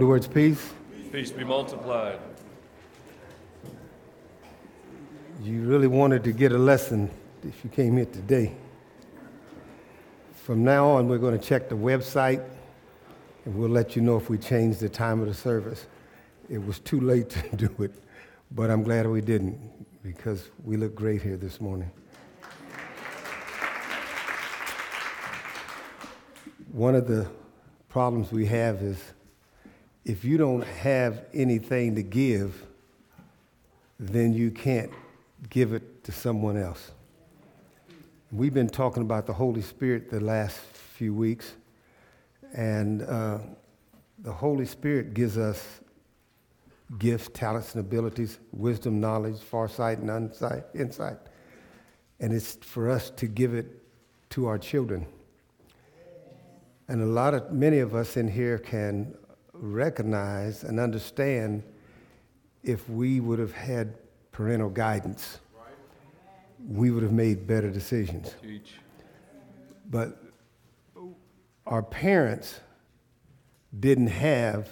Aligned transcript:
The 0.00 0.06
words 0.06 0.26
peace. 0.26 0.72
Peace 1.12 1.30
be 1.30 1.44
multiplied. 1.44 2.20
You 5.42 5.60
really 5.64 5.88
wanted 5.88 6.24
to 6.24 6.32
get 6.32 6.52
a 6.52 6.58
lesson 6.58 7.10
if 7.46 7.62
you 7.62 7.68
came 7.68 7.98
here 7.98 8.06
today. 8.06 8.56
From 10.32 10.64
now 10.64 10.88
on, 10.88 11.06
we're 11.06 11.18
going 11.18 11.38
to 11.38 11.46
check 11.46 11.68
the 11.68 11.74
website 11.74 12.42
and 13.44 13.54
we'll 13.54 13.68
let 13.68 13.94
you 13.94 14.00
know 14.00 14.16
if 14.16 14.30
we 14.30 14.38
change 14.38 14.78
the 14.78 14.88
time 14.88 15.20
of 15.20 15.28
the 15.28 15.34
service. 15.34 15.86
It 16.48 16.64
was 16.64 16.78
too 16.78 17.02
late 17.02 17.28
to 17.28 17.56
do 17.56 17.82
it, 17.82 17.92
but 18.52 18.70
I'm 18.70 18.82
glad 18.82 19.06
we 19.06 19.20
didn't 19.20 19.60
because 20.02 20.48
we 20.64 20.78
look 20.78 20.94
great 20.94 21.20
here 21.20 21.36
this 21.36 21.60
morning. 21.60 21.90
One 26.72 26.94
of 26.94 27.06
the 27.06 27.28
problems 27.90 28.32
we 28.32 28.46
have 28.46 28.76
is 28.76 28.98
if 30.10 30.24
you 30.24 30.36
don't 30.36 30.64
have 30.64 31.24
anything 31.32 31.94
to 31.94 32.02
give, 32.02 32.66
then 34.00 34.34
you 34.34 34.50
can't 34.50 34.90
give 35.50 35.72
it 35.72 36.02
to 36.02 36.10
someone 36.10 36.56
else. 36.56 36.90
We've 38.32 38.52
been 38.52 38.68
talking 38.68 39.04
about 39.04 39.28
the 39.28 39.32
Holy 39.32 39.62
Spirit 39.62 40.10
the 40.10 40.18
last 40.18 40.58
few 40.58 41.14
weeks, 41.14 41.52
and 42.52 43.02
uh, 43.02 43.38
the 44.18 44.32
Holy 44.32 44.66
Spirit 44.66 45.14
gives 45.14 45.38
us 45.38 45.80
gifts, 46.98 47.30
talents, 47.32 47.76
and 47.76 47.86
abilities, 47.86 48.40
wisdom, 48.50 49.00
knowledge, 49.00 49.38
foresight, 49.40 49.98
and 49.98 50.10
insight, 50.10 50.64
insight. 50.74 51.18
And 52.18 52.32
it's 52.32 52.56
for 52.56 52.90
us 52.90 53.10
to 53.10 53.28
give 53.28 53.54
it 53.54 53.80
to 54.30 54.48
our 54.48 54.58
children. 54.58 55.06
And 56.88 57.00
a 57.00 57.06
lot 57.06 57.32
of, 57.32 57.52
many 57.52 57.78
of 57.78 57.94
us 57.94 58.16
in 58.16 58.26
here 58.26 58.58
can 58.58 59.14
recognize 59.60 60.64
and 60.64 60.80
understand 60.80 61.62
if 62.62 62.88
we 62.88 63.20
would 63.20 63.38
have 63.38 63.52
had 63.52 63.94
parental 64.32 64.70
guidance, 64.70 65.38
we 66.68 66.90
would 66.90 67.02
have 67.02 67.12
made 67.12 67.46
better 67.46 67.70
decisions. 67.70 68.34
Teach. 68.42 68.74
But 69.90 70.22
our 71.66 71.82
parents 71.82 72.60
didn't 73.78 74.08
have 74.08 74.68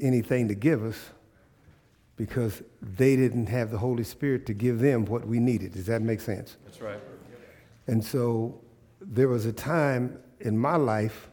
anything 0.00 0.48
to 0.48 0.54
give 0.54 0.84
us 0.84 0.98
because 2.16 2.62
they 2.80 3.16
didn't 3.16 3.46
have 3.46 3.70
the 3.70 3.78
Holy 3.78 4.04
Spirit 4.04 4.46
to 4.46 4.54
give 4.54 4.78
them 4.78 5.04
what 5.06 5.26
we 5.26 5.40
needed. 5.40 5.72
Does 5.72 5.86
that 5.86 6.02
make 6.02 6.20
sense? 6.20 6.56
That's 6.64 6.80
right. 6.80 7.00
And 7.86 8.04
so 8.04 8.60
there 9.00 9.28
was 9.28 9.46
a 9.46 9.52
time 9.52 10.18
in 10.40 10.56
my 10.56 10.76
life, 10.76 11.30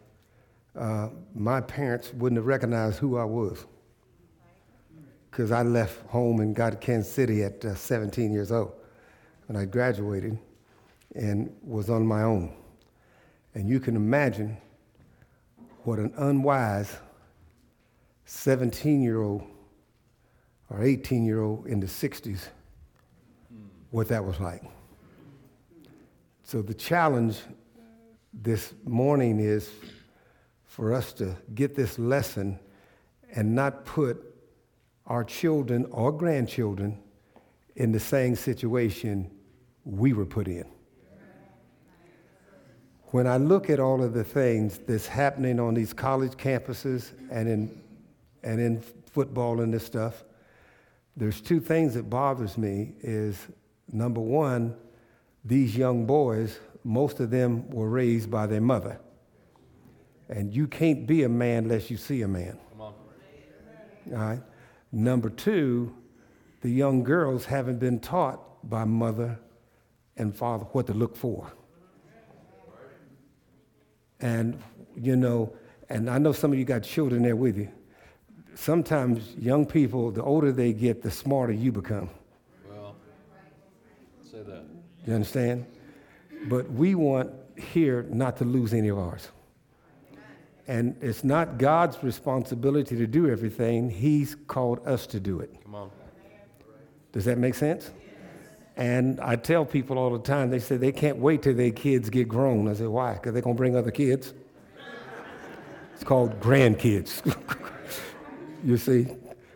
uh, 0.80 1.10
my 1.36 1.60
parents 1.60 2.14
wouldn't 2.14 2.38
have 2.38 2.46
recognized 2.46 3.00
who 3.00 3.18
I 3.18 3.26
was 3.26 3.66
because 5.30 5.52
I 5.52 5.62
left 5.62 6.06
home 6.08 6.40
and 6.40 6.56
got 6.56 6.70
to 6.72 6.78
Kansas 6.78 7.12
City 7.12 7.44
at 7.44 7.64
uh, 7.66 7.76
17 7.76 8.32
years 8.32 8.52
old 8.52 8.72
when 9.48 9.58
I 9.58 9.66
graduated 9.66 10.40
and 11.16 11.54
was 11.62 11.90
on 11.90 12.06
my 12.06 12.24
own. 12.24 12.54
And 13.56 13.68
you 13.68 13.82
can 13.82 13.96
imagine 13.96 14.58
what 15.84 16.00
an 16.00 16.14
unwise 16.18 16.96
17 18.26 19.02
year 19.02 19.22
old 19.22 19.44
or 20.70 20.84
18 20.84 21.26
year 21.26 21.42
old 21.42 21.68
in 21.68 21.82
the 21.82 21.88
60s, 21.88 22.46
what 23.92 24.08
that 24.08 24.24
was 24.24 24.40
like. 24.40 24.64
So 26.44 26.62
the 26.62 26.74
challenge 26.74 27.40
this 28.34 28.74
morning 28.86 29.40
is 29.40 29.70
for 30.80 30.94
us 30.94 31.12
to 31.12 31.36
get 31.56 31.76
this 31.76 32.00
lesson 32.00 32.58
and 33.36 33.54
not 33.54 33.84
put 33.84 34.34
our 35.08 35.26
children 35.26 35.86
or 35.92 36.10
grandchildren 36.10 36.98
in 37.76 37.92
the 37.92 38.00
same 38.00 38.34
situation 38.34 39.30
we 39.84 40.14
were 40.14 40.26
put 40.26 40.48
in. 40.48 40.64
When 43.08 43.28
I 43.28 43.36
look 43.36 43.70
at 43.70 43.82
all 43.82 44.02
of 44.02 44.14
the 44.14 44.24
things 44.24 44.78
that's 44.88 45.06
happening 45.06 45.60
on 45.60 45.74
these 45.74 45.92
college 45.92 46.38
campuses 46.38 47.12
and 47.30 47.50
in, 47.50 47.82
and 48.44 48.62
in 48.62 48.82
football 49.12 49.60
and 49.60 49.74
this 49.74 49.86
stuff, 49.86 50.24
there's 51.18 51.42
two 51.42 51.60
things 51.60 51.94
that 51.96 52.10
bothers 52.10 52.58
me 52.58 52.94
is 53.02 53.38
number 53.92 54.22
one, 54.22 54.78
these 55.44 55.76
young 55.76 56.06
boys, 56.06 56.58
most 56.86 57.20
of 57.20 57.32
them 57.32 57.70
were 57.70 57.90
raised 57.90 58.32
by 58.32 58.48
their 58.48 58.62
mother. 58.62 58.98
And 60.30 60.54
you 60.54 60.68
can't 60.68 61.08
be 61.08 61.24
a 61.24 61.30
man 61.30 61.64
unless 61.64 61.90
you 61.90 61.98
see 61.98 62.22
a 62.22 62.28
man. 62.28 62.58
All 62.80 62.94
right? 64.18 64.42
Number 64.92 65.30
two, 65.30 65.96
the 66.62 66.70
young 66.70 67.04
girls 67.04 67.46
haven't 67.46 67.80
been 67.80 68.00
taught 68.00 68.70
by 68.70 68.84
mother 68.84 69.40
and 70.18 70.36
father 70.36 70.66
what 70.66 70.88
to 70.88 70.94
look 70.94 71.16
for. 71.16 71.52
And, 74.20 74.62
you 74.96 75.16
know, 75.16 75.54
and 75.90 76.10
I 76.10 76.18
know 76.18 76.32
some 76.32 76.52
of 76.52 76.60
you 76.60 76.66
got 76.66 76.84
children 76.84 77.24
there 77.24 77.36
with 77.36 77.58
you. 77.58 77.70
Sometimes 78.54 79.36
young 79.38 79.66
people, 79.66 80.12
the 80.12 80.22
older 80.22 80.52
they 80.52 80.74
get, 80.74 81.02
the 81.02 81.10
smarter 81.10 81.54
you 81.54 81.72
become. 81.72 82.10
Well, 82.68 82.96
say 84.30 84.44
that. 84.44 84.66
You 85.08 85.14
understand? 85.14 85.66
But 86.48 86.70
we 86.72 86.96
want 86.96 87.32
here 87.58 88.04
not 88.10 88.38
to 88.38 88.46
lose 88.46 88.74
any 88.74 88.90
of 88.90 88.98
ours. 88.98 89.30
And 90.70 90.96
it's 91.02 91.24
not 91.24 91.58
God's 91.58 92.04
responsibility 92.04 92.96
to 92.96 93.08
do 93.08 93.28
everything, 93.28 93.90
He's 93.90 94.36
called 94.36 94.86
us 94.88 95.08
to 95.08 95.20
do 95.20 95.40
it. 95.40 95.52
Come 95.64 95.74
on. 95.74 95.90
Does 97.12 97.26
that 97.26 97.40
make 97.40 97.56
sense? 97.56 97.90
And 98.78 99.20
I 99.20 99.36
tell 99.36 99.66
people 99.66 99.98
all 99.98 100.12
the 100.12 100.20
time, 100.20 100.52
they 100.52 100.60
say 100.60 100.78
they 100.78 100.92
can't 100.92 101.18
wait 101.18 101.42
till 101.42 101.56
their 101.56 101.72
kids 101.72 102.12
get 102.12 102.28
grown. 102.28 102.68
I 102.68 102.76
say, 102.76 102.86
why? 102.86 103.14
Because 103.14 103.34
they're 103.34 103.42
going 103.42 103.56
to 103.56 103.58
bring 103.58 103.76
other 103.76 103.90
kids. 103.90 104.36
It's 105.96 106.04
called 106.04 106.40
grandkids. 106.40 107.26
you 108.64 108.78
see? 108.78 109.08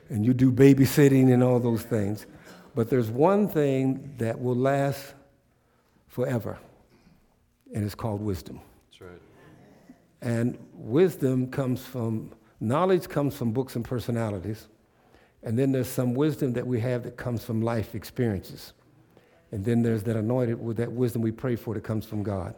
And 0.10 0.26
you 0.26 0.34
do 0.34 0.52
babysitting 0.52 1.32
and 1.32 1.44
all 1.44 1.60
those 1.60 1.84
things. 1.84 2.26
But 2.74 2.90
there's 2.90 3.12
one 3.12 3.48
thing 3.48 4.16
that 4.18 4.42
will 4.42 4.56
last 4.56 5.14
forever, 6.08 6.58
and 7.72 7.86
it's 7.86 7.94
called 7.94 8.20
wisdom. 8.20 8.62
And 10.24 10.58
wisdom 10.74 11.52
comes 11.52 11.86
from, 11.86 12.32
knowledge 12.62 13.10
comes 13.10 13.36
from 13.36 13.52
books 13.52 13.76
and 13.76 13.84
personalities. 13.84 14.68
And 15.44 15.60
then 15.60 15.74
there's 15.74 15.90
some 15.90 16.14
wisdom 16.14 16.54
that 16.54 16.66
we 16.66 16.80
have 16.80 17.04
that 17.04 17.18
comes 17.18 17.44
from 17.44 17.62
life 17.62 17.94
experiences. 17.94 18.72
And 19.52 19.66
then 19.66 19.84
there's 19.84 20.02
that 20.04 20.16
anointed 20.16 20.64
with 20.64 20.78
that 20.78 20.94
wisdom 20.94 21.22
we 21.22 21.34
pray 21.34 21.58
for 21.58 21.74
that 21.74 21.84
comes 21.84 22.06
from 22.06 22.24
God. 22.24 22.56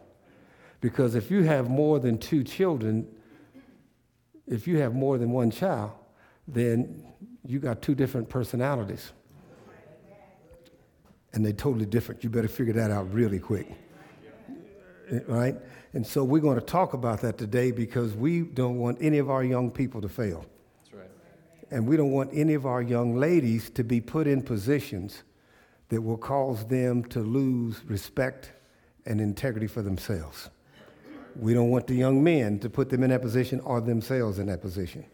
Because 0.80 1.16
if 1.16 1.28
you 1.28 1.42
have 1.42 1.68
more 1.68 1.98
than 1.98 2.18
two 2.18 2.44
children, 2.44 3.08
if 4.46 4.68
you 4.68 4.78
have 4.78 4.94
more 4.94 5.18
than 5.18 5.32
one 5.32 5.50
child, 5.50 5.90
then 6.46 7.04
you 7.44 7.58
got 7.58 7.82
two 7.82 7.96
different 7.96 8.28
personalities. 8.28 9.10
And 11.32 11.44
they're 11.44 11.52
totally 11.52 11.86
different. 11.86 12.22
You 12.22 12.30
better 12.30 12.46
figure 12.46 12.74
that 12.74 12.92
out 12.92 13.12
really 13.12 13.40
quick. 13.40 13.66
Right? 15.26 15.56
And 15.92 16.06
so 16.06 16.24
we're 16.24 16.42
going 16.42 16.58
to 16.58 16.64
talk 16.64 16.94
about 16.94 17.20
that 17.22 17.38
today 17.38 17.70
because 17.70 18.14
we 18.14 18.42
don't 18.42 18.78
want 18.78 18.98
any 19.00 19.18
of 19.18 19.30
our 19.30 19.44
young 19.44 19.70
people 19.70 20.00
to 20.00 20.08
fail. 20.08 20.44
That's 20.82 20.94
right. 20.94 21.10
And 21.70 21.86
we 21.86 21.96
don't 21.96 22.10
want 22.10 22.30
any 22.32 22.54
of 22.54 22.66
our 22.66 22.82
young 22.82 23.16
ladies 23.16 23.70
to 23.70 23.84
be 23.84 24.00
put 24.00 24.26
in 24.26 24.42
positions 24.42 25.22
that 25.88 26.02
will 26.02 26.16
cause 26.16 26.66
them 26.66 27.04
to 27.04 27.20
lose 27.20 27.80
respect 27.86 28.52
and 29.06 29.20
integrity 29.20 29.68
for 29.68 29.82
themselves. 29.82 30.50
We 31.36 31.54
don't 31.54 31.70
want 31.70 31.86
the 31.86 31.94
young 31.94 32.24
men 32.24 32.58
to 32.60 32.70
put 32.70 32.88
them 32.88 33.02
in 33.04 33.10
that 33.10 33.22
position 33.22 33.60
or 33.60 33.80
themselves 33.80 34.38
in 34.38 34.46
that 34.46 34.60
position. 34.60 35.04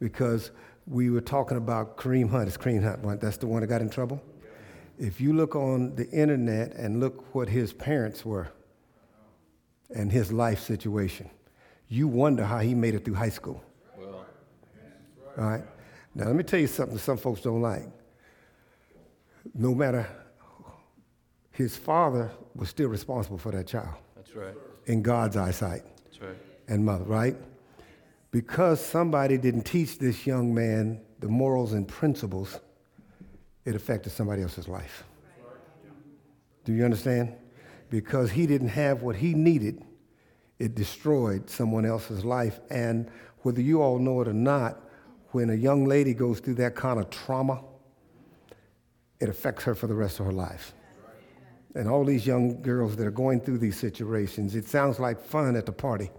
Because 0.00 0.50
we 0.86 1.10
were 1.10 1.20
talking 1.20 1.56
about 1.56 1.96
Kareem 1.96 2.28
Hunt. 2.28 2.48
It's 2.48 2.56
Kareem 2.56 2.82
Hunt, 2.82 3.04
right? 3.04 3.20
That's 3.20 3.36
the 3.36 3.46
one 3.46 3.60
that 3.60 3.68
got 3.68 3.80
in 3.80 3.90
trouble? 3.90 4.22
If 4.98 5.20
you 5.20 5.32
look 5.32 5.54
on 5.54 5.94
the 5.94 6.08
internet 6.10 6.72
and 6.74 7.00
look 7.00 7.34
what 7.34 7.48
his 7.48 7.72
parents 7.72 8.24
were 8.24 8.48
and 9.94 10.10
his 10.10 10.32
life 10.32 10.60
situation, 10.60 11.28
you 11.88 12.08
wonder 12.08 12.44
how 12.44 12.58
he 12.60 12.74
made 12.74 12.94
it 12.94 13.04
through 13.04 13.14
high 13.14 13.28
school. 13.28 13.62
Well, 13.98 14.26
All 15.38 15.44
right? 15.44 15.62
Now, 16.14 16.26
let 16.26 16.36
me 16.36 16.42
tell 16.44 16.60
you 16.60 16.66
something 16.66 16.98
some 16.98 17.16
folks 17.16 17.40
don't 17.40 17.60
like. 17.62 17.82
No 19.54 19.74
matter, 19.74 20.06
his 21.50 21.76
father 21.76 22.30
was 22.54 22.68
still 22.68 22.88
responsible 22.88 23.38
for 23.38 23.52
that 23.52 23.66
child 23.66 23.94
that's 24.16 24.34
right. 24.34 24.54
in 24.86 25.02
God's 25.02 25.36
eyesight 25.36 25.82
That's 26.04 26.20
right. 26.20 26.36
and 26.68 26.84
mother, 26.84 27.04
right? 27.04 27.36
Because 28.30 28.84
somebody 28.84 29.38
didn't 29.38 29.62
teach 29.62 29.98
this 29.98 30.26
young 30.26 30.54
man 30.54 31.00
the 31.20 31.28
morals 31.28 31.72
and 31.72 31.86
principles, 31.86 32.58
it 33.64 33.74
affected 33.74 34.10
somebody 34.10 34.42
else's 34.42 34.68
life. 34.68 35.04
Do 36.64 36.72
you 36.72 36.84
understand? 36.84 37.34
Because 37.94 38.32
he 38.32 38.48
didn't 38.48 38.70
have 38.70 39.02
what 39.02 39.14
he 39.14 39.34
needed, 39.34 39.80
it 40.58 40.74
destroyed 40.74 41.48
someone 41.48 41.86
else's 41.86 42.24
life. 42.24 42.58
And 42.68 43.08
whether 43.42 43.60
you 43.60 43.82
all 43.82 44.00
know 44.00 44.20
it 44.20 44.26
or 44.26 44.32
not, 44.32 44.80
when 45.30 45.48
a 45.48 45.54
young 45.54 45.84
lady 45.84 46.12
goes 46.12 46.40
through 46.40 46.56
that 46.56 46.74
kind 46.74 46.98
of 46.98 47.08
trauma, 47.08 47.62
it 49.20 49.28
affects 49.28 49.62
her 49.62 49.76
for 49.76 49.86
the 49.86 49.94
rest 49.94 50.18
of 50.18 50.26
her 50.26 50.32
life. 50.32 50.74
And 51.76 51.88
all 51.88 52.04
these 52.04 52.26
young 52.26 52.60
girls 52.62 52.96
that 52.96 53.06
are 53.06 53.12
going 53.12 53.40
through 53.40 53.58
these 53.58 53.78
situations, 53.78 54.56
it 54.56 54.66
sounds 54.66 54.98
like 54.98 55.20
fun 55.20 55.54
at 55.54 55.64
the 55.64 55.72
party 55.72 56.10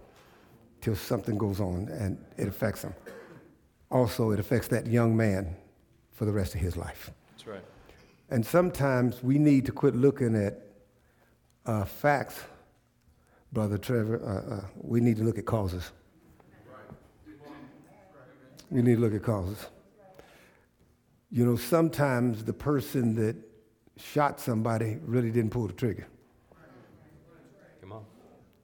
till 0.80 0.96
something 0.96 1.36
goes 1.36 1.60
on 1.60 1.90
and 1.90 2.16
it 2.38 2.48
affects 2.48 2.80
them. 2.80 2.94
Also, 3.90 4.30
it 4.30 4.40
affects 4.40 4.68
that 4.68 4.86
young 4.86 5.14
man 5.14 5.54
for 6.12 6.24
the 6.24 6.32
rest 6.32 6.54
of 6.54 6.62
his 6.62 6.74
life. 6.74 7.10
That's 7.32 7.46
right. 7.46 7.64
And 8.30 8.46
sometimes 8.46 9.22
we 9.22 9.38
need 9.38 9.66
to 9.66 9.72
quit 9.72 9.94
looking 9.94 10.34
at 10.34 10.62
uh, 11.66 11.84
facts, 11.84 12.40
Brother 13.52 13.78
Trevor. 13.78 14.20
Uh, 14.22 14.54
uh, 14.54 14.64
we 14.80 15.00
need 15.00 15.16
to 15.16 15.24
look 15.24 15.38
at 15.38 15.46
causes. 15.46 15.92
We 18.70 18.82
need 18.82 18.96
to 18.96 19.00
look 19.00 19.14
at 19.14 19.22
causes. 19.22 19.66
You 21.30 21.44
know, 21.44 21.56
sometimes 21.56 22.44
the 22.44 22.52
person 22.52 23.14
that 23.16 23.36
shot 23.96 24.40
somebody 24.40 24.98
really 25.02 25.30
didn't 25.30 25.50
pull 25.50 25.66
the 25.66 25.72
trigger. 25.72 26.06
Come 27.80 27.92
on. 27.92 28.04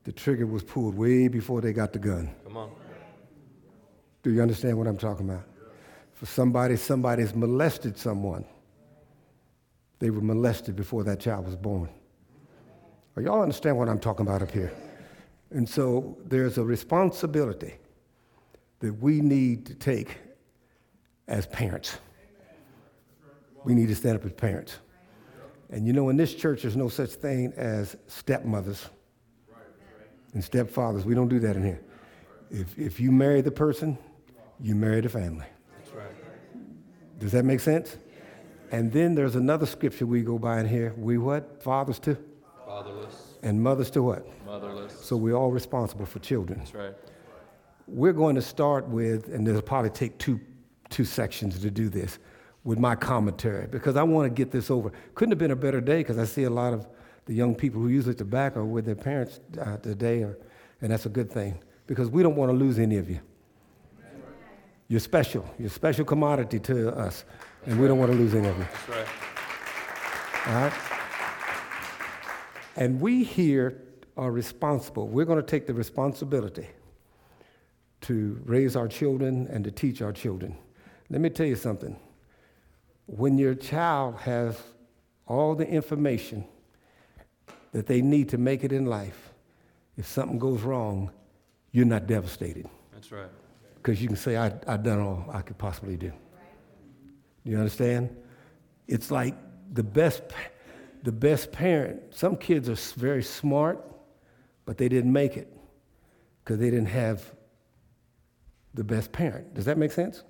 The 0.05 0.13
trigger 0.13 0.47
was 0.47 0.63
pulled 0.63 0.97
way 0.97 1.29
before 1.29 1.61
they 1.61 1.73
got 1.73 1.93
the 1.93 1.99
gun. 1.99 2.35
Come 2.45 2.57
on. 2.57 2.71
Do 4.23 4.33
you 4.33 4.41
understand 4.41 4.79
what 4.79 4.87
I'm 4.87 4.97
talking 4.97 5.29
about? 5.29 5.45
For 6.13 6.27
somebody, 6.27 6.77
somebody's 6.77 7.35
molested 7.35 7.99
someone. 7.99 8.45
They 9.99 10.11
were 10.11 10.21
molested 10.21 10.77
before 10.77 11.05
that 11.05 11.21
child 11.21 11.47
was 11.47 11.57
born. 11.57 11.89
Y'all 13.21 13.43
understand 13.43 13.77
what 13.77 13.89
I'm 13.89 13.99
talking 13.99 14.27
about 14.27 14.43
up 14.43 14.51
here? 14.51 14.73
And 15.51 15.69
so 15.69 16.17
there's 16.25 16.57
a 16.57 16.65
responsibility 16.65 17.75
that 18.81 18.95
we 18.95 19.21
need 19.21 19.67
to 19.67 19.75
take 19.75 20.17
as 21.29 21.47
parents. 21.47 21.99
We 23.65 23.75
need 23.75 23.89
to 23.89 23.95
stand 23.95 24.17
up 24.17 24.25
as 24.25 24.33
parents. 24.33 24.79
And 25.71 25.87
you 25.87 25.93
know, 25.93 26.09
in 26.09 26.17
this 26.17 26.35
church, 26.35 26.63
there's 26.63 26.77
no 26.77 26.89
such 26.89 27.11
thing 27.11 27.53
as 27.57 27.97
stepmothers 28.07 28.89
and 30.33 30.43
stepfathers. 30.43 31.05
We 31.05 31.15
don't 31.15 31.29
do 31.29 31.39
that 31.41 31.55
in 31.55 31.65
here. 31.65 31.81
If, 32.51 32.79
if 32.79 32.99
you 32.99 33.13
marry 33.13 33.43
the 33.43 33.51
person, 33.51 33.99
you 34.59 34.75
marry 34.75 35.01
the 35.03 35.09
family. 35.09 35.47
Does 37.19 37.33
that 37.33 37.45
make 37.45 37.61
sense? 37.61 37.97
And 38.71 38.91
then 38.91 39.15
there's 39.15 39.37
another 39.37 39.67
scripture 39.67 40.07
we 40.07 40.23
go 40.23 40.39
by 40.39 40.61
in 40.61 40.67
here. 40.67 40.95
We 40.97 41.19
what? 41.19 41.63
Fathers 41.63 41.99
to? 42.01 42.17
And 43.43 43.61
mothers 43.61 43.91
to 43.91 44.03
what? 44.03 44.27
motherless. 44.53 45.05
So 45.05 45.17
we're 45.17 45.35
all 45.35 45.51
responsible 45.51 46.07
for 46.07 46.19
children. 46.19 46.59
That's 46.61 46.75
right. 46.75 46.95
We're 47.89 48.13
going 48.13 48.37
to 48.37 48.43
start 48.43 48.87
with, 48.89 49.29
and 49.29 49.47
it'll 49.47 49.63
probably 49.63 49.91
take 49.91 50.19
two, 50.19 50.41
two 50.91 51.05
sections 51.05 51.59
to 51.61 51.71
do 51.71 51.89
this, 51.89 52.19
with 52.65 52.79
my 52.79 52.95
commentary, 52.95 53.67
because 53.67 53.97
I 53.97 54.05
want 54.05 54.27
to 54.27 54.31
get 54.31 54.53
this 54.53 54.71
over. 54.71 54.93
Couldn't 55.15 55.33
have 55.33 55.39
been 55.39 55.51
a 55.51 55.57
better 55.57 55.81
day, 55.81 55.99
because 55.99 56.19
I 56.19 56.25
see 56.25 56.45
a 56.45 56.51
lot 56.51 56.73
of 56.73 56.87
the 57.27 57.35
young 57.35 57.55
people 57.55 57.81
who 57.81 57.89
use 57.89 58.05
the 58.05 58.15
tobacco 58.15 58.65
with 58.65 58.85
their 58.85 58.95
parents 58.95 59.41
uh, 59.61 59.79
today, 59.79 60.23
or, 60.23 60.39
and 60.81 60.93
that's 60.93 61.07
a 61.07 61.09
good 61.09 61.31
thing, 61.31 61.59
because 61.87 62.09
we 62.09 62.23
don't 62.23 62.37
want 62.37 62.51
to 62.51 62.57
lose 62.57 62.79
any 62.79 62.99
of 62.99 63.11
you. 63.11 63.21
You're 64.87 65.01
special. 65.01 65.45
You're 65.59 65.69
a 65.69 65.71
special 65.71 66.05
commodity 66.05 66.61
to 66.61 66.97
us, 66.97 67.25
and 67.67 67.81
we 67.81 67.89
don't 67.89 67.99
want 67.99 68.13
to 68.13 68.19
lose 68.19 68.35
any 68.35 68.47
of 68.47 68.57
you. 68.57 68.65
That's 68.65 68.89
right. 68.89 69.09
All 70.47 70.55
right? 70.55 71.02
And 72.77 73.01
we 73.01 73.25
here 73.25 73.83
are 74.17 74.31
responsible. 74.31 75.09
We're 75.09 75.25
going 75.25 75.41
to 75.41 75.47
take 75.47 75.67
the 75.67 75.75
responsibility 75.75 76.69
to 78.03 78.41
raise 78.45 78.77
our 78.77 78.89
children 78.89 79.47
and 79.51 79.65
to 79.65 79.71
teach 79.71 80.03
our 80.03 80.13
children. 80.13 80.57
Let 81.11 81.21
me 81.21 81.31
tell 81.31 81.47
you 81.47 81.57
something. 81.57 81.97
When 83.07 83.39
your 83.39 83.55
child 83.55 84.17
has 84.21 84.61
all 85.27 85.55
the 85.55 85.69
information 85.69 86.45
that 87.73 87.87
they 87.87 88.03
need 88.03 88.29
to 88.31 88.39
make 88.39 88.65
it 88.65 88.73
in 88.73 88.87
life, 88.87 89.33
if 89.97 90.07
something 90.07 90.39
goes 90.39 90.63
wrong, 90.63 91.11
you're 91.71 91.87
not 91.87 92.07
devastated 92.07 92.69
That's 92.93 93.13
right. 93.13 93.29
because 93.77 94.01
you 94.01 94.09
can 94.09 94.17
say, 94.17 94.37
I, 94.37 94.53
I've 94.67 94.83
done 94.83 95.01
all 95.01 95.25
I 95.33 95.43
could 95.43 95.59
possibly 95.59 95.97
do. 95.97 96.13
Do 97.45 97.51
you 97.51 97.57
understand? 97.57 98.15
It's 98.89 99.11
like 99.11 99.35
the 99.73 99.83
best, 99.83 100.23
the 101.03 101.13
best 101.13 101.53
parent. 101.53 102.15
Some 102.15 102.37
kids 102.37 102.69
are 102.69 102.99
very 102.99 103.23
smart, 103.23 103.85
but 104.65 104.79
they 104.79 104.89
didn't 104.89 105.13
make 105.13 105.37
it 105.37 105.53
because 106.45 106.59
they 106.59 106.71
didn't 106.71 106.87
have 106.87 107.35
the 108.75 108.85
best 108.85 109.13
parent. 109.13 109.55
Does 109.55 109.65
that 109.65 109.79
make 109.79 109.93
sense? 109.93 110.23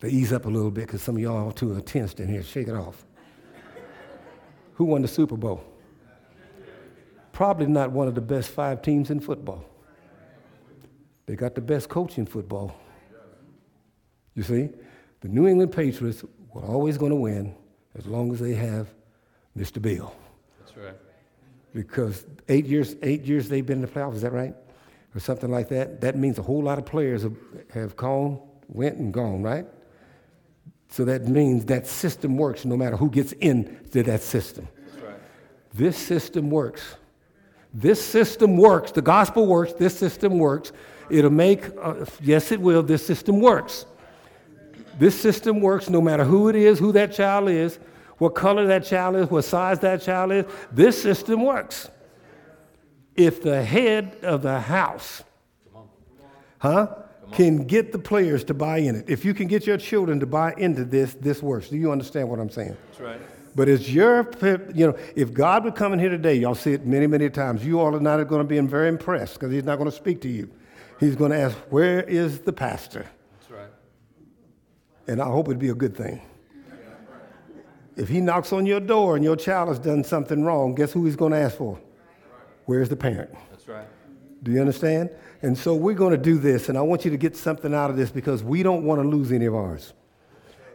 They 0.00 0.08
ease 0.08 0.32
up 0.32 0.46
a 0.46 0.48
little 0.48 0.70
bit 0.70 0.86
because 0.86 1.02
some 1.02 1.16
of 1.16 1.22
y'all 1.22 1.50
are 1.50 1.52
too 1.52 1.72
intense 1.72 2.14
in 2.14 2.28
here. 2.28 2.42
Shake 2.42 2.68
it 2.68 2.74
off. 2.74 3.04
Who 4.74 4.84
won 4.84 5.02
the 5.02 5.08
Super 5.08 5.36
Bowl? 5.36 5.62
Probably 7.32 7.66
not 7.66 7.92
one 7.92 8.08
of 8.08 8.14
the 8.14 8.20
best 8.20 8.48
five 8.48 8.82
teams 8.82 9.10
in 9.10 9.20
football. 9.20 9.64
They 11.26 11.36
got 11.36 11.54
the 11.54 11.60
best 11.60 11.88
coach 11.88 12.18
in 12.18 12.26
football. 12.26 12.74
You 14.34 14.42
see, 14.42 14.70
the 15.20 15.28
New 15.28 15.46
England 15.46 15.72
Patriots 15.72 16.24
were 16.52 16.62
always 16.62 16.96
going 16.96 17.10
to 17.10 17.16
win 17.16 17.54
as 17.98 18.06
long 18.06 18.32
as 18.32 18.40
they 18.40 18.54
have 18.54 18.88
Mr. 19.56 19.80
Bill. 19.80 20.14
That's 20.60 20.76
right. 20.76 20.96
Because 21.74 22.26
eight 22.48 22.66
years, 22.66 22.96
eight 23.02 23.22
years 23.24 23.48
they've 23.48 23.64
been 23.64 23.78
in 23.78 23.82
the 23.82 23.88
playoffs, 23.88 24.16
is 24.16 24.22
that 24.22 24.32
right? 24.32 24.54
Or 25.14 25.20
something 25.20 25.50
like 25.50 25.68
that. 25.68 26.00
That 26.00 26.16
means 26.16 26.38
a 26.38 26.42
whole 26.42 26.62
lot 26.62 26.78
of 26.78 26.86
players 26.86 27.22
have, 27.22 27.36
have 27.72 27.96
gone, 27.96 28.40
went, 28.68 28.96
and 28.96 29.12
gone, 29.12 29.42
right? 29.42 29.66
So 30.88 31.04
that 31.04 31.26
means 31.26 31.64
that 31.66 31.86
system 31.86 32.36
works 32.36 32.64
no 32.64 32.76
matter 32.76 32.96
who 32.96 33.10
gets 33.10 33.32
into 33.32 34.02
that 34.02 34.22
system. 34.22 34.68
That's 34.76 35.04
right. 35.04 35.16
This 35.72 35.96
system 35.96 36.50
works. 36.50 36.96
This 37.72 38.04
system 38.04 38.56
works. 38.56 38.90
The 38.90 39.02
gospel 39.02 39.46
works. 39.46 39.72
This 39.72 39.96
system 39.96 40.38
works. 40.38 40.72
It'll 41.08 41.30
make, 41.30 41.64
uh, 41.80 42.04
yes, 42.20 42.50
it 42.50 42.60
will. 42.60 42.82
This 42.82 43.04
system 43.06 43.40
works. 43.40 43.86
This 45.00 45.18
system 45.18 45.60
works 45.60 45.88
no 45.88 46.02
matter 46.02 46.24
who 46.24 46.50
it 46.50 46.54
is, 46.54 46.78
who 46.78 46.92
that 46.92 47.14
child 47.14 47.48
is, 47.48 47.78
what 48.18 48.34
color 48.34 48.66
that 48.66 48.84
child 48.84 49.16
is, 49.16 49.30
what 49.30 49.46
size 49.46 49.78
that 49.78 50.02
child 50.02 50.30
is. 50.30 50.44
This 50.70 51.00
system 51.00 51.42
works. 51.42 51.88
If 53.16 53.42
the 53.42 53.64
head 53.64 54.18
of 54.22 54.42
the 54.42 54.60
house, 54.60 55.24
huh, 56.58 56.96
can 57.32 57.64
get 57.64 57.92
the 57.92 57.98
players 57.98 58.44
to 58.44 58.52
buy 58.52 58.78
in 58.78 58.94
it, 58.94 59.08
if 59.08 59.24
you 59.24 59.32
can 59.32 59.46
get 59.46 59.66
your 59.66 59.78
children 59.78 60.20
to 60.20 60.26
buy 60.26 60.52
into 60.58 60.84
this, 60.84 61.14
this 61.14 61.42
works. 61.42 61.70
Do 61.70 61.78
you 61.78 61.90
understand 61.90 62.28
what 62.28 62.38
I'm 62.38 62.50
saying? 62.50 62.76
That's 62.90 63.00
right. 63.00 63.20
But 63.56 63.70
it's 63.70 63.88
your, 63.88 64.30
you 64.74 64.88
know, 64.88 64.98
if 65.16 65.32
God 65.32 65.64
would 65.64 65.76
come 65.76 65.94
in 65.94 65.98
here 65.98 66.10
today, 66.10 66.34
y'all 66.34 66.54
see 66.54 66.74
it 66.74 66.84
many, 66.84 67.06
many 67.06 67.30
times, 67.30 67.64
you 67.64 67.80
all 67.80 67.96
are 67.96 68.00
not 68.00 68.22
going 68.28 68.42
to 68.42 68.48
be 68.48 68.58
very 68.60 68.88
impressed 68.88 69.40
because 69.40 69.50
he's 69.50 69.64
not 69.64 69.78
going 69.78 69.90
to 69.90 69.96
speak 69.96 70.20
to 70.20 70.28
you. 70.28 70.50
He's 71.00 71.16
going 71.16 71.30
to 71.30 71.38
ask, 71.38 71.56
where 71.70 72.02
is 72.02 72.40
the 72.40 72.52
pastor? 72.52 73.06
And 75.06 75.20
I 75.20 75.26
hope 75.26 75.48
it'd 75.48 75.58
be 75.58 75.70
a 75.70 75.74
good 75.74 75.96
thing. 75.96 76.22
If 77.96 78.08
he 78.08 78.20
knocks 78.20 78.52
on 78.52 78.66
your 78.66 78.80
door 78.80 79.16
and 79.16 79.24
your 79.24 79.36
child 79.36 79.68
has 79.68 79.78
done 79.78 80.04
something 80.04 80.44
wrong, 80.44 80.74
guess 80.74 80.92
who 80.92 81.04
he's 81.04 81.16
going 81.16 81.32
to 81.32 81.38
ask 81.38 81.56
for? 81.56 81.78
Where's 82.64 82.88
the 82.88 82.96
parent? 82.96 83.30
That's 83.50 83.66
right. 83.68 83.86
Do 84.42 84.52
you 84.52 84.60
understand? 84.60 85.10
And 85.42 85.56
so 85.56 85.74
we're 85.74 85.94
going 85.94 86.12
to 86.12 86.22
do 86.22 86.38
this, 86.38 86.68
and 86.68 86.78
I 86.78 86.82
want 86.82 87.04
you 87.04 87.10
to 87.10 87.16
get 87.16 87.36
something 87.36 87.74
out 87.74 87.90
of 87.90 87.96
this 87.96 88.10
because 88.10 88.42
we 88.42 88.62
don't 88.62 88.84
want 88.84 89.02
to 89.02 89.08
lose 89.08 89.32
any 89.32 89.46
of 89.46 89.54
ours. 89.54 89.92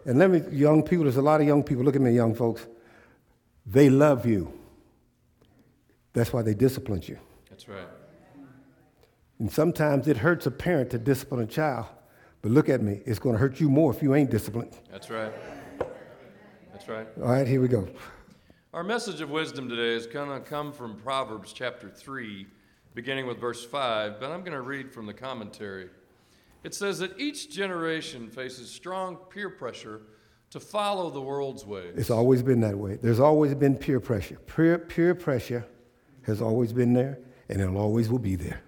And 0.05 0.19
let 0.19 0.29
me, 0.29 0.43
young 0.51 0.83
people, 0.83 1.05
there's 1.05 1.17
a 1.17 1.21
lot 1.21 1.41
of 1.41 1.47
young 1.47 1.63
people, 1.63 1.83
look 1.83 1.95
at 1.95 2.01
me, 2.01 2.11
young 2.11 2.35
folks. 2.35 2.67
They 3.65 3.89
love 3.89 4.25
you. 4.25 4.53
That's 6.13 6.31
why 6.31 6.43
they 6.43 6.53
disciplined 6.53 7.07
you. 7.07 7.17
That's 7.49 7.67
right. 7.67 7.87
And 9.39 9.51
sometimes 9.51 10.07
it 10.07 10.17
hurts 10.17 10.45
a 10.45 10.51
parent 10.51 10.91
to 10.91 10.99
discipline 10.99 11.41
a 11.41 11.47
child, 11.47 11.85
but 12.45 12.51
look 12.51 12.69
at 12.69 12.83
me, 12.83 13.01
it's 13.07 13.17
going 13.17 13.33
to 13.33 13.39
hurt 13.39 13.59
you 13.59 13.71
more 13.71 13.91
if 13.91 14.03
you 14.03 14.13
ain't 14.13 14.29
disciplined. 14.29 14.77
That's 14.91 15.09
right. 15.09 15.33
That's 16.71 16.87
right. 16.87 17.07
All 17.17 17.31
right, 17.31 17.47
here 17.47 17.59
we 17.59 17.67
go. 17.67 17.87
Our 18.71 18.83
message 18.83 19.19
of 19.19 19.31
wisdom 19.31 19.67
today 19.67 19.95
is 19.95 20.05
going 20.05 20.29
to 20.29 20.47
come 20.47 20.71
from 20.71 20.95
Proverbs 20.95 21.53
chapter 21.53 21.89
3, 21.89 22.45
beginning 22.93 23.25
with 23.25 23.39
verse 23.39 23.65
5, 23.65 24.19
but 24.19 24.29
I'm 24.29 24.41
going 24.41 24.51
to 24.51 24.61
read 24.61 24.93
from 24.93 25.07
the 25.07 25.13
commentary. 25.15 25.89
It 26.63 26.75
says 26.75 26.99
that 26.99 27.19
each 27.19 27.49
generation 27.49 28.29
faces 28.29 28.69
strong 28.69 29.17
peer 29.31 29.49
pressure 29.49 30.01
to 30.51 30.59
follow 30.59 31.09
the 31.09 31.21
world's 31.21 31.65
ways. 31.65 31.95
It's 31.97 32.11
always 32.11 32.43
been 32.43 32.61
that 32.61 32.77
way. 32.77 32.99
There's 33.01 33.19
always 33.19 33.55
been 33.55 33.75
peer 33.75 33.99
pressure. 33.99 34.37
Peer, 34.45 34.77
peer 34.77 35.15
pressure 35.15 35.65
has 36.27 36.43
always 36.43 36.73
been 36.73 36.93
there, 36.93 37.17
and 37.49 37.59
it 37.59 37.67
always 37.69 38.07
will 38.07 38.19
be 38.19 38.35
there. 38.35 38.61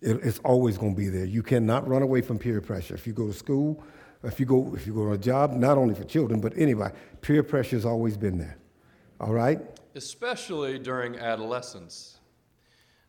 It, 0.00 0.20
it's 0.22 0.38
always 0.40 0.78
going 0.78 0.94
to 0.94 0.98
be 0.98 1.08
there. 1.08 1.24
You 1.24 1.42
cannot 1.42 1.88
run 1.88 2.02
away 2.02 2.20
from 2.20 2.38
peer 2.38 2.60
pressure. 2.60 2.94
If 2.94 3.06
you 3.06 3.12
go 3.12 3.26
to 3.26 3.32
school, 3.32 3.82
if 4.22 4.38
you 4.40 4.46
go, 4.46 4.72
if 4.74 4.86
you 4.86 4.94
go 4.94 5.06
to 5.06 5.12
a 5.12 5.18
job, 5.18 5.52
not 5.52 5.78
only 5.78 5.94
for 5.94 6.04
children, 6.04 6.40
but 6.40 6.52
anybody, 6.56 6.94
peer 7.20 7.42
pressure 7.42 7.76
has 7.76 7.84
always 7.84 8.16
been 8.16 8.38
there. 8.38 8.58
All 9.20 9.32
right? 9.32 9.60
especially 9.98 10.78
during 10.78 11.16
adolescence. 11.18 12.18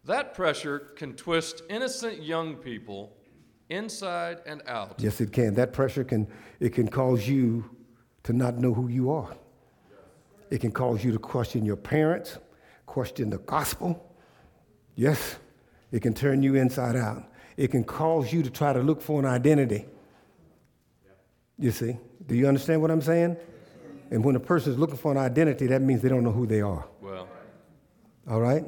That 0.05 0.34
pressure 0.34 0.79
can 0.96 1.13
twist 1.13 1.62
innocent 1.69 2.24
young 2.24 2.55
people 2.55 3.15
inside 3.69 4.39
and 4.48 4.62
out. 4.67 4.96
Yes, 4.98 5.22
it 5.22 5.31
can. 5.31 5.53
That 5.53 5.72
pressure 5.72 6.03
can 6.03 6.27
it 6.60 6.74
can 6.74 6.88
cause 6.88 7.27
you 7.27 7.69
to 8.24 8.34
not 8.34 8.58
know 8.58 8.74
who 8.74 8.88
you 8.88 9.12
are. 9.12 9.36
It 10.50 10.62
can 10.62 10.72
cause 10.72 11.03
you 11.03 11.12
to 11.12 11.19
question 11.19 11.63
your 11.63 11.75
parents, 11.75 12.39
question 12.88 13.29
the 13.29 13.38
gospel. 13.38 14.03
Yes, 14.96 15.38
it 15.91 16.01
can 16.01 16.13
turn 16.13 16.43
you 16.43 16.55
inside 16.55 16.96
out. 16.96 17.24
It 17.58 17.72
can 17.72 17.84
cause 17.84 18.31
you 18.31 18.43
to 18.43 18.50
try 18.50 18.74
to 18.74 18.79
look 18.81 19.01
for 19.01 19.19
an 19.19 19.25
identity. 19.25 19.86
You 21.58 21.72
see? 21.72 21.98
Do 22.27 22.36
you 22.36 22.48
understand 22.48 22.81
what 22.81 22.91
I'm 22.91 23.01
saying? 23.01 23.36
And 24.12 24.24
when 24.24 24.36
a 24.36 24.39
person 24.39 24.72
is 24.72 24.79
looking 24.79 24.98
for 24.98 25.12
an 25.12 25.17
identity, 25.17 25.67
that 25.67 25.81
means 25.81 26.01
they 26.01 26.10
don't 26.10 26.24
know 26.24 26.31
who 26.31 26.48
they 26.48 26.62
are. 26.62 26.86
Well, 27.01 27.27
All 28.29 28.39
right? 28.39 28.63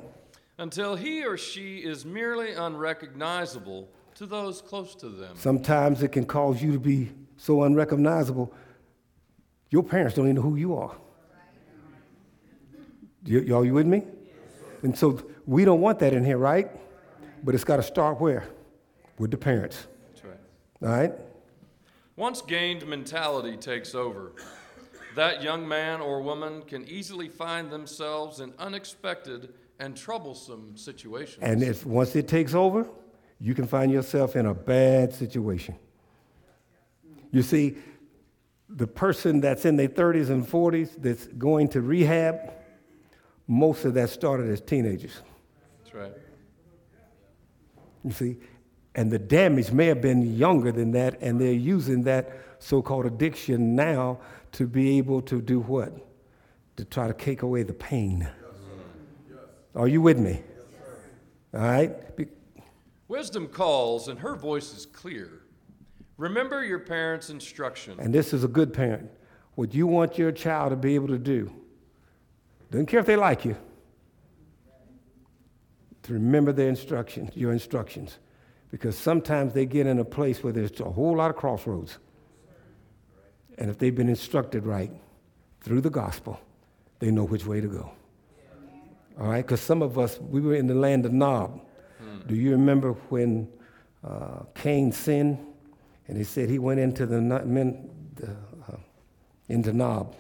until 0.58 0.96
he 0.96 1.26
or 1.26 1.38
she 1.38 1.78
is 1.78 2.06
merely 2.06 2.52
unrecognizable 2.54 3.90
to 4.14 4.28
those 4.28 4.62
close 4.62 4.94
to 4.94 5.10
them. 5.10 5.36
Sometimes 5.36 6.04
it 6.04 6.12
can 6.12 6.24
cause 6.26 6.62
you 6.62 6.74
to 6.74 6.80
be 6.80 7.12
so 7.38 7.64
unrecognizable, 7.64 8.54
your 9.72 9.82
parents 9.82 10.16
don't 10.16 10.26
even 10.26 10.36
know 10.36 10.42
who 10.44 10.58
you 10.58 10.76
are. 10.76 10.96
Y- 13.26 13.40
y'all, 13.40 13.66
you 13.66 13.74
with 13.74 13.88
me? 13.88 14.04
And 14.84 14.96
so 14.96 15.24
we 15.48 15.66
don't 15.66 15.82
want 15.82 15.98
that 16.00 16.14
in 16.14 16.24
here, 16.24 16.38
right? 16.38 16.70
But 17.44 17.56
it's 17.56 17.64
got 17.64 17.78
to 17.78 17.84
start 17.84 18.20
where? 18.20 18.46
With 19.18 19.32
the 19.32 19.38
parents. 19.38 19.88
That's 20.10 20.26
right. 20.26 20.40
All 20.84 20.90
right? 20.90 21.14
Once 22.16 22.42
gained 22.42 22.86
mentality 22.86 23.58
takes 23.58 23.96
over, 23.96 24.34
that 25.16 25.42
young 25.42 25.68
man 25.68 26.02
or 26.02 26.22
woman 26.22 26.62
can 26.64 26.88
easily 26.88 27.28
find 27.28 27.72
themselves 27.72 28.40
in 28.40 28.54
unexpected 28.60 29.54
and 29.80 29.98
troublesome 29.98 30.78
situations. 30.78 31.40
And 31.42 31.64
if 31.64 31.86
once 31.86 32.16
it 32.16 32.28
takes 32.28 32.54
over, 32.54 32.88
you 33.40 33.56
can 33.56 33.66
find 33.66 33.92
yourself 33.92 34.36
in 34.36 34.46
a 34.46 34.54
bad 34.54 35.14
situation. 35.14 35.76
You 37.32 37.42
see, 37.42 37.78
the 38.70 38.88
person 38.88 39.42
that's 39.42 39.66
in 39.66 39.76
their 39.76 39.88
30s 39.88 40.30
and 40.30 40.48
40s 40.48 41.02
that's 41.02 41.26
going 41.28 41.70
to 41.70 41.82
rehab, 41.82 42.54
most 43.48 43.86
of 43.86 43.94
that 43.96 44.10
started 44.10 44.50
as 44.50 44.62
teenagers. 44.62 45.22
That's 45.84 45.96
right. 45.96 46.14
You 48.04 48.12
see, 48.12 48.38
and 48.96 49.12
the 49.12 49.20
damage 49.20 49.72
may 49.72 49.88
have 49.88 50.02
been 50.02 50.36
younger 50.36 50.72
than 50.72 50.92
that, 50.92 51.22
and 51.22 51.40
they're 51.40 51.54
using 51.54 52.04
that 52.04 52.32
so 52.60 52.82
called 52.82 53.06
addiction 53.06 53.76
now 53.76 54.20
to 54.54 54.68
be 54.68 54.98
able 54.98 55.22
to 55.24 55.42
do 55.42 55.60
what? 55.60 55.94
To 56.78 56.86
try 56.86 57.08
to 57.08 57.14
take 57.14 57.42
away 57.42 57.64
the 57.64 57.74
pain. 57.74 58.28
Are 59.76 59.88
you 59.88 60.02
with 60.02 60.20
me? 60.20 60.42
All 61.54 61.62
right? 61.62 62.16
Be- 62.16 62.28
Wisdom 63.08 63.48
calls, 63.48 64.08
and 64.08 64.20
her 64.20 64.36
voice 64.36 64.74
is 64.74 64.86
clear. 64.86 65.44
Remember 66.18 66.64
your 66.64 66.80
parents' 66.80 67.30
instruction. 67.30 68.00
And 68.00 68.14
this 68.14 68.34
is 68.34 68.44
a 68.44 68.48
good 68.48 68.74
parent. 68.74 69.10
What 69.56 69.74
you 69.74 69.88
want 69.88 70.18
your 70.18 70.32
child 70.32 70.70
to 70.72 70.76
be 70.76 70.96
able 70.96 71.08
to 71.08 71.18
do, 71.18 71.52
doesn't 72.70 72.86
care 72.86 73.00
if 73.00 73.06
they 73.06 73.16
like 73.16 73.44
you, 73.44 73.56
to 76.04 76.14
remember 76.14 76.52
their 76.52 76.70
instructions, 76.70 77.32
your 77.36 77.52
instructions. 77.52 78.18
Because 78.72 78.98
sometimes 78.98 79.54
they 79.54 79.66
get 79.66 79.86
in 79.86 80.00
a 80.00 80.06
place 80.06 80.44
where 80.44 80.54
there's 80.54 80.80
a 80.80 80.90
whole 80.90 81.18
lot 81.18 81.30
of 81.30 81.36
crossroads. 81.36 81.98
And 83.58 83.70
if 83.70 83.78
they've 83.78 83.94
been 83.94 84.10
instructed 84.10 84.66
right 84.66 84.92
through 85.62 85.82
the 85.82 85.90
gospel, 85.90 86.40
they 87.00 87.12
know 87.12 87.26
which 87.26 87.46
way 87.46 87.62
to 87.62 87.68
go. 87.68 87.92
All 89.20 89.28
right? 89.28 89.46
Because 89.46 89.62
some 89.62 89.82
of 89.82 90.00
us, 90.00 90.20
we 90.20 90.40
were 90.40 90.56
in 90.56 90.68
the 90.68 90.76
land 90.76 91.06
of 91.06 91.12
Nod. 91.12 91.60
Do 92.28 92.36
you 92.36 92.52
remember 92.52 92.94
when 93.10 93.48
uh, 94.04 94.44
Cain 94.56 94.92
sinned? 94.92 95.38
And 96.08 96.18
he 96.18 96.24
said 96.24 96.50
he 96.50 96.60
went 96.60 96.80
into 96.80 97.06
the, 97.06 97.22
men, 97.22 97.90
the 98.16 98.32
uh, 98.32 98.78
into 99.50 99.74
Nod. 99.74 100.16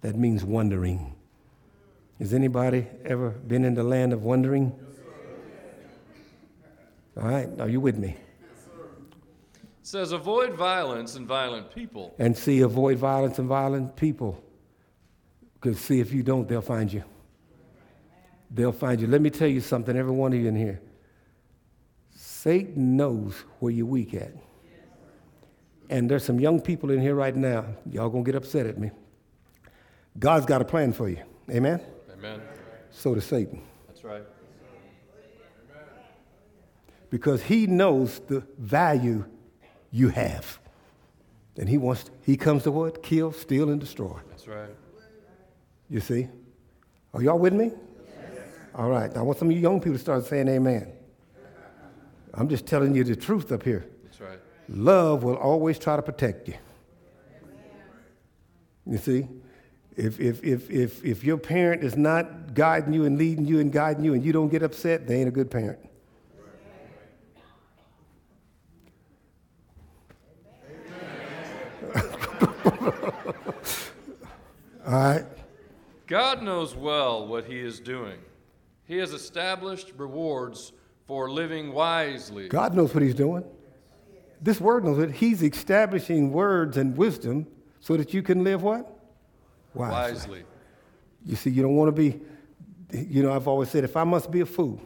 That 0.00 0.16
means 0.16 0.44
wandering. 0.44 1.14
Has 2.18 2.32
anybody 2.32 2.86
ever 3.04 3.30
been 3.30 3.64
in 3.64 3.74
the 3.74 3.82
land 3.82 4.12
of 4.12 4.22
wandering? 4.22 4.72
All 7.16 7.28
right, 7.28 7.48
are 7.60 7.68
you 7.68 7.80
with 7.80 7.96
me? 7.96 8.16
It 9.84 9.86
says, 9.86 10.12
avoid 10.12 10.54
violence 10.54 11.14
and 11.14 11.26
violent 11.26 11.74
people. 11.74 12.14
And 12.18 12.36
see, 12.36 12.60
avoid 12.60 12.98
violence 12.98 13.38
and 13.38 13.46
violent 13.46 13.94
people. 13.96 14.42
Because 15.54 15.78
see, 15.78 16.00
if 16.00 16.12
you 16.12 16.22
don't, 16.22 16.48
they'll 16.48 16.60
find 16.60 16.92
you. 16.92 17.04
They'll 18.50 18.72
find 18.72 19.00
you. 19.00 19.06
Let 19.06 19.20
me 19.20 19.30
tell 19.30 19.48
you 19.48 19.60
something, 19.60 19.96
every 19.96 20.12
one 20.12 20.32
of 20.32 20.38
you 20.38 20.48
in 20.48 20.56
here. 20.56 20.80
Satan 22.14 22.96
knows 22.96 23.34
where 23.58 23.72
you're 23.72 23.86
weak 23.86 24.14
at. 24.14 24.32
And 25.90 26.10
there's 26.10 26.24
some 26.24 26.40
young 26.40 26.60
people 26.60 26.90
in 26.90 27.00
here 27.00 27.14
right 27.14 27.34
now. 27.34 27.66
Y'all 27.90 28.08
gonna 28.08 28.24
get 28.24 28.34
upset 28.34 28.66
at 28.66 28.78
me. 28.78 28.90
God's 30.18 30.46
got 30.46 30.60
a 30.62 30.64
plan 30.64 30.92
for 30.92 31.08
you. 31.08 31.18
Amen? 31.50 31.80
Amen. 32.12 32.40
So 32.90 33.14
does 33.14 33.24
Satan. 33.24 33.62
That's 33.86 34.04
right. 34.04 34.22
Because 37.14 37.44
he 37.44 37.68
knows 37.68 38.18
the 38.26 38.40
value 38.58 39.24
you 39.92 40.08
have. 40.08 40.58
And 41.56 41.68
he 41.68 41.78
wants, 41.78 42.10
he 42.22 42.36
comes 42.36 42.64
to 42.64 42.72
what? 42.72 43.04
Kill, 43.04 43.30
steal, 43.30 43.70
and 43.70 43.78
destroy. 43.78 44.18
That's 44.30 44.48
right. 44.48 44.70
You 45.88 46.00
see? 46.00 46.26
Are 47.12 47.22
y'all 47.22 47.38
with 47.38 47.52
me? 47.52 47.70
All 48.74 48.90
right. 48.90 49.16
I 49.16 49.22
want 49.22 49.38
some 49.38 49.48
of 49.48 49.54
you 49.54 49.60
young 49.62 49.78
people 49.78 49.92
to 49.92 49.98
start 50.00 50.26
saying 50.26 50.48
amen. 50.48 50.90
I'm 52.34 52.48
just 52.48 52.66
telling 52.66 52.96
you 52.96 53.04
the 53.04 53.14
truth 53.14 53.52
up 53.52 53.62
here. 53.62 53.86
That's 54.02 54.20
right. 54.20 54.40
Love 54.68 55.22
will 55.22 55.36
always 55.36 55.78
try 55.78 55.94
to 55.94 56.02
protect 56.02 56.48
you. 56.48 56.54
You 58.86 58.98
see? 58.98 59.28
If, 59.96 60.18
if, 60.18 60.42
if, 60.42 60.68
if, 60.68 61.04
if 61.04 61.22
your 61.22 61.38
parent 61.38 61.84
is 61.84 61.96
not 61.96 62.54
guiding 62.54 62.92
you 62.92 63.04
and 63.04 63.16
leading 63.16 63.46
you 63.46 63.60
and 63.60 63.70
guiding 63.70 64.04
you 64.04 64.14
and 64.14 64.24
you 64.24 64.32
don't 64.32 64.48
get 64.48 64.64
upset, 64.64 65.06
they 65.06 65.20
ain't 65.20 65.28
a 65.28 65.30
good 65.30 65.48
parent. 65.48 65.78
All 74.86 74.92
right? 74.92 75.24
God 76.06 76.42
knows 76.42 76.74
well 76.74 77.26
what 77.26 77.44
he 77.46 77.58
is 77.58 77.80
doing. 77.80 78.18
He 78.86 78.98
has 78.98 79.12
established 79.12 79.92
rewards 79.96 80.72
for 81.06 81.30
living 81.30 81.72
wisely. 81.72 82.48
God 82.48 82.74
knows 82.74 82.94
what 82.94 83.02
he's 83.02 83.14
doing. 83.14 83.44
This 84.40 84.60
word 84.60 84.84
knows 84.84 84.98
it. 84.98 85.10
He's 85.10 85.42
establishing 85.42 86.30
words 86.30 86.76
and 86.76 86.96
wisdom 86.96 87.46
so 87.80 87.96
that 87.96 88.12
you 88.12 88.22
can 88.22 88.44
live 88.44 88.62
what? 88.62 88.90
wisely. 89.74 90.44
You 91.24 91.36
see, 91.36 91.50
you 91.50 91.62
don't 91.62 91.76
want 91.76 91.88
to 91.88 91.92
be, 91.92 92.20
you 92.92 93.22
know, 93.22 93.32
I've 93.32 93.48
always 93.48 93.70
said, 93.70 93.84
if 93.84 93.96
I 93.96 94.04
must 94.04 94.30
be 94.30 94.40
a 94.40 94.46
fool, 94.46 94.80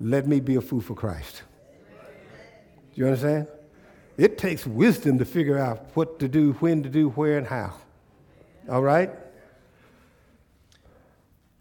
let 0.00 0.26
me 0.26 0.40
be 0.40 0.56
a 0.56 0.60
fool 0.60 0.80
for 0.80 0.94
Christ. 0.94 1.42
Do 2.94 3.00
you 3.00 3.06
understand? 3.06 3.48
It 4.16 4.36
takes 4.38 4.66
wisdom 4.66 5.18
to 5.18 5.24
figure 5.24 5.58
out 5.58 5.86
what 5.94 6.18
to 6.18 6.28
do, 6.28 6.52
when 6.54 6.82
to 6.82 6.88
do, 6.88 7.10
where, 7.10 7.38
and 7.38 7.46
how. 7.46 7.74
All 8.68 8.82
right? 8.82 9.10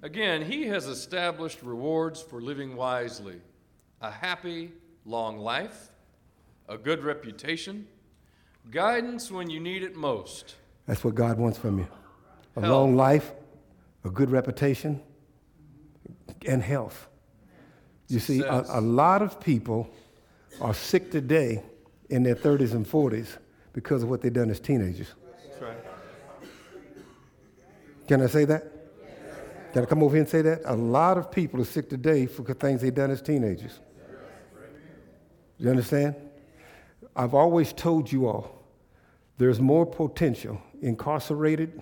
Again, 0.03 0.43
he 0.43 0.65
has 0.67 0.87
established 0.87 1.61
rewards 1.61 2.21
for 2.21 2.41
living 2.41 2.75
wisely 2.75 3.39
a 4.01 4.09
happy, 4.09 4.71
long 5.05 5.37
life, 5.37 5.89
a 6.67 6.77
good 6.77 7.03
reputation, 7.03 7.87
guidance 8.71 9.31
when 9.31 9.49
you 9.49 9.59
need 9.59 9.83
it 9.83 9.95
most. 9.95 10.55
That's 10.87 11.03
what 11.03 11.15
God 11.15 11.37
wants 11.37 11.57
from 11.57 11.79
you 11.79 11.87
a 12.57 12.61
Health. 12.61 12.71
long 12.71 12.95
life, 12.95 13.31
a 14.03 14.09
good 14.09 14.29
reputation, 14.29 15.01
and 16.47 16.61
health. 16.61 17.07
You 18.09 18.19
see, 18.19 18.41
a, 18.41 18.65
a 18.67 18.81
lot 18.81 19.21
of 19.21 19.39
people 19.39 19.89
are 20.59 20.73
sick 20.73 21.11
today 21.11 21.63
in 22.11 22.23
their 22.23 22.35
30s 22.35 22.73
and 22.73 22.85
40s 22.85 23.37
because 23.73 24.03
of 24.03 24.09
what 24.09 24.21
they've 24.21 24.33
done 24.33 24.49
as 24.49 24.59
teenagers. 24.59 25.07
That's 25.47 25.61
right. 25.61 25.77
Can 28.07 28.21
I 28.21 28.27
say 28.27 28.45
that? 28.45 28.67
Can 29.71 29.83
I 29.83 29.85
come 29.85 30.03
over 30.03 30.15
here 30.15 30.21
and 30.21 30.29
say 30.29 30.41
that? 30.41 30.61
A 30.65 30.75
lot 30.75 31.17
of 31.17 31.31
people 31.31 31.61
are 31.61 31.65
sick 31.65 31.89
today 31.89 32.25
for 32.25 32.43
things 32.53 32.81
they've 32.81 32.93
done 32.93 33.09
as 33.09 33.21
teenagers. 33.21 33.79
You 35.57 35.69
understand? 35.69 36.15
I've 37.15 37.33
always 37.33 37.71
told 37.71 38.11
you 38.11 38.27
all 38.27 38.65
there's 39.37 39.61
more 39.61 39.85
potential 39.85 40.61
incarcerated 40.81 41.81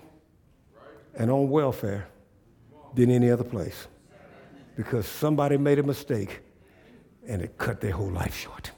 and 1.14 1.30
on 1.30 1.50
welfare 1.50 2.06
than 2.94 3.10
any 3.10 3.30
other 3.30 3.44
place 3.44 3.88
because 4.76 5.06
somebody 5.06 5.56
made 5.56 5.78
a 5.78 5.82
mistake 5.82 6.40
and 7.26 7.42
it 7.42 7.58
cut 7.58 7.80
their 7.80 7.92
whole 7.92 8.10
life 8.10 8.36
short. 8.36 8.70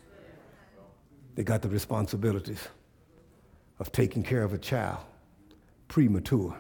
They 1.35 1.43
got 1.43 1.63
the 1.63 1.69
responsibilities 1.69 2.69
of 3.79 3.91
taking 3.93 4.23
care 4.23 4.43
of 4.43 4.53
a 4.53 4.59
child 4.59 4.99
premature 5.89 6.57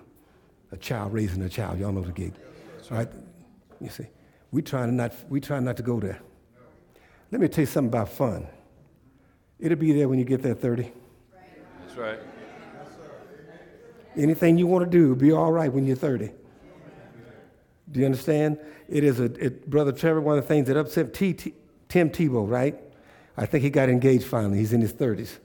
a 0.72 0.76
child 0.76 1.12
raising 1.12 1.42
a 1.42 1.48
child. 1.48 1.78
Y'all 1.78 1.92
know 1.92 2.02
the 2.02 2.12
gig, 2.12 2.32
right? 2.90 3.08
You 3.80 3.90
see, 3.90 4.06
We 4.50 4.62
try 4.62 4.86
to 4.86 4.92
not, 4.92 5.12
we 5.28 5.40
try 5.40 5.60
not 5.60 5.76
to 5.76 5.82
go 5.82 6.00
there. 6.00 6.20
Let 7.30 7.40
me 7.40 7.48
tell 7.48 7.62
you 7.62 7.66
something 7.66 7.88
about 7.88 8.08
fun. 8.08 8.46
It'll 9.58 9.78
be 9.78 9.92
there 9.92 10.08
when 10.08 10.18
you 10.18 10.24
get 10.24 10.42
there 10.42 10.54
30. 10.54 10.90
That's 11.80 11.96
right. 11.96 12.18
Anything 14.16 14.58
you 14.58 14.66
want 14.66 14.84
to 14.84 14.90
do 14.90 15.08
will 15.08 15.16
be 15.16 15.32
all 15.32 15.52
right 15.52 15.72
when 15.72 15.86
you're 15.86 15.96
30. 15.96 16.30
Do 17.90 18.00
you 18.00 18.06
understand? 18.06 18.58
It 18.88 19.04
is 19.04 19.20
a, 19.20 19.24
it, 19.24 19.68
Brother 19.68 19.92
Trevor, 19.92 20.20
one 20.20 20.36
of 20.36 20.44
the 20.44 20.48
things 20.48 20.66
that 20.68 20.76
upset 20.76 21.14
T, 21.14 21.34
T, 21.34 21.54
Tim 21.88 22.10
Tebow, 22.10 22.48
right? 22.48 22.78
I 23.36 23.46
think 23.46 23.64
he 23.64 23.70
got 23.70 23.88
engaged 23.88 24.24
finally. 24.24 24.58
He's 24.58 24.72
in 24.72 24.80
his 24.80 24.92
30s. 24.92 25.38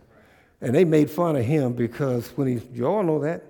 And 0.61 0.73
they 0.73 0.85
made 0.85 1.09
fun 1.09 1.35
of 1.35 1.45
him 1.45 1.73
because 1.73 2.29
when 2.29 2.47
he, 2.47 2.61
you 2.73 2.85
all 2.85 3.03
know 3.03 3.19
that, 3.19 3.43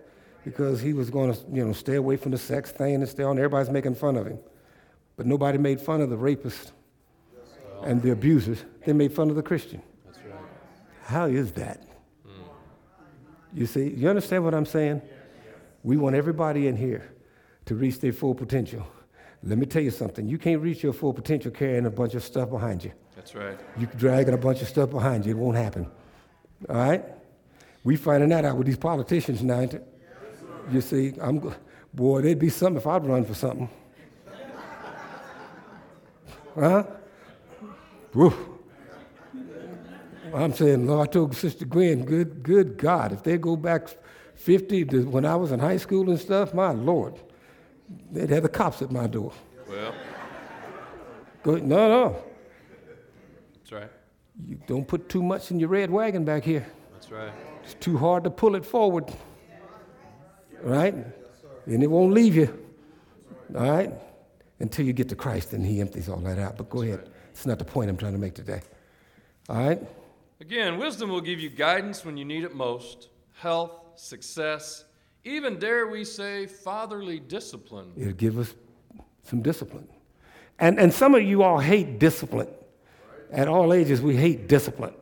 because 0.43 0.79
he 0.81 0.93
was 0.93 1.09
going 1.09 1.33
to, 1.33 1.39
you 1.51 1.65
know, 1.65 1.73
stay 1.73 1.95
away 1.95 2.17
from 2.17 2.31
the 2.31 2.37
sex 2.37 2.71
thing 2.71 2.95
and 2.95 3.09
stay 3.09 3.23
on. 3.23 3.37
Everybody's 3.37 3.69
making 3.69 3.95
fun 3.95 4.15
of 4.15 4.27
him. 4.27 4.39
But 5.15 5.25
nobody 5.25 5.57
made 5.57 5.81
fun 5.81 6.01
of 6.01 6.09
the 6.09 6.17
rapist 6.17 6.71
and 7.83 8.01
the 8.01 8.11
abusers. 8.11 8.63
They 8.85 8.93
made 8.93 9.13
fun 9.13 9.29
of 9.29 9.35
the 9.35 9.43
Christian. 9.43 9.81
That's 10.05 10.19
right. 10.19 10.39
How 11.03 11.25
is 11.25 11.51
that? 11.53 11.83
You 13.53 13.65
see, 13.65 13.89
you 13.89 14.07
understand 14.07 14.43
what 14.43 14.53
I'm 14.53 14.65
saying? 14.65 15.01
We 15.83 15.97
want 15.97 16.15
everybody 16.15 16.67
in 16.67 16.75
here 16.75 17.11
to 17.65 17.75
reach 17.75 17.99
their 17.99 18.13
full 18.13 18.35
potential. 18.35 18.85
Let 19.43 19.57
me 19.57 19.65
tell 19.65 19.81
you 19.81 19.91
something. 19.91 20.27
You 20.27 20.37
can't 20.37 20.61
reach 20.61 20.83
your 20.83 20.93
full 20.93 21.13
potential 21.13 21.51
carrying 21.51 21.85
a 21.85 21.89
bunch 21.89 22.13
of 22.13 22.23
stuff 22.23 22.49
behind 22.49 22.83
you. 22.83 22.91
That's 23.17 23.33
right. 23.33 23.59
You're 23.77 23.89
dragging 23.97 24.35
a 24.35 24.37
bunch 24.37 24.61
of 24.61 24.67
stuff 24.67 24.91
behind 24.91 25.25
you. 25.25 25.31
It 25.31 25.37
won't 25.37 25.57
happen. 25.57 25.89
All 26.69 26.75
right? 26.75 27.03
We 27.83 27.95
finding 27.95 28.29
that 28.29 28.45
out 28.45 28.57
with 28.57 28.67
these 28.67 28.77
politicians 28.77 29.41
now. 29.41 29.59
ain't 29.59 29.73
it? 29.73 29.87
You 30.71 30.81
see, 30.81 31.13
I'm 31.19 31.53
boy, 31.93 32.21
there'd 32.21 32.37
be 32.37 32.49
something 32.49 32.77
if 32.77 32.85
I'd 32.85 33.05
run 33.07 33.25
for 33.25 33.33
something. 33.33 33.69
Huh? 36.53 36.83
Woo. 38.13 38.33
I'm 40.33 40.53
saying, 40.53 40.85
Lord, 40.85 41.09
I 41.09 41.11
told 41.11 41.35
Sister 41.35 41.65
Gwen, 41.65 42.05
good, 42.05 42.43
good 42.43 42.77
God, 42.77 43.13
if 43.13 43.23
they 43.23 43.39
go 43.39 43.55
back 43.55 43.87
50 44.35 44.85
to 44.85 45.09
when 45.09 45.25
I 45.25 45.35
was 45.35 45.51
in 45.51 45.59
high 45.59 45.77
school 45.77 46.09
and 46.11 46.19
stuff, 46.19 46.53
my 46.53 46.71
Lord, 46.71 47.15
they'd 48.11 48.29
have 48.29 48.43
the 48.43 48.49
cops 48.49 48.83
at 48.83 48.91
my 48.91 49.07
door. 49.07 49.33
Well, 49.67 49.95
Go, 51.43 51.55
no, 51.55 51.89
no. 51.89 52.23
You 54.45 54.59
don't 54.67 54.87
put 54.87 55.09
too 55.09 55.23
much 55.23 55.51
in 55.51 55.59
your 55.59 55.69
red 55.69 55.89
wagon 55.89 56.23
back 56.23 56.43
here. 56.43 56.65
That's 56.93 57.11
right. 57.11 57.31
It's 57.63 57.73
too 57.75 57.97
hard 57.97 58.23
to 58.23 58.29
pull 58.29 58.55
it 58.55 58.65
forward. 58.65 59.11
Right? 60.61 60.95
And 61.65 61.83
it 61.83 61.87
won't 61.87 62.13
leave 62.13 62.35
you. 62.35 62.65
All 63.55 63.69
right? 63.69 63.93
Until 64.59 64.85
you 64.85 64.93
get 64.93 65.09
to 65.09 65.15
Christ 65.15 65.53
and 65.53 65.65
He 65.65 65.81
empties 65.81 66.09
all 66.09 66.17
that 66.17 66.39
out. 66.39 66.57
But 66.57 66.69
go 66.69 66.81
ahead. 66.81 67.09
It's 67.31 67.45
not 67.45 67.59
the 67.59 67.65
point 67.65 67.89
I'm 67.89 67.97
trying 67.97 68.13
to 68.13 68.19
make 68.19 68.35
today. 68.35 68.61
All 69.49 69.57
right? 69.57 69.81
Again, 70.39 70.77
wisdom 70.77 71.09
will 71.09 71.21
give 71.21 71.39
you 71.39 71.49
guidance 71.49 72.05
when 72.05 72.17
you 72.17 72.25
need 72.25 72.43
it 72.43 72.55
most, 72.55 73.09
health, 73.33 73.71
success, 73.95 74.85
even 75.23 75.59
dare 75.59 75.87
we 75.87 76.05
say 76.05 76.45
fatherly 76.45 77.19
discipline. 77.19 77.91
It'll 77.97 78.13
give 78.13 78.37
us 78.37 78.53
some 79.23 79.41
discipline. 79.41 79.87
And, 80.59 80.79
and 80.79 80.93
some 80.93 81.15
of 81.15 81.23
you 81.23 81.43
all 81.43 81.59
hate 81.59 81.99
discipline. 81.99 82.47
At 83.31 83.47
all 83.47 83.73
ages, 83.73 84.01
we 84.01 84.15
hate 84.15 84.47
discipline. 84.47 84.93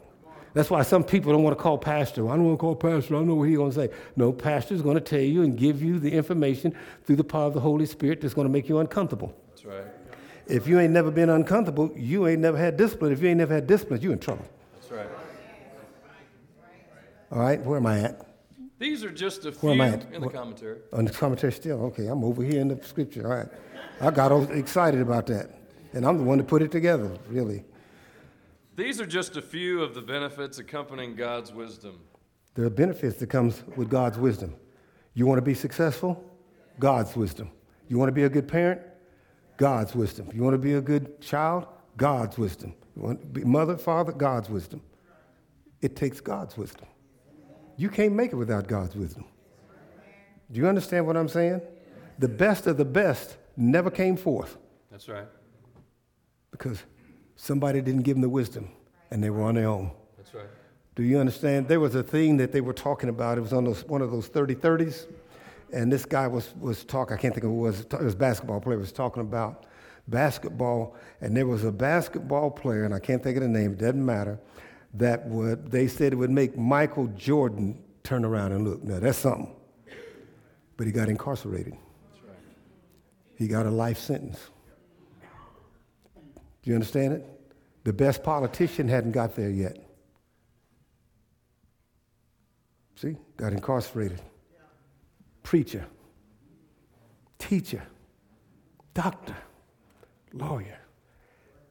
That's 0.53 0.70
why 0.70 0.84
some 0.84 1.03
people 1.03 1.34
don't 1.34 1.44
want 1.44 1.58
to 1.58 1.62
call 1.62 1.77
pastor. 1.77 2.29
I 2.29 2.36
don't 2.36 2.46
want 2.46 2.58
to 2.58 2.62
call 2.62 2.75
pastor. 2.75 3.15
I 3.15 3.20
don't 3.20 3.27
know 3.27 3.36
what 3.36 3.50
he's 3.50 3.58
going 3.58 3.72
to 3.72 3.75
say. 3.75 3.89
No, 4.15 4.32
pastor's 4.32 4.82
going 4.82 4.96
to 4.96 5.01
tell 5.01 5.20
you 5.20 5.44
and 5.44 5.58
give 5.58 5.84
you 5.84 6.00
the 6.00 6.10
information 6.10 6.74
through 7.03 7.17
the 7.17 7.25
power 7.25 7.48
of 7.48 7.53
the 7.53 7.60
Holy 7.60 7.86
Spirit 7.86 8.22
that's 8.22 8.34
going 8.34 8.48
to 8.48 8.51
make 8.51 8.70
you 8.70 8.79
uncomfortable. 8.79 9.36
That's 9.50 9.65
right. 9.65 9.84
If 10.48 10.65
you 10.65 10.79
ain't 10.79 10.94
never 10.94 11.12
been 11.12 11.29
uncomfortable, 11.29 11.91
you 11.94 12.25
ain't 12.27 12.39
never 12.39 12.58
had 12.58 12.77
discipline. 12.77 13.12
If 13.12 13.22
you 13.22 13.27
ain't 13.27 13.39
never 13.39 13.53
had 13.53 13.67
discipline, 13.67 14.01
you 14.01 14.13
in 14.13 14.20
trouble. 14.20 14.46
That's 14.75 14.91
right. 14.91 15.10
All 17.32 17.39
right, 17.39 17.60
where 17.62 17.77
am 17.77 17.86
I 17.86 18.00
at? 18.00 18.25
These 18.79 19.03
are 19.03 19.12
just 19.12 19.45
a 19.45 19.52
few 19.52 19.71
am 19.71 19.82
I 19.82 19.89
at? 19.89 20.13
in 20.13 20.21
the 20.21 20.30
commentary. 20.30 20.78
On 20.93 21.04
the 21.04 21.12
commentary 21.12 21.52
still. 21.52 21.84
Okay, 21.88 22.08
I'm 22.08 22.23
over 22.23 22.43
here 22.43 22.62
in 22.62 22.69
the 22.69 22.82
scripture. 22.84 23.28
All 23.28 23.38
right. 23.38 23.47
I 24.00 24.12
got 24.12 24.32
excited 24.52 25.02
about 25.02 25.28
that. 25.28 25.50
And 25.93 26.06
I'm 26.06 26.17
the 26.17 26.23
one 26.23 26.38
to 26.38 26.43
put 26.43 26.62
it 26.62 26.71
together, 26.71 27.12
really. 27.28 27.65
These 28.76 29.00
are 29.00 29.06
just 29.06 29.38
a 29.38 29.42
few 29.42 29.82
of 29.82 29.96
the 29.96 30.02
benefits 30.02 30.58
accompanying 30.58 31.16
God's 31.16 31.54
wisdom. 31.54 32.00
There 32.56 32.66
are 32.66 32.70
benefits 32.70 33.18
that 33.18 33.28
comes 33.28 33.64
with 33.76 33.90
God's 33.90 34.18
wisdom. 34.18 34.56
You 35.14 35.26
want 35.26 35.38
to 35.38 35.42
be 35.44 35.54
successful? 35.54 36.24
God's 36.80 37.16
wisdom. 37.16 37.52
You 37.88 37.98
want 37.98 38.10
to 38.10 38.14
be 38.14 38.24
a 38.24 38.30
good 38.30 38.48
parent? 38.48 38.82
God's 39.58 39.96
wisdom. 39.96 40.30
You 40.34 40.44
want 40.44 40.56
to 40.56 40.60
be 40.60 40.74
a 40.74 40.82
good 40.82 41.22
child? 41.22 41.68
God's 41.96 42.38
wisdom. 42.38 42.74
You 42.96 43.04
want 43.04 43.22
to 43.22 43.28
be 43.28 43.44
mother, 43.46 43.78
father? 43.78 44.12
God's 44.12 44.50
wisdom. 44.50 44.82
It 45.82 45.96
takes 45.96 46.20
God's 46.20 46.58
wisdom. 46.58 46.88
You 47.78 47.90
can't 47.90 48.14
make 48.14 48.32
it 48.34 48.36
without 48.36 48.68
God's 48.68 48.96
wisdom. 48.96 49.26
Do 50.52 50.60
you 50.60 50.68
understand 50.68 51.06
what 51.08 51.16
I'm 51.16 51.28
saying? 51.28 51.62
The 52.20 52.28
best 52.28 52.68
of 52.68 52.78
the 52.78 52.86
best 52.86 53.38
never 53.58 53.90
came 53.90 54.16
forth 54.16 54.58
That's 54.92 55.08
right. 55.10 55.28
because 56.52 56.84
somebody 57.36 57.82
didn't 57.82 58.02
give 58.02 58.15
them 58.15 58.21
the 58.21 58.30
wisdom 58.30 58.69
and 59.12 59.24
they 59.24 59.30
were 59.30 59.43
on 59.43 59.56
their 59.56 59.67
own. 59.67 59.91
That's 60.17 60.34
right. 60.34 60.48
Do 60.95 61.04
you 61.04 61.19
understand? 61.19 61.67
There 61.67 61.80
was 61.80 61.95
a 61.95 62.04
thing 62.04 62.38
that 62.38 62.52
they 62.52 62.62
were 62.62 62.74
talking 62.74 63.10
about. 63.10 63.38
It 63.38 63.41
was 63.41 63.54
on 63.54 63.65
those, 63.65 63.84
one 63.86 64.02
of 64.02 64.12
those 64.12 64.28
30 64.28 64.56
30s. 64.56 65.08
And 65.74 65.91
this 65.91 66.06
guy 66.06 66.28
was, 66.28 66.54
was 66.60 66.86
talking, 66.86 67.17
I 67.17 67.19
can't 67.19 67.34
think 67.34 67.43
of 67.43 67.52
who 67.52 67.58
it 67.58 67.69
was, 67.69 67.82
it 67.82 68.02
was 68.02 68.13
a 68.13 68.17
basketball 68.17 68.62
player, 68.62 68.78
was 68.78 68.91
talking 68.91 69.21
about 69.21 69.65
basketball. 70.08 70.95
And 71.21 71.36
there 71.36 71.48
was 71.48 71.65
a 71.65 71.71
basketball 71.71 72.52
player, 72.52 72.86
and 72.86 72.93
I 72.93 73.00
can't 73.00 73.21
think 73.21 73.36
of 73.38 73.43
the 73.43 73.50
name, 73.50 73.74
it 73.74 73.80
doesn't 73.80 74.06
matter, 74.06 74.39
that 74.93 75.28
would, 75.28 75.69
they 75.71 75.88
said 75.88 76.13
it 76.13 76.15
would 76.15 76.30
make 76.30 76.58
Michael 76.58 77.08
Jordan 77.08 77.84
turn 78.04 78.24
around 78.24 78.54
and 78.54 78.63
look. 78.65 78.84
Now, 78.84 79.00
that's 79.00 79.17
something. 79.17 79.54
But 80.78 80.88
he 80.88 80.93
got 80.93 81.10
incarcerated, 81.10 81.74
That's 81.74 82.24
right. 82.24 82.38
he 83.38 83.48
got 83.48 83.65
a 83.65 83.71
life 83.71 83.98
sentence. 83.98 84.50
Do 86.65 86.71
you 86.71 86.75
understand 86.75 87.13
it? 87.13 87.25
The 87.84 87.93
best 87.93 88.23
politician 88.23 88.88
hadn't 88.88 89.12
got 89.12 89.36
there 89.36 89.51
yet. 89.51 89.78
See, 92.95 93.15
got 93.38 93.54
incarcerated. 93.54 94.19
Preacher, 95.43 95.86
teacher, 97.38 97.84
doctor, 98.95 99.36
lawyer, 100.34 100.80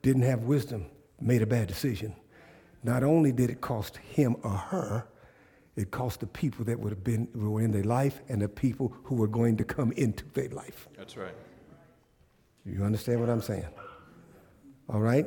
didn't 0.02 0.22
have 0.22 0.44
wisdom, 0.44 0.86
made 1.20 1.42
a 1.42 1.46
bad 1.46 1.66
decision. 1.66 2.14
Not 2.84 3.02
only 3.02 3.32
did 3.32 3.50
it 3.50 3.60
cost 3.60 3.96
him 3.96 4.36
or 4.44 4.50
her, 4.50 5.08
it 5.74 5.90
cost 5.90 6.20
the 6.20 6.26
people 6.28 6.64
that 6.66 6.78
would 6.78 6.90
have 6.90 7.02
been 7.02 7.26
who 7.32 7.50
were 7.50 7.62
in 7.62 7.72
their 7.72 7.82
life 7.82 8.20
and 8.28 8.40
the 8.40 8.48
people 8.48 8.94
who 9.02 9.16
were 9.16 9.26
going 9.26 9.56
to 9.56 9.64
come 9.64 9.90
into 9.92 10.24
their 10.34 10.50
life. 10.50 10.88
That's 10.96 11.16
right. 11.16 11.34
You 12.64 12.84
understand 12.84 13.18
what 13.18 13.28
I'm 13.28 13.42
saying? 13.42 13.66
All 14.88 15.00
right? 15.00 15.26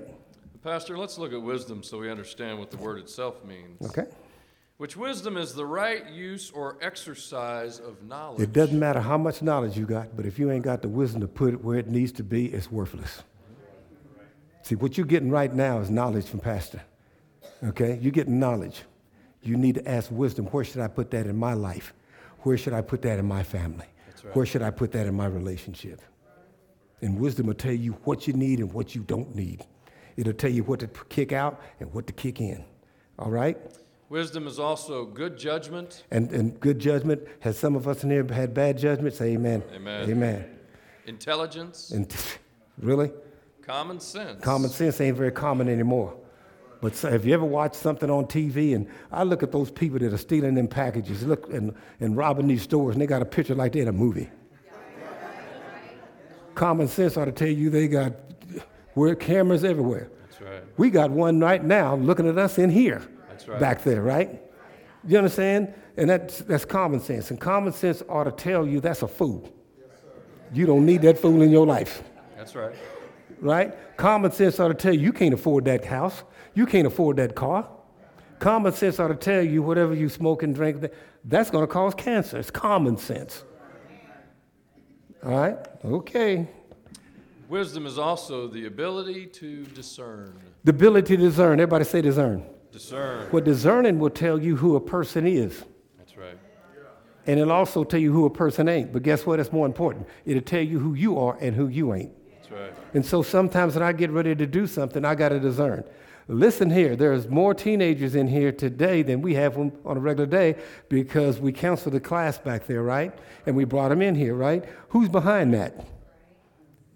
Pastor, 0.63 0.97
let's 0.97 1.17
look 1.17 1.33
at 1.33 1.41
wisdom 1.41 1.83
so 1.83 1.99
we 1.99 2.09
understand 2.09 2.59
what 2.59 2.71
the 2.71 2.77
word 2.77 2.99
itself 2.99 3.43
means. 3.45 3.81
Okay? 3.89 4.05
Which 4.77 4.95
wisdom 4.95 5.37
is 5.37 5.53
the 5.53 5.65
right 5.65 6.07
use 6.09 6.51
or 6.51 6.77
exercise 6.81 7.79
of 7.79 8.03
knowledge. 8.03 8.41
It 8.41 8.53
doesn't 8.53 8.77
matter 8.77 8.99
how 8.99 9.17
much 9.17 9.41
knowledge 9.41 9.75
you 9.75 9.85
got, 9.85 10.15
but 10.15 10.25
if 10.25 10.37
you 10.37 10.51
ain't 10.51 10.63
got 10.63 10.81
the 10.81 10.87
wisdom 10.87 11.21
to 11.21 11.27
put 11.27 11.53
it 11.53 11.63
where 11.63 11.79
it 11.79 11.87
needs 11.87 12.11
to 12.13 12.23
be, 12.23 12.47
it's 12.47 12.71
worthless. 12.71 13.23
See, 14.61 14.75
what 14.75 14.97
you're 14.97 15.07
getting 15.07 15.31
right 15.31 15.53
now 15.53 15.79
is 15.79 15.89
knowledge 15.89 16.25
from 16.25 16.41
Pastor. 16.41 16.81
Okay? 17.63 17.97
You're 18.01 18.11
getting 18.11 18.39
knowledge. 18.39 18.83
You 19.41 19.57
need 19.57 19.75
to 19.75 19.89
ask 19.89 20.11
wisdom 20.11 20.45
where 20.47 20.63
should 20.63 20.81
I 20.81 20.87
put 20.89 21.09
that 21.11 21.25
in 21.25 21.37
my 21.37 21.53
life? 21.53 21.93
Where 22.41 22.57
should 22.57 22.73
I 22.73 22.81
put 22.81 23.01
that 23.03 23.17
in 23.17 23.25
my 23.25 23.43
family? 23.43 23.85
That's 24.07 24.25
right. 24.25 24.35
Where 24.35 24.45
should 24.45 24.61
I 24.61 24.69
put 24.69 24.91
that 24.91 25.07
in 25.07 25.15
my 25.15 25.25
relationship? 25.25 26.01
And 27.01 27.19
wisdom 27.19 27.47
will 27.47 27.53
tell 27.53 27.73
you 27.73 27.93
what 28.03 28.27
you 28.27 28.33
need 28.33 28.59
and 28.59 28.71
what 28.73 28.95
you 28.95 29.01
don't 29.03 29.35
need. 29.35 29.65
It'll 30.15 30.33
tell 30.33 30.49
you 30.49 30.63
what 30.63 30.79
to 30.79 30.87
kick 31.09 31.31
out 31.31 31.61
and 31.79 31.93
what 31.93 32.07
to 32.07 32.13
kick 32.13 32.41
in. 32.41 32.65
All 33.19 33.29
right? 33.29 33.57
Wisdom 34.09 34.47
is 34.47 34.57
also 34.57 35.05
good 35.05 35.37
judgment, 35.37 36.05
And, 36.11 36.31
and 36.31 36.59
good 36.59 36.79
judgment. 36.79 37.21
Has 37.41 37.57
some 37.57 37.75
of 37.75 37.87
us 37.87 38.03
in 38.03 38.09
here 38.09 38.25
had 38.31 38.53
bad 38.53 38.77
judgment? 38.77 39.13
Say 39.13 39.33
amen. 39.33 39.63
Amen. 39.75 40.09
Amen. 40.09 40.57
intelligence, 41.05 41.91
And 41.91 42.13
really, 42.79 43.11
common 43.61 43.99
sense. 43.99 44.41
common 44.43 44.69
sense 44.69 44.99
ain't 45.01 45.17
very 45.17 45.31
common 45.31 45.67
anymore. 45.67 46.15
But 46.81 46.95
so, 46.95 47.09
have 47.09 47.25
you 47.25 47.33
ever 47.33 47.45
watched 47.45 47.75
something 47.75 48.09
on 48.09 48.25
TV? 48.25 48.75
And 48.75 48.87
I 49.11 49.23
look 49.23 49.43
at 49.43 49.51
those 49.51 49.71
people 49.71 49.99
that 49.99 50.13
are 50.13 50.17
stealing 50.17 50.53
them 50.55 50.67
packages, 50.67 51.23
look 51.25 51.51
and, 51.51 51.73
and 51.99 52.15
robbing 52.15 52.47
these 52.47 52.61
stores, 52.61 52.95
and 52.95 53.01
they 53.01 53.07
got 53.07 53.21
a 53.21 53.25
picture 53.25 53.55
like 53.55 53.73
they're 53.73 53.81
in 53.81 53.87
a 53.87 53.91
movie. 53.93 54.29
Common 56.57 56.87
sense 56.87 57.15
ought 57.15 57.25
to 57.25 57.31
tell 57.31 57.47
you 57.47 57.69
they 57.69 57.87
got 57.87 58.13
we're 58.95 59.13
cameras 59.15 59.63
everywhere. 59.63 60.09
That's 60.23 60.41
right. 60.41 60.63
We 60.77 60.89
got 60.89 61.11
one 61.11 61.39
right 61.39 61.63
now 61.63 61.95
looking 61.95 62.27
at 62.27 62.37
us 62.39 62.57
in 62.57 62.71
here, 62.71 63.07
That's 63.29 63.47
right. 63.47 63.59
back 63.59 63.83
there, 63.83 64.01
right? 64.01 64.41
You 65.07 65.19
understand? 65.19 65.73
And 65.97 66.09
that's, 66.09 66.39
that's 66.39 66.65
common 66.65 66.99
sense. 66.99 67.29
And 67.29 67.39
common 67.39 67.73
sense 67.73 68.01
ought 68.09 68.23
to 68.23 68.31
tell 68.31 68.65
you 68.65 68.79
that's 68.81 69.03
a 69.03 69.07
fool. 69.07 69.53
You 70.51 70.65
don't 70.65 70.85
need 70.85 71.03
that 71.03 71.19
fool 71.19 71.43
in 71.43 71.51
your 71.51 71.65
life. 71.65 72.01
That's 72.35 72.55
right. 72.55 72.75
right? 73.39 73.97
Common 73.97 74.31
sense 74.31 74.59
ought 74.59 74.69
to 74.69 74.73
tell 74.73 74.93
you 74.93 75.01
you 75.01 75.13
can't 75.13 75.35
afford 75.35 75.65
that 75.65 75.85
house, 75.85 76.23
you 76.55 76.65
can't 76.65 76.87
afford 76.87 77.17
that 77.17 77.35
car. 77.35 77.69
Common 78.39 78.73
sense 78.73 78.99
ought 78.99 79.09
to 79.09 79.15
tell 79.15 79.43
you 79.43 79.61
whatever 79.61 79.93
you 79.93 80.09
smoke 80.09 80.41
and 80.41 80.55
drink, 80.55 80.83
that's 81.23 81.51
going 81.51 81.65
to 81.65 81.71
cause 81.71 81.93
cancer. 81.93 82.37
It's 82.39 82.49
common 82.49 82.97
sense. 82.97 83.43
All 85.23 85.31
right? 85.31 85.57
Okay. 85.83 86.47
Wisdom 87.49 87.85
is 87.85 87.97
also 87.97 88.47
the 88.47 88.65
ability 88.65 89.25
to 89.27 89.63
discern. 89.67 90.37
The 90.63 90.71
ability 90.71 91.15
to 91.17 91.23
discern. 91.23 91.59
Everybody 91.59 91.85
say 91.85 92.01
discern. 92.01 92.45
Discern. 92.71 93.31
Well, 93.31 93.43
discerning 93.43 93.99
will 93.99 94.09
tell 94.09 94.41
you 94.41 94.55
who 94.55 94.75
a 94.75 94.81
person 94.81 95.25
is. 95.25 95.63
That's 95.97 96.17
right. 96.17 96.37
And 97.25 97.39
it'll 97.39 97.53
also 97.53 97.83
tell 97.83 97.99
you 97.99 98.11
who 98.13 98.25
a 98.25 98.29
person 98.29 98.69
ain't. 98.69 98.93
But 98.93 99.03
guess 99.03 99.25
what? 99.25 99.39
It's 99.39 99.51
more 99.51 99.65
important. 99.65 100.07
It'll 100.25 100.41
tell 100.41 100.61
you 100.61 100.79
who 100.79 100.93
you 100.93 101.17
are 101.19 101.37
and 101.41 101.55
who 101.55 101.67
you 101.67 101.93
ain't. 101.93 102.11
That's 102.35 102.51
right. 102.51 102.73
And 102.93 103.05
so 103.05 103.21
sometimes 103.21 103.75
when 103.75 103.83
I 103.83 103.91
get 103.91 104.11
ready 104.11 104.35
to 104.35 104.45
do 104.45 104.67
something, 104.67 105.03
I 105.03 105.15
got 105.15 105.29
to 105.29 105.39
discern. 105.39 105.83
Listen 106.29 106.69
here, 106.69 106.97
there's 106.97 107.29
more 107.29 107.53
teenagers 107.53 108.13
in 108.13 108.27
here 108.27 108.51
today 108.51 109.01
than 109.01 109.21
we 109.21 109.35
have 109.35 109.57
on 109.57 109.71
a 109.85 109.99
regular 109.99 110.25
day 110.25 110.55
because 110.89 111.39
we 111.39 111.53
canceled 111.53 111.95
the 111.95 112.01
class 112.01 112.37
back 112.37 112.67
there, 112.67 112.83
right? 112.83 113.17
And 113.45 113.55
we 113.55 113.63
brought 113.63 113.89
them 113.89 114.01
in 114.01 114.13
here, 114.13 114.35
right? 114.35 114.65
Who's 114.89 115.07
behind 115.07 115.53
that? 115.53 115.87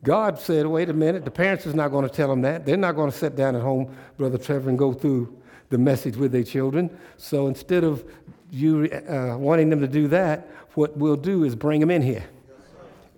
God 0.03 0.37
said, 0.37 0.65
wait 0.65 0.89
a 0.89 0.93
minute, 0.93 1.23
the 1.23 1.31
parents 1.31 1.65
is 1.65 1.75
not 1.75 1.89
going 1.89 2.07
to 2.07 2.13
tell 2.13 2.27
them 2.27 2.41
that. 2.41 2.65
They're 2.65 2.75
not 2.75 2.95
going 2.95 3.09
to 3.09 3.17
sit 3.17 3.37
down 3.37 3.55
at 3.55 3.61
home, 3.61 3.95
Brother 4.17 4.37
Trevor, 4.37 4.69
and 4.69 4.77
go 4.77 4.91
through 4.91 5.41
the 5.69 5.77
message 5.77 6.17
with 6.17 6.33
their 6.33 6.43
children. 6.43 6.89
So 7.15 7.47
instead 7.47 7.85
of 7.85 8.03
you 8.49 8.89
uh, 8.91 9.37
wanting 9.37 9.69
them 9.69 9.79
to 9.79 9.87
do 9.87 10.09
that, 10.09 10.49
what 10.73 10.97
we'll 10.97 11.15
do 11.15 11.45
is 11.45 11.55
bring 11.55 11.79
them 11.79 11.91
in 11.91 12.01
here. 12.01 12.25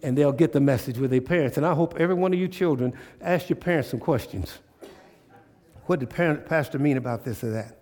And 0.03 0.15
they'll 0.15 0.33
get 0.33 0.51
the 0.51 0.59
message 0.59 0.97
with 0.99 1.09
their 1.09 1.21
parents. 1.21 1.57
And 1.57 1.65
I 1.65 1.73
hope 1.73 1.95
every 1.97 2.15
one 2.15 2.33
of 2.33 2.39
you 2.39 2.47
children 2.47 2.93
ask 3.21 3.49
your 3.49 3.55
parents 3.55 3.89
some 3.89 3.99
questions. 3.99 4.59
What 5.85 5.99
did 5.99 6.09
parent, 6.09 6.45
pastor 6.45 6.79
mean 6.79 6.97
about 6.97 7.23
this 7.23 7.43
or 7.43 7.51
that? 7.51 7.79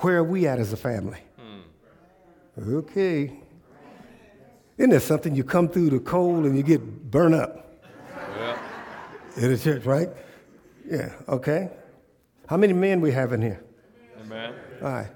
Where 0.00 0.18
are 0.18 0.24
we 0.24 0.46
at 0.46 0.58
as 0.58 0.72
a 0.72 0.76
family? 0.76 1.20
Hmm. 1.38 2.70
Okay. 2.74 3.32
Isn't 4.76 4.90
there 4.90 5.00
something 5.00 5.34
you 5.34 5.44
come 5.44 5.68
through 5.68 5.90
the 5.90 6.00
cold 6.00 6.44
and 6.44 6.56
you 6.56 6.62
get 6.62 7.10
burnt 7.10 7.34
up? 7.34 7.82
Yeah. 8.36 8.58
In 9.36 9.52
the 9.52 9.58
church, 9.58 9.84
right? 9.84 10.08
Yeah, 10.88 11.12
okay. 11.28 11.70
How 12.46 12.56
many 12.56 12.72
men 12.72 13.00
we 13.00 13.10
have 13.12 13.32
in 13.32 13.42
here? 13.42 13.62
Amen. 14.20 14.54
All 14.82 14.88
right. 14.88 15.08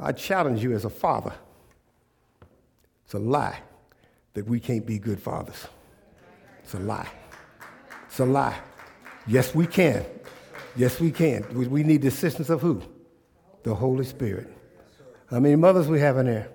I 0.00 0.12
challenge 0.12 0.62
you 0.62 0.72
as 0.74 0.84
a 0.84 0.90
father. 0.90 1.34
It's 3.04 3.14
a 3.14 3.18
lie 3.18 3.60
that 4.32 4.46
we 4.46 4.58
can't 4.58 4.86
be 4.86 4.98
good 4.98 5.20
fathers. 5.20 5.66
It's 6.62 6.74
a 6.74 6.78
lie. 6.78 7.08
It's 8.06 8.18
a 8.18 8.24
lie. 8.24 8.58
Yes, 9.26 9.54
we 9.54 9.66
can. 9.66 10.04
Yes, 10.76 11.00
we 11.00 11.10
can. 11.10 11.46
We 11.70 11.82
need 11.82 12.02
the 12.02 12.08
assistance 12.08 12.50
of 12.50 12.60
who? 12.60 12.82
The 13.62 13.74
Holy 13.74 14.04
Spirit. 14.04 14.48
How 15.30 15.40
many 15.40 15.56
mothers 15.56 15.88
we 15.88 16.00
have 16.00 16.18
in 16.18 16.26
there? 16.26 16.48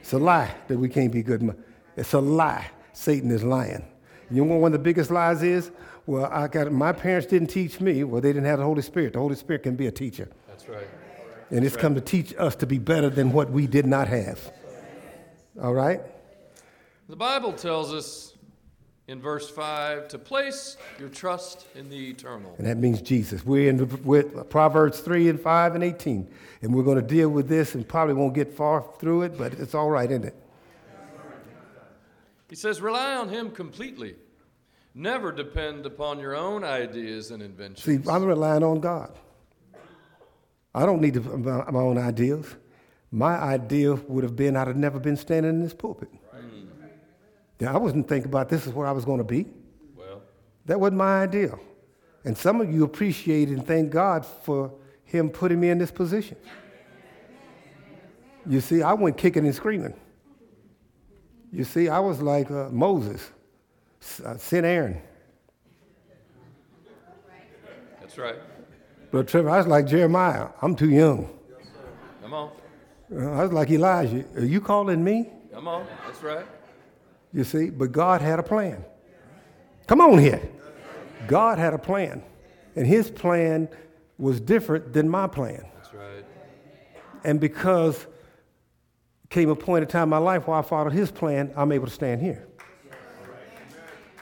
It's 0.00 0.12
a 0.12 0.18
lie 0.18 0.54
that 0.68 0.76
we 0.76 0.88
can't 0.88 1.12
be 1.12 1.22
good. 1.22 1.56
It's 1.96 2.12
a 2.12 2.20
lie. 2.20 2.70
Satan 2.92 3.30
is 3.30 3.42
lying. 3.42 3.84
You 4.30 4.44
know 4.44 4.54
what 4.54 4.60
one 4.60 4.74
of 4.74 4.80
the 4.80 4.84
biggest 4.84 5.10
lies 5.10 5.42
is? 5.42 5.70
Well, 6.06 6.26
I 6.26 6.48
got 6.48 6.70
my 6.70 6.92
parents 6.92 7.26
didn't 7.26 7.48
teach 7.48 7.80
me. 7.80 8.04
Well, 8.04 8.20
they 8.20 8.30
didn't 8.30 8.46
have 8.46 8.58
the 8.58 8.64
Holy 8.64 8.82
Spirit. 8.82 9.14
The 9.14 9.20
Holy 9.20 9.36
Spirit 9.36 9.62
can 9.62 9.76
be 9.76 9.86
a 9.86 9.92
teacher. 9.92 10.28
That's 10.46 10.68
right. 10.68 10.86
And 11.50 11.64
it's 11.64 11.76
come 11.76 11.94
to 11.94 12.00
teach 12.00 12.34
us 12.38 12.56
to 12.56 12.66
be 12.66 12.78
better 12.78 13.08
than 13.08 13.32
what 13.32 13.50
we 13.50 13.66
did 13.66 13.86
not 13.86 14.08
have. 14.08 14.52
All 15.62 15.72
right? 15.72 16.00
The 17.08 17.16
Bible 17.16 17.52
tells 17.52 17.92
us 17.92 18.33
in 19.06 19.20
verse 19.20 19.50
5 19.50 20.08
to 20.08 20.18
place 20.18 20.76
your 20.98 21.08
trust 21.08 21.66
in 21.74 21.90
the 21.90 22.10
eternal. 22.10 22.54
And 22.58 22.66
that 22.66 22.78
means 22.78 23.02
Jesus. 23.02 23.44
We're 23.44 23.68
in 23.68 24.02
with 24.04 24.48
Proverbs 24.48 25.00
3 25.00 25.28
and 25.28 25.40
5 25.40 25.74
and 25.74 25.84
18. 25.84 26.28
And 26.62 26.74
we're 26.74 26.84
going 26.84 27.00
to 27.00 27.06
deal 27.06 27.28
with 27.28 27.48
this 27.48 27.74
and 27.74 27.86
probably 27.86 28.14
won't 28.14 28.34
get 28.34 28.52
far 28.52 28.84
through 28.98 29.22
it, 29.22 29.36
but 29.36 29.52
it's 29.54 29.74
all 29.74 29.90
right, 29.90 30.10
isn't 30.10 30.24
it? 30.24 30.34
He 32.48 32.56
says, 32.56 32.80
rely 32.80 33.16
on 33.16 33.28
Him 33.28 33.50
completely. 33.50 34.16
Never 34.94 35.32
depend 35.32 35.86
upon 35.86 36.20
your 36.20 36.36
own 36.36 36.62
ideas 36.62 37.30
and 37.30 37.42
inventions. 37.42 37.82
See, 37.82 38.08
I'm 38.08 38.24
relying 38.24 38.62
on 38.62 38.80
God. 38.80 39.18
I 40.74 40.86
don't 40.86 41.00
need 41.00 41.16
my 41.24 41.80
own 41.80 41.98
ideas. 41.98 42.54
My 43.10 43.34
idea 43.36 43.94
would 43.94 44.24
have 44.24 44.36
been 44.36 44.56
I'd 44.56 44.68
have 44.68 44.76
never 44.76 44.98
been 44.98 45.16
standing 45.16 45.50
in 45.50 45.62
this 45.62 45.74
pulpit. 45.74 46.10
Yeah, 47.60 47.72
I 47.72 47.78
wasn't 47.78 48.08
thinking 48.08 48.30
about 48.30 48.48
this 48.48 48.66
is 48.66 48.72
where 48.72 48.86
I 48.86 48.92
was 48.92 49.04
going 49.04 49.18
to 49.18 49.24
be. 49.24 49.46
Well, 49.96 50.22
that 50.66 50.78
wasn't 50.78 50.98
my 50.98 51.22
idea. 51.22 51.54
And 52.24 52.36
some 52.36 52.60
of 52.60 52.72
you 52.72 52.84
appreciate 52.84 53.48
and 53.48 53.66
thank 53.66 53.90
God 53.90 54.24
for 54.24 54.72
Him 55.04 55.30
putting 55.30 55.60
me 55.60 55.70
in 55.70 55.78
this 55.78 55.90
position. 55.90 56.36
You 58.46 58.60
see, 58.60 58.82
I 58.82 58.92
went 58.92 59.16
kicking 59.16 59.44
and 59.46 59.54
screaming. 59.54 59.94
You 61.52 61.64
see, 61.64 61.88
I 61.88 62.00
was 62.00 62.20
like 62.20 62.50
uh, 62.50 62.68
Moses, 62.70 63.30
uh, 64.24 64.36
sent 64.36 64.66
Aaron. 64.66 65.00
That's 68.00 68.18
right. 68.18 68.36
But 69.10 69.28
Trevor, 69.28 69.50
I 69.50 69.58
was 69.58 69.66
like 69.66 69.86
Jeremiah. 69.86 70.48
I'm 70.60 70.74
too 70.74 70.90
young. 70.90 71.30
Come 72.20 72.34
on. 72.34 72.50
Uh, 73.14 73.30
I 73.32 73.42
was 73.44 73.52
like 73.52 73.70
Elijah. 73.70 74.24
Are 74.36 74.44
you 74.44 74.60
calling 74.60 75.04
me? 75.04 75.30
Come 75.52 75.68
on. 75.68 75.86
That's 76.04 76.22
right. 76.22 76.44
You 77.34 77.42
see, 77.42 77.68
but 77.68 77.90
God 77.90 78.20
had 78.22 78.38
a 78.38 78.42
plan. 78.42 78.84
Come 79.88 80.00
on 80.00 80.18
here. 80.18 80.40
God 81.26 81.58
had 81.58 81.74
a 81.74 81.78
plan. 81.78 82.22
And 82.76 82.86
his 82.86 83.10
plan 83.10 83.68
was 84.18 84.40
different 84.40 84.92
than 84.92 85.08
my 85.08 85.26
plan. 85.26 85.64
That's 85.76 85.92
right. 85.92 86.24
And 87.24 87.40
because 87.40 88.06
came 89.30 89.50
a 89.50 89.56
point 89.56 89.82
in 89.82 89.88
time 89.88 90.04
in 90.04 90.08
my 90.10 90.18
life 90.18 90.46
where 90.46 90.56
I 90.56 90.62
followed 90.62 90.92
his 90.92 91.10
plan, 91.10 91.52
I'm 91.56 91.72
able 91.72 91.86
to 91.86 91.92
stand 91.92 92.20
here. 92.20 92.46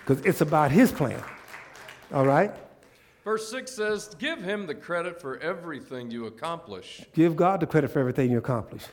Because 0.01 0.25
it's 0.25 0.41
about 0.41 0.71
his 0.71 0.91
plan. 0.91 1.23
All 2.13 2.27
right? 2.27 2.51
Verse 3.23 3.49
6 3.51 3.71
says, 3.71 4.17
Give 4.19 4.43
him 4.43 4.67
the 4.67 4.75
credit 4.75 5.21
for 5.21 5.39
everything 5.39 6.11
you 6.11 6.27
accomplish. 6.27 7.05
Give 7.13 7.37
God 7.37 7.61
the 7.61 7.67
credit 7.67 7.91
for 7.91 8.01
everything 8.01 8.31
you 8.31 8.39
accomplish. 8.39 8.85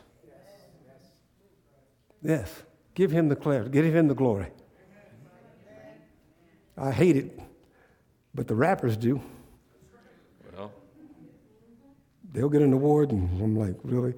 Yes. 2.21 2.63
Give 2.99 3.11
him 3.11 3.29
the 3.29 3.35
credit, 3.37 3.71
give 3.71 3.85
him 3.85 4.09
the 4.09 4.13
glory. 4.13 4.47
I 6.77 6.91
hate 6.91 7.15
it, 7.15 7.39
but 8.35 8.45
the 8.45 8.55
rappers 8.55 8.97
do. 8.97 9.21
Well, 10.53 10.73
they'll 12.33 12.49
get 12.49 12.61
an 12.61 12.73
award, 12.73 13.11
and 13.11 13.41
I'm 13.41 13.55
like, 13.55 13.77
really? 13.83 14.15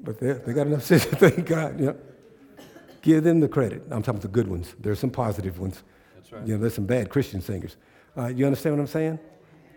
But 0.00 0.18
they 0.18 0.32
they 0.32 0.52
got 0.52 0.66
enough 0.66 0.82
sense 0.90 1.06
to 1.06 1.14
thank 1.14 1.46
God. 1.46 1.78
Yeah. 1.78 1.92
Give 3.02 3.22
them 3.22 3.38
the 3.38 3.46
credit. 3.46 3.82
I'm 3.84 4.02
talking 4.02 4.18
about 4.18 4.22
the 4.22 4.26
good 4.26 4.48
ones. 4.48 4.74
There's 4.80 4.98
some 4.98 5.10
positive 5.10 5.60
ones. 5.60 5.84
That's 6.16 6.32
right. 6.32 6.44
You 6.44 6.54
know, 6.54 6.60
there's 6.62 6.74
some 6.74 6.86
bad 6.86 7.10
Christian 7.10 7.40
singers. 7.40 7.76
Uh, 8.16 8.26
you 8.26 8.46
understand 8.46 8.74
what 8.74 8.80
I'm 8.80 8.88
saying? 8.88 9.20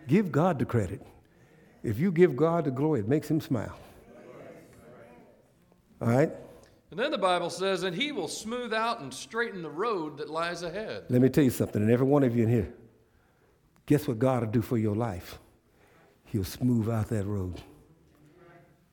Give 0.08 0.32
God 0.32 0.58
the 0.58 0.66
credit. 0.66 1.06
If 1.84 2.00
you 2.00 2.12
give 2.12 2.36
God 2.36 2.66
the 2.66 2.72
glory, 2.72 3.02
it 3.02 3.08
makes 3.08 3.30
him 3.30 3.40
smile. 3.40 3.78
All 6.02 6.08
right? 6.08 6.32
And 6.92 7.00
then 7.00 7.12
the 7.12 7.18
Bible 7.18 7.50
says, 7.50 7.84
and 7.84 7.96
he 7.96 8.12
will 8.12 8.28
smooth 8.28 8.74
out 8.74 9.00
and 9.00 9.14
straighten 9.14 9.62
the 9.62 9.70
road 9.70 10.18
that 10.18 10.30
lies 10.30 10.62
ahead. 10.62 11.06
Let 11.10 11.22
me 11.22 11.30
tell 11.30 11.44
you 11.44 11.50
something, 11.50 11.82
and 11.82 11.90
every 11.90 12.06
one 12.06 12.24
of 12.24 12.36
you 12.36 12.44
in 12.44 12.50
here, 12.50 12.74
guess 13.86 14.10
what 14.10 14.20
God 14.20 14.44
will 14.44 14.52
do 14.52 14.62
for 14.62 14.78
your 14.78 14.96
life? 14.96 15.40
He'll 16.26 16.44
smooth 16.44 16.90
out 16.90 17.08
that 17.08 17.26
road. 17.26 17.62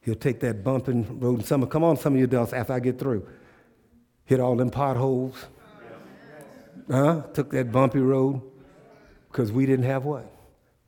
He'll 0.00 0.14
take 0.14 0.38
that 0.40 0.62
bumping 0.62 1.18
road. 1.18 1.40
And 1.40 1.46
some, 1.46 1.66
come 1.66 1.82
on, 1.82 1.96
some 1.96 2.14
of 2.14 2.18
you 2.18 2.24
adults, 2.24 2.52
after 2.52 2.72
I 2.72 2.78
get 2.78 3.00
through, 3.00 3.26
hit 4.24 4.38
all 4.38 4.54
them 4.54 4.70
potholes. 4.70 5.34
Huh? 6.88 7.22
Took 7.34 7.50
that 7.50 7.72
bumpy 7.72 7.98
road 7.98 8.40
because 9.30 9.50
we 9.50 9.66
didn't 9.66 9.84
have 9.86 10.04
what? 10.04 10.30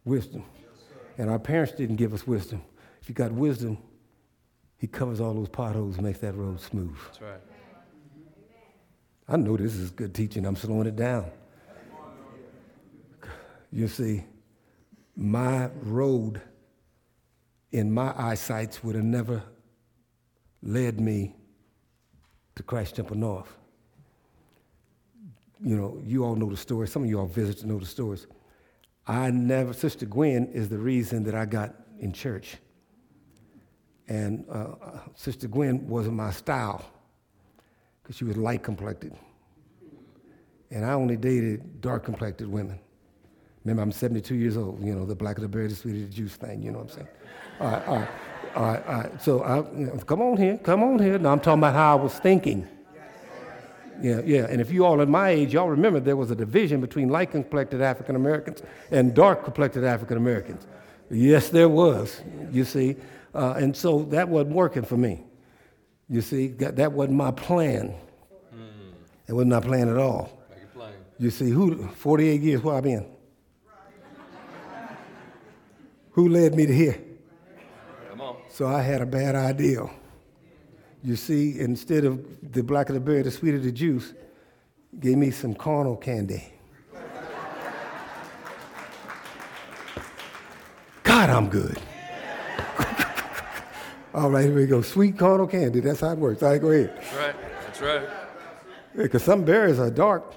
Wisdom. 0.04 0.44
And 1.18 1.28
our 1.28 1.38
parents 1.38 1.72
didn't 1.72 1.96
give 1.96 2.14
us 2.14 2.26
wisdom. 2.26 2.62
If 3.02 3.08
you 3.08 3.14
got 3.14 3.32
wisdom, 3.32 3.78
he 4.80 4.86
covers 4.86 5.20
all 5.20 5.34
those 5.34 5.50
potholes 5.50 5.96
and 5.96 6.06
makes 6.06 6.20
that 6.20 6.34
road 6.34 6.58
smooth. 6.58 6.96
That's 7.08 7.20
right. 7.20 7.40
I 9.28 9.36
know 9.36 9.54
this 9.58 9.74
is 9.74 9.90
good 9.90 10.14
teaching. 10.14 10.46
I'm 10.46 10.56
slowing 10.56 10.86
it 10.86 10.96
down. 10.96 11.30
You 13.70 13.88
see, 13.88 14.24
my 15.14 15.68
road 15.82 16.40
in 17.72 17.92
my 17.92 18.14
eyesight 18.16 18.80
would 18.82 18.94
have 18.94 19.04
never 19.04 19.42
led 20.62 20.98
me 20.98 21.36
to 22.56 22.62
Christ 22.62 22.96
Temple 22.96 23.18
North. 23.18 23.54
You 25.62 25.76
know, 25.76 26.00
you 26.02 26.24
all 26.24 26.36
know 26.36 26.48
the 26.48 26.56
story. 26.56 26.88
Some 26.88 27.02
of 27.02 27.08
you 27.10 27.20
all 27.20 27.26
visitors 27.26 27.66
know 27.66 27.78
the 27.78 27.84
stories. 27.86 28.26
I 29.06 29.30
never, 29.30 29.74
Sister 29.74 30.06
Gwen 30.06 30.46
is 30.54 30.70
the 30.70 30.78
reason 30.78 31.22
that 31.24 31.34
I 31.34 31.44
got 31.44 31.74
in 31.98 32.14
church. 32.14 32.56
And 34.10 34.44
uh, 34.50 34.74
Sister 35.14 35.48
Gwen 35.48 35.88
wasn't 35.88 36.16
my 36.16 36.32
style 36.32 36.84
because 38.02 38.16
she 38.16 38.24
was 38.24 38.36
light 38.36 38.62
complected. 38.62 39.14
And 40.70 40.84
I 40.84 40.92
only 40.92 41.16
dated 41.16 41.80
dark 41.80 42.04
complected 42.04 42.46
women 42.46 42.78
Remember, 43.64 43.82
I'm 43.82 43.92
72 43.92 44.34
years 44.34 44.56
old. 44.56 44.82
You 44.82 44.94
know, 44.94 45.04
the 45.04 45.14
black 45.14 45.36
blacker 45.36 45.42
the 45.42 45.48
berry, 45.48 45.68
the 45.68 45.74
sweeter 45.74 46.00
the 46.00 46.06
juice 46.06 46.36
thing. 46.36 46.62
You 46.62 46.72
know 46.72 46.78
what 46.78 46.90
I'm 46.90 46.94
saying? 46.94 47.08
All 47.60 47.70
right, 47.70 47.88
all 47.88 47.96
right, 47.98 48.08
all 48.54 48.62
right. 48.64 48.86
All 48.86 49.00
right. 49.02 49.22
So 49.22 49.42
I, 49.42 49.56
you 49.78 49.86
know, 49.86 49.96
come 49.98 50.22
on 50.22 50.36
here, 50.36 50.56
come 50.58 50.82
on 50.82 50.98
here. 50.98 51.18
Now 51.18 51.32
I'm 51.32 51.40
talking 51.40 51.60
about 51.60 51.74
how 51.74 51.98
I 51.98 52.02
was 52.02 52.14
thinking. 52.18 52.66
Yeah, 54.02 54.22
yeah. 54.24 54.46
And 54.48 54.62
if 54.62 54.72
you 54.72 54.86
all 54.86 55.02
at 55.02 55.08
my 55.08 55.28
age, 55.28 55.52
y'all 55.52 55.68
remember 55.68 56.00
there 56.00 56.16
was 56.16 56.30
a 56.30 56.34
division 56.34 56.80
between 56.80 57.10
light 57.10 57.32
complected 57.32 57.82
African 57.82 58.16
Americans 58.16 58.62
and 58.90 59.14
dark 59.14 59.44
complected 59.44 59.84
African 59.84 60.16
Americans. 60.16 60.66
Yes, 61.10 61.50
there 61.50 61.68
was, 61.68 62.22
you 62.50 62.64
see. 62.64 62.96
Uh, 63.34 63.54
and 63.56 63.76
so 63.76 64.02
that 64.04 64.28
wasn't 64.28 64.54
working 64.54 64.82
for 64.82 64.96
me. 64.96 65.24
You 66.08 66.20
see, 66.20 66.48
that, 66.48 66.76
that 66.76 66.92
wasn't 66.92 67.16
my 67.16 67.30
plan. 67.30 67.94
It 69.28 69.32
wasn't 69.32 69.52
my 69.52 69.60
plan 69.60 69.88
at 69.88 69.96
all. 69.96 70.40
You 71.18 71.30
see, 71.30 71.50
who 71.50 71.86
48 71.86 72.40
years 72.40 72.62
where 72.62 72.76
I 72.76 72.80
been? 72.80 73.06
Who 76.12 76.28
led 76.28 76.54
me 76.54 76.66
to 76.66 76.74
here? 76.74 77.00
Come 78.10 78.20
on. 78.22 78.36
So 78.48 78.66
I 78.66 78.82
had 78.82 79.00
a 79.00 79.06
bad 79.06 79.36
idea. 79.36 79.88
You 81.04 81.16
see, 81.16 81.60
instead 81.60 82.04
of 82.04 82.26
the 82.52 82.62
black 82.62 82.88
of 82.88 82.94
the 82.94 83.00
berry, 83.00 83.22
the 83.22 83.30
sweeter 83.30 83.58
the 83.58 83.70
juice, 83.70 84.12
gave 84.98 85.16
me 85.16 85.30
some 85.30 85.54
carnal 85.54 85.96
candy. 85.96 86.52
God, 91.04 91.30
I'm 91.30 91.48
good. 91.48 91.78
All 94.12 94.28
right, 94.30 94.44
here 94.44 94.54
we 94.54 94.66
go. 94.66 94.82
Sweet 94.82 95.16
carnal 95.16 95.46
candy. 95.46 95.80
That's 95.80 96.00
how 96.00 96.10
it 96.10 96.18
works. 96.18 96.42
All 96.42 96.50
right, 96.50 96.60
go 96.60 96.70
ahead. 96.70 96.92
That's 96.96 97.14
right. 97.16 97.36
That's 97.66 97.80
right. 97.80 98.08
Because 98.96 99.22
some 99.22 99.44
berries 99.44 99.78
are 99.78 99.90
dark, 99.90 100.34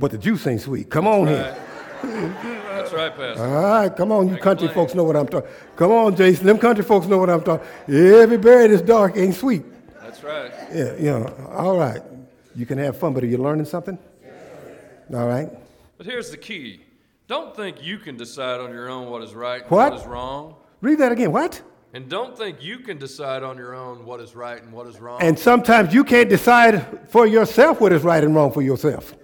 but 0.00 0.10
the 0.10 0.18
juice 0.18 0.46
ain't 0.48 0.60
sweet. 0.60 0.90
Come 0.90 1.06
on 1.06 1.28
here. 1.28 1.56
That's 2.02 2.92
right, 2.92 3.14
Pastor. 3.14 3.44
All 3.44 3.62
right, 3.62 3.96
come 3.96 4.10
on, 4.10 4.26
you 4.26 4.32
Make 4.32 4.42
country 4.42 4.66
folks 4.68 4.94
know 4.94 5.04
what 5.04 5.16
I'm 5.16 5.28
talking. 5.28 5.48
Come 5.76 5.92
on, 5.92 6.16
Jason, 6.16 6.46
them 6.46 6.58
country 6.58 6.82
folks 6.82 7.06
know 7.06 7.18
what 7.18 7.30
I'm 7.30 7.42
talking. 7.42 7.66
Every 7.88 8.36
berry 8.38 8.66
that's 8.66 8.82
dark 8.82 9.16
ain't 9.16 9.34
sweet. 9.34 9.62
That's 10.00 10.24
right. 10.24 10.50
Yeah, 10.74 10.96
you 10.96 11.10
know. 11.10 11.48
All 11.50 11.76
right, 11.78 12.02
you 12.56 12.66
can 12.66 12.78
have 12.78 12.96
fun, 12.96 13.12
but 13.14 13.22
are 13.22 13.28
you 13.28 13.38
learning 13.38 13.66
something? 13.66 13.96
All 15.14 15.26
right. 15.26 15.50
But 15.98 16.06
here's 16.06 16.30
the 16.30 16.36
key. 16.36 16.80
Don't 17.28 17.54
think 17.54 17.82
you 17.82 17.98
can 17.98 18.16
decide 18.16 18.60
on 18.60 18.72
your 18.72 18.88
own 18.88 19.08
what 19.08 19.22
is 19.22 19.34
right 19.34 19.62
and 19.62 19.70
What? 19.70 19.92
what 19.92 20.00
is 20.00 20.06
wrong. 20.06 20.56
Read 20.80 20.98
that 20.98 21.12
again. 21.12 21.30
What? 21.30 21.62
And 21.92 22.08
don't 22.08 22.38
think 22.38 22.62
you 22.62 22.78
can 22.78 22.98
decide 22.98 23.42
on 23.42 23.56
your 23.56 23.74
own 23.74 24.04
what 24.04 24.20
is 24.20 24.36
right 24.36 24.62
and 24.62 24.72
what 24.72 24.86
is 24.86 25.00
wrong. 25.00 25.20
And 25.20 25.36
sometimes 25.36 25.92
you 25.92 26.04
can't 26.04 26.28
decide 26.28 27.10
for 27.10 27.26
yourself 27.26 27.80
what 27.80 27.92
is 27.92 28.02
right 28.04 28.22
and 28.22 28.34
wrong 28.34 28.52
for 28.52 28.62
yourself. 28.62 29.14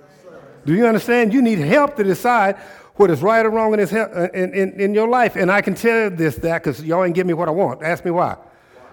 Do 0.64 0.74
you 0.74 0.85
understand? 0.87 1.33
You 1.33 1.42
need 1.42 1.61
help 1.61 1.94
to 1.96 2.02
decide 2.02 2.57
what 2.96 3.11
is 3.11 3.22
right 3.22 3.46
or 3.46 3.50
wrong 3.50 3.72
in, 3.72 3.79
this, 3.79 3.90
he- 3.90 3.98
uh, 3.98 4.29
in, 4.35 4.52
in, 4.52 4.81
in 4.81 4.94
your 4.94 5.07
life. 5.07 5.37
And 5.37 5.50
I 5.52 5.61
can 5.61 5.76
tell 5.76 6.05
you 6.05 6.11
this 6.11 6.35
that 6.37 6.64
because 6.64 6.83
y'all 6.83 7.05
ain't 7.05 7.14
give 7.14 7.26
me 7.26 7.35
what 7.35 7.46
I 7.46 7.52
want. 7.52 7.83
Ask 7.85 8.05
me 8.05 8.11
why. 8.11 8.37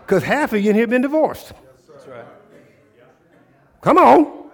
Because 0.05 0.21
half 0.21 0.53
of 0.53 0.61
you 0.61 0.69
in 0.69 0.75
here 0.75 0.85
been 0.85 1.01
divorced. 1.01 1.53
That's 1.89 2.05
right. 2.07 2.25
Come 3.81 3.97
on. 3.97 4.49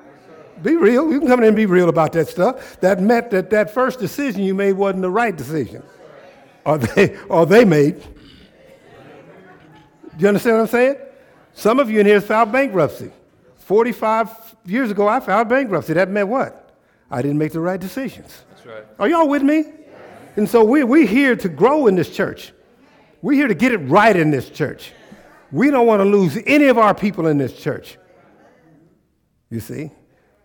Be 0.64 0.76
real. 0.76 1.12
You 1.12 1.20
can 1.20 1.28
come 1.28 1.40
in 1.40 1.48
and 1.48 1.56
be 1.56 1.66
real 1.66 1.90
about 1.90 2.14
that 2.14 2.30
stuff. 2.30 2.80
That 2.80 3.02
meant 3.02 3.32
that 3.32 3.50
that 3.50 3.74
first 3.74 4.00
decision 4.00 4.44
you 4.44 4.54
made 4.54 4.74
wasn't 4.74 5.02
the 5.02 5.10
right 5.10 5.36
decision. 5.36 5.84
Or 6.66 6.78
they, 6.78 7.18
or 7.28 7.46
they 7.46 7.66
made. 7.66 8.02
Do 10.20 10.24
you 10.24 10.28
understand 10.28 10.58
what 10.58 10.64
I'm 10.64 10.68
saying? 10.68 10.98
Some 11.54 11.80
of 11.80 11.90
you 11.90 12.02
in 12.02 12.06
here 12.06 12.20
filed 12.20 12.52
bankruptcy. 12.52 13.10
45 13.60 14.30
years 14.66 14.92
ago, 14.92 15.08
I 15.08 15.22
filed 15.22 15.48
bankruptcy. 15.48 15.94
That 15.94 16.10
meant 16.10 16.28
what? 16.28 16.76
I 17.10 17.22
didn't 17.22 17.38
make 17.38 17.54
the 17.54 17.62
right 17.62 17.80
decisions. 17.80 18.44
That's 18.50 18.66
right. 18.66 18.84
Are 19.00 19.08
y'all 19.08 19.30
with 19.30 19.44
me? 19.44 19.64
And 20.36 20.48
so 20.50 20.62
we, 20.66 20.84
we're 20.84 21.08
here 21.08 21.38
to 21.38 21.48
grow 21.48 21.88
in 21.88 21.96
this 21.96 22.10
church. 22.10 22.52
We're 23.22 23.36
here 23.36 23.48
to 23.48 23.54
get 23.56 23.72
it 23.72 23.78
right 23.78 24.14
in 24.14 24.30
this 24.30 24.50
church. 24.50 24.92
We 25.54 25.72
don't 25.72 25.88
want 25.88 26.02
to 26.02 26.06
lose 26.06 26.38
any 26.46 26.66
of 26.66 26.78
our 26.78 26.94
people 26.94 27.28
in 27.28 27.38
this 27.38 27.58
church. 27.58 27.98
You 29.50 29.62
see? 29.62 29.90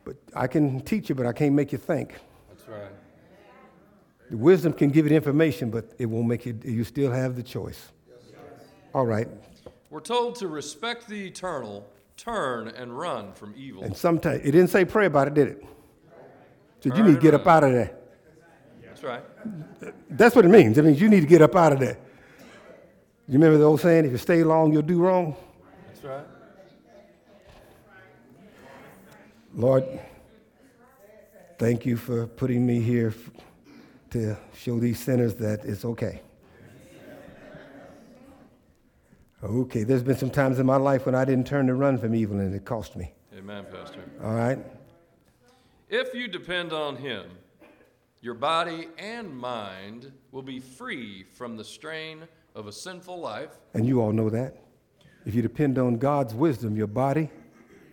But 0.05 0.19
I 0.37 0.47
can 0.47 0.83
teach 0.83 1.09
you, 1.09 1.17
but 1.17 1.27
I 1.27 1.33
can't 1.33 1.53
make 1.53 1.73
you 1.73 1.79
think. 1.79 2.15
That's 2.49 2.69
right. 2.69 2.93
The 4.31 4.37
wisdom 4.37 4.73
can 4.73 4.91
give 4.91 5.09
you 5.09 5.17
information, 5.17 5.71
but 5.71 5.91
it 5.99 6.07
won't 6.07 6.29
make 6.29 6.47
you, 6.47 6.57
you 6.65 6.85
still 6.85 7.11
have 7.11 7.35
the 7.35 7.43
choice. 7.43 7.91
All 8.95 9.05
right. 9.05 9.27
We're 9.95 10.01
told 10.01 10.35
to 10.41 10.49
respect 10.49 11.07
the 11.07 11.25
eternal, 11.25 11.89
turn 12.17 12.67
and 12.67 12.99
run 12.99 13.33
from 13.33 13.55
evil. 13.57 13.85
And 13.85 13.97
sometimes, 13.97 14.41
it 14.41 14.51
didn't 14.51 14.67
say 14.67 14.85
pray 14.85 15.07
about 15.07 15.29
it, 15.29 15.35
did 15.35 15.47
it? 15.47 15.65
So 16.81 16.93
you 16.93 17.05
need 17.05 17.15
to 17.15 17.21
get 17.21 17.33
up 17.33 17.47
out 17.47 17.63
of 17.63 17.71
there. 17.71 17.95
That's 18.83 19.05
right. 19.05 19.23
That's 20.11 20.35
what 20.35 20.45
it 20.47 20.49
means. 20.49 20.79
It 20.79 20.85
means 20.85 21.01
you 21.01 21.09
need 21.09 21.21
to 21.21 21.29
get 21.29 21.43
up 21.43 21.55
out 21.55 21.73
of 21.73 21.79
there. 21.79 21.97
You 23.29 23.35
remember 23.35 23.57
the 23.57 23.63
old 23.63 23.81
saying, 23.81 24.07
if 24.07 24.11
you 24.11 24.19
stay 24.19 24.43
long, 24.43 24.73
you'll 24.73 24.83
do 24.83 24.99
wrong? 24.99 25.37
That's 25.87 26.03
right. 26.03 26.27
Lord, 29.55 29.85
thank 31.57 31.87
you 31.87 31.97
for 31.97 32.27
putting 32.27 32.67
me 32.67 32.81
here 32.81 33.15
to 34.11 34.37
show 34.59 34.81
these 34.81 34.99
sinners 34.99 35.37
that 35.37 35.65
it's 35.65 35.85
okay. 35.85 36.21
Okay, 39.45 39.83
there's 39.83 40.03
been 40.03 40.17
some 40.17 40.31
times 40.31 40.59
in 40.59 40.65
my 40.65 40.77
life 40.77 41.05
when 41.05 41.15
I 41.15 41.27
didn't 41.27 41.47
turn 41.47 41.67
to 41.67 41.75
run 41.75 41.99
from 41.99 42.15
evil 42.15 42.41
and 42.41 42.55
it 42.55 42.65
cost 42.65 42.97
me. 42.97 43.13
Amen, 43.37 43.67
Pastor. 43.71 44.03
All 44.23 44.35
right? 44.35 44.59
If 45.91 46.15
you 46.15 46.29
depend 46.29 46.73
on 46.73 46.97
Him, 46.97 47.27
your 48.23 48.33
body 48.33 48.89
and 48.97 49.37
mind 49.37 50.11
will 50.33 50.43
be 50.43 50.61
free 50.61 51.25
from 51.25 51.59
the 51.59 51.65
strain 51.65 52.27
of 52.55 52.69
a 52.69 52.73
sinful 52.73 53.21
life. 53.21 53.51
And 53.75 53.87
you 53.87 54.01
all 54.01 54.13
know 54.13 54.31
that. 54.31 54.57
If 55.27 55.35
you 55.35 55.43
depend 55.43 55.77
on 55.79 55.99
God's 55.99 56.35
wisdom, 56.35 56.75
your 56.75 56.87
body 56.87 57.29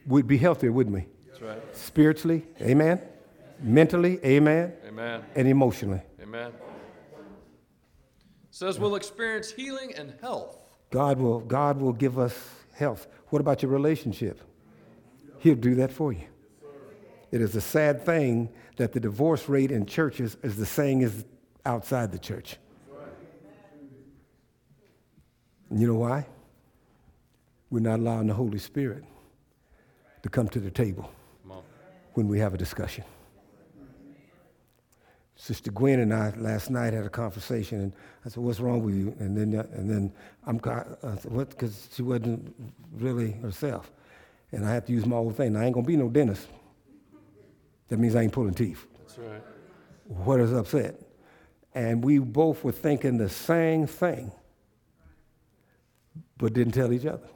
would 0.05 0.27
be 0.27 0.37
healthier, 0.37 0.71
wouldn't 0.71 0.95
we? 0.95 1.05
That's 1.27 1.41
right. 1.41 1.75
Spiritually, 1.75 2.45
amen. 2.61 3.01
Mentally, 3.59 4.19
amen. 4.23 4.73
Amen. 4.87 5.23
And 5.35 5.49
emotionally. 5.49 6.01
Amen. 6.21 6.53
says 8.51 8.79
we'll 8.79 8.95
experience 8.95 9.51
healing 9.51 9.93
and 9.95 10.13
health. 10.21 10.60
God 10.91 11.19
will, 11.19 11.39
God 11.39 11.79
will 11.79 11.93
give 11.93 12.19
us 12.19 12.37
health. 12.73 13.07
What 13.29 13.39
about 13.39 13.63
your 13.63 13.71
relationship? 13.71 14.41
He'll 15.39 15.55
do 15.55 15.75
that 15.75 15.91
for 15.91 16.13
you. 16.13 16.27
It 17.31 17.41
is 17.41 17.55
a 17.55 17.61
sad 17.61 18.05
thing 18.05 18.49
that 18.75 18.91
the 18.91 18.99
divorce 18.99 19.47
rate 19.47 19.71
in 19.71 19.85
churches 19.85 20.37
is 20.43 20.57
the 20.57 20.65
same 20.65 21.01
as 21.01 21.25
outside 21.65 22.11
the 22.11 22.19
church. 22.19 22.57
And 25.69 25.79
you 25.79 25.87
know 25.87 25.95
why? 25.95 26.27
We're 27.69 27.79
not 27.79 27.99
allowing 27.99 28.27
the 28.27 28.33
Holy 28.33 28.59
Spirit 28.59 29.05
to 30.23 30.29
come 30.29 30.49
to 30.49 30.59
the 30.59 30.69
table 30.69 31.09
when 32.13 32.27
we 32.27 32.39
have 32.39 32.53
a 32.53 32.57
discussion. 32.57 33.05
Sister 35.41 35.71
Gwen 35.71 35.99
and 35.99 36.13
I 36.13 36.31
last 36.37 36.69
night 36.69 36.93
had 36.93 37.03
a 37.03 37.09
conversation, 37.09 37.81
and 37.81 37.93
I 38.23 38.29
said, 38.29 38.43
"What's 38.43 38.59
wrong 38.59 38.83
with 38.83 38.93
you?" 38.93 39.15
And 39.17 39.35
then, 39.35 39.55
uh, 39.59 39.65
and 39.73 39.89
then 39.89 40.13
I'm, 40.45 40.61
I 40.63 41.15
said, 41.17 41.31
"What?" 41.31 41.49
Because 41.49 41.89
she 41.91 42.03
wasn't 42.03 42.53
really 42.93 43.31
herself, 43.31 43.91
and 44.51 44.63
I 44.63 44.71
had 44.71 44.85
to 44.85 44.93
use 44.93 45.03
my 45.07 45.15
old 45.15 45.35
thing. 45.35 45.55
I 45.55 45.65
ain't 45.65 45.73
gonna 45.73 45.87
be 45.87 45.97
no 45.97 46.09
dentist. 46.09 46.47
That 47.87 47.97
means 47.97 48.15
I 48.15 48.21
ain't 48.21 48.31
pulling 48.31 48.53
teeth. 48.53 48.85
That's 48.99 49.17
right. 49.17 49.41
What 50.05 50.39
is 50.39 50.53
upset? 50.53 51.01
And 51.73 52.03
we 52.03 52.19
both 52.19 52.63
were 52.63 52.71
thinking 52.71 53.17
the 53.17 53.27
same 53.27 53.87
thing, 53.87 54.31
but 56.37 56.53
didn't 56.53 56.73
tell 56.73 56.93
each 56.93 57.07
other. 57.07 57.27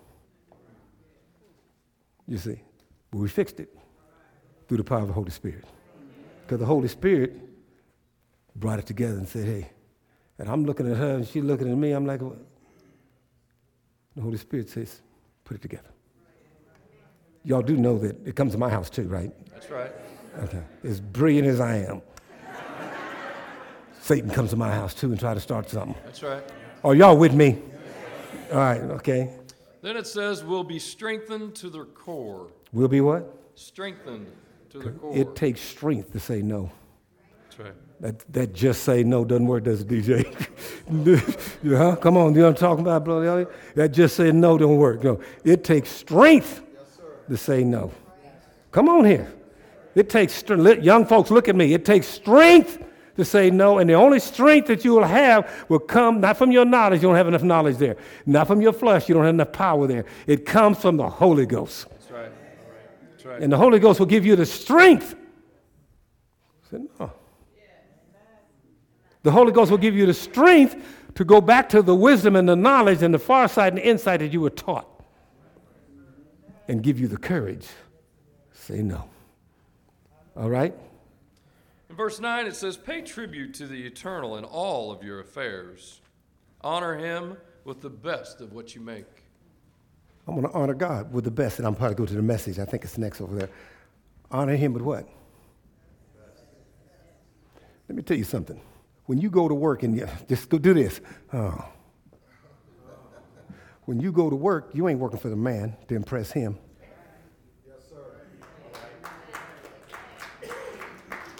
You 2.27 2.37
see, 2.37 2.61
but 3.09 3.17
we 3.17 3.29
fixed 3.29 3.59
it 3.59 3.75
through 4.67 4.77
the 4.77 4.83
power 4.83 5.01
of 5.01 5.07
the 5.07 5.13
Holy 5.13 5.31
Spirit, 5.31 5.65
because 6.43 6.59
the 6.59 6.67
Holy 6.67 6.87
Spirit 6.87 7.41
brought 8.55 8.79
it 8.79 8.85
together 8.85 9.17
and 9.17 9.27
said, 9.27 9.45
"Hey," 9.45 9.69
and 10.39 10.49
I'm 10.49 10.65
looking 10.65 10.89
at 10.89 10.97
her 10.97 11.15
and 11.15 11.27
she's 11.27 11.43
looking 11.43 11.71
at 11.71 11.77
me. 11.77 11.91
I'm 11.91 12.05
like, 12.05 12.21
what? 12.21 12.37
the 14.15 14.21
Holy 14.21 14.37
Spirit 14.37 14.69
says, 14.69 15.01
"Put 15.43 15.55
it 15.55 15.61
together." 15.61 15.89
Y'all 17.43 17.61
do 17.61 17.77
know 17.77 17.97
that 17.99 18.27
it 18.27 18.35
comes 18.35 18.53
to 18.53 18.57
my 18.57 18.69
house 18.69 18.89
too, 18.89 19.07
right? 19.07 19.31
That's 19.51 19.69
right. 19.69 19.91
Okay. 20.43 20.63
As 20.83 20.99
brilliant 20.99 21.47
as 21.47 21.59
I 21.59 21.77
am, 21.77 22.01
Satan 24.01 24.29
comes 24.29 24.49
to 24.51 24.55
my 24.55 24.71
house 24.71 24.93
too 24.93 25.11
and 25.11 25.19
try 25.19 25.33
to 25.33 25.39
start 25.39 25.69
something. 25.69 25.95
That's 26.05 26.23
right. 26.23 26.43
Are 26.83 26.95
y'all 26.95 27.17
with 27.17 27.33
me? 27.33 27.61
All 28.51 28.59
right, 28.59 28.81
okay. 28.81 29.33
Then 29.81 29.97
it 29.97 30.07
says 30.07 30.43
we'll 30.43 30.63
be 30.63 30.79
strengthened 30.79 31.55
to 31.55 31.69
the 31.69 31.85
core. 31.85 32.47
We'll 32.71 32.87
be 32.87 33.01
what? 33.01 33.35
Strengthened 33.55 34.27
to 34.69 34.79
the 34.79 34.91
core. 34.91 35.15
It 35.15 35.35
takes 35.35 35.61
strength 35.61 36.11
to 36.11 36.19
say 36.19 36.41
no. 36.41 36.71
That's 37.57 37.69
right. 37.69 38.01
That, 38.01 38.33
that 38.33 38.53
just 38.53 38.83
say 38.83 39.03
no 39.03 39.23
doesn't 39.23 39.47
work, 39.47 39.63
does 39.63 39.81
it, 39.81 39.87
DJ? 39.87 40.25
yeah, 41.63 41.95
come 41.95 42.17
on, 42.17 42.33
you 42.33 42.41
know 42.41 42.47
what 42.47 42.55
I'm 42.55 42.59
talking 42.59 42.81
about, 42.81 43.05
brother? 43.05 43.49
That 43.75 43.89
just 43.89 44.17
say 44.17 44.31
no 44.31 44.57
don't 44.57 44.77
work. 44.77 45.03
No, 45.03 45.21
it 45.43 45.63
takes 45.63 45.89
strength 45.89 46.61
to 47.29 47.37
say 47.37 47.63
no. 47.63 47.91
Come 48.71 48.89
on 48.89 49.05
here. 49.05 49.31
It 49.95 50.09
takes 50.09 50.33
strength. 50.33 50.83
Young 50.83 51.05
folks, 51.05 51.31
look 51.31 51.47
at 51.47 51.55
me. 51.55 51.73
It 51.73 51.85
takes 51.85 52.07
strength 52.07 52.83
to 53.15 53.23
say 53.23 53.49
no. 53.49 53.79
And 53.79 53.89
the 53.89 53.93
only 53.93 54.19
strength 54.19 54.67
that 54.67 54.83
you 54.83 54.93
will 54.93 55.05
have 55.05 55.65
will 55.69 55.79
come 55.79 56.19
not 56.19 56.35
from 56.35 56.51
your 56.51 56.65
knowledge, 56.65 57.01
you 57.01 57.07
don't 57.07 57.15
have 57.15 57.29
enough 57.29 57.43
knowledge 57.43 57.77
there. 57.77 57.95
Not 58.25 58.47
from 58.47 58.61
your 58.61 58.73
flesh, 58.73 59.07
you 59.07 59.15
don't 59.15 59.23
have 59.23 59.33
enough 59.33 59.53
power 59.53 59.87
there. 59.87 60.03
It 60.27 60.45
comes 60.45 60.79
from 60.79 60.97
the 60.97 61.09
Holy 61.09 61.45
Ghost. 61.45 61.87
That's 61.89 62.11
right. 62.11 62.31
That's 63.11 63.25
right. 63.25 63.41
And 63.41 63.53
the 63.53 63.57
Holy 63.57 63.79
Ghost 63.79 63.99
will 63.99 64.07
give 64.07 64.25
you 64.25 64.35
the 64.35 64.45
strength. 64.45 65.15
I 66.65 66.69
said, 66.69 66.87
no. 66.99 67.13
The 69.25 69.31
Holy 69.31 69.51
Ghost 69.51 69.71
will 69.71 69.79
give 69.79 69.95
you 69.95 70.05
the 70.05 70.13
strength 70.13 70.75
to 71.15 71.25
go 71.25 71.41
back 71.41 71.67
to 71.69 71.81
the 71.81 71.95
wisdom 71.95 72.35
and 72.35 72.47
the 72.47 72.55
knowledge 72.55 73.01
and 73.01 73.11
the 73.11 73.17
farsight 73.17 73.69
and 73.69 73.77
the 73.77 73.87
insight 73.87 74.19
that 74.19 74.31
you 74.31 74.39
were 74.39 74.51
taught. 74.51 74.87
And 76.67 76.83
give 76.83 76.99
you 76.99 77.07
the 77.07 77.17
courage. 77.17 77.65
Say 78.53 78.83
no. 78.83 79.09
All 80.37 80.51
right? 80.51 80.75
In 81.89 81.95
verse 81.95 82.19
9, 82.19 82.45
it 82.45 82.55
says, 82.55 82.77
Pay 82.77 83.01
tribute 83.01 83.55
to 83.55 83.65
the 83.65 83.87
eternal 83.87 84.37
in 84.37 84.43
all 84.43 84.91
of 84.91 85.03
your 85.03 85.21
affairs. 85.21 86.01
Honor 86.61 86.95
him 86.95 87.35
with 87.63 87.81
the 87.81 87.89
best 87.89 88.41
of 88.41 88.53
what 88.53 88.75
you 88.75 88.81
make. 88.81 89.07
I'm 90.27 90.35
going 90.35 90.47
to 90.47 90.53
honor 90.53 90.75
God 90.75 91.11
with 91.11 91.23
the 91.23 91.31
best, 91.31 91.57
and 91.57 91.67
I'm 91.67 91.73
probably 91.73 91.95
go 91.95 92.05
to 92.05 92.13
the 92.13 92.21
message. 92.21 92.59
I 92.59 92.65
think 92.65 92.83
it's 92.83 92.99
next 92.99 93.21
over 93.21 93.35
there. 93.35 93.49
Honor 94.29 94.55
Him 94.55 94.73
with 94.73 94.83
what? 94.83 95.09
Let 97.89 97.95
me 97.95 98.03
tell 98.03 98.17
you 98.17 98.23
something. 98.23 98.61
When 99.05 99.19
you 99.19 99.29
go 99.29 99.47
to 99.47 99.53
work 99.53 99.83
and 99.83 99.95
you, 99.95 100.07
just 100.29 100.49
go 100.49 100.57
do 100.57 100.73
this. 100.73 101.01
Oh. 101.33 101.65
When 103.85 103.99
you 103.99 104.11
go 104.11 104.29
to 104.29 104.35
work, 104.35 104.71
you 104.73 104.87
ain't 104.87 104.99
working 104.99 105.19
for 105.19 105.29
the 105.29 105.35
man 105.35 105.75
to 105.87 105.95
impress 105.95 106.31
him. 106.31 106.57
Yes, 107.67 107.77
sir. 107.87 107.97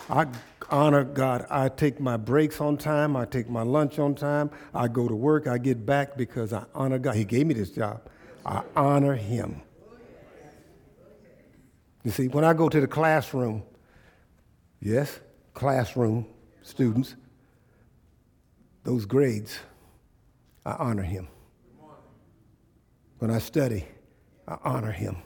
I 0.08 0.26
honor 0.70 1.02
God. 1.02 1.46
I 1.50 1.68
take 1.68 1.98
my 1.98 2.16
breaks 2.16 2.60
on 2.60 2.76
time. 2.76 3.16
I 3.16 3.24
take 3.24 3.48
my 3.48 3.62
lunch 3.62 3.98
on 3.98 4.14
time. 4.14 4.50
I 4.72 4.86
go 4.86 5.08
to 5.08 5.14
work. 5.14 5.48
I 5.48 5.58
get 5.58 5.84
back 5.84 6.16
because 6.16 6.52
I 6.52 6.64
honor 6.74 6.98
God. 6.98 7.16
He 7.16 7.24
gave 7.24 7.46
me 7.46 7.54
this 7.54 7.70
job. 7.70 8.02
I 8.44 8.62
honor 8.76 9.14
Him. 9.14 9.62
You 12.04 12.12
see, 12.12 12.28
when 12.28 12.44
I 12.44 12.54
go 12.54 12.68
to 12.68 12.80
the 12.80 12.86
classroom, 12.86 13.64
yes, 14.80 15.18
classroom 15.54 16.26
students, 16.62 17.16
those 18.86 19.04
grades, 19.04 19.58
I 20.64 20.72
honor 20.78 21.02
Him. 21.02 21.26
When 23.18 23.32
I 23.32 23.38
study, 23.38 23.84
I 24.46 24.56
honor 24.62 24.92
Him. 24.92 25.16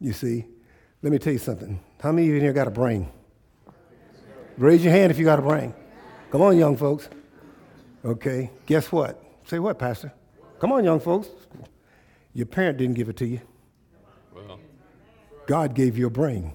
You 0.00 0.12
see, 0.12 0.44
let 1.00 1.12
me 1.12 1.18
tell 1.18 1.32
you 1.32 1.38
something. 1.38 1.80
How 1.98 2.12
many 2.12 2.26
of 2.26 2.30
you 2.30 2.36
in 2.36 2.42
here 2.42 2.52
got 2.52 2.68
a 2.68 2.70
brain? 2.70 3.08
Raise 4.58 4.84
your 4.84 4.92
hand 4.92 5.10
if 5.10 5.18
you 5.18 5.24
got 5.24 5.38
a 5.38 5.42
brain. 5.42 5.72
Come 6.30 6.42
on, 6.42 6.58
young 6.58 6.76
folks. 6.76 7.08
Okay, 8.04 8.50
guess 8.66 8.92
what? 8.92 9.22
Say 9.46 9.58
what, 9.58 9.78
Pastor? 9.78 10.12
Come 10.60 10.72
on, 10.72 10.84
young 10.84 11.00
folks. 11.00 11.28
Your 12.34 12.46
parent 12.46 12.76
didn't 12.76 12.96
give 12.96 13.08
it 13.08 13.16
to 13.16 13.26
you. 13.26 13.40
Well, 14.34 14.60
God 15.46 15.74
gave 15.74 15.96
you 15.96 16.06
a 16.06 16.10
brain. 16.10 16.52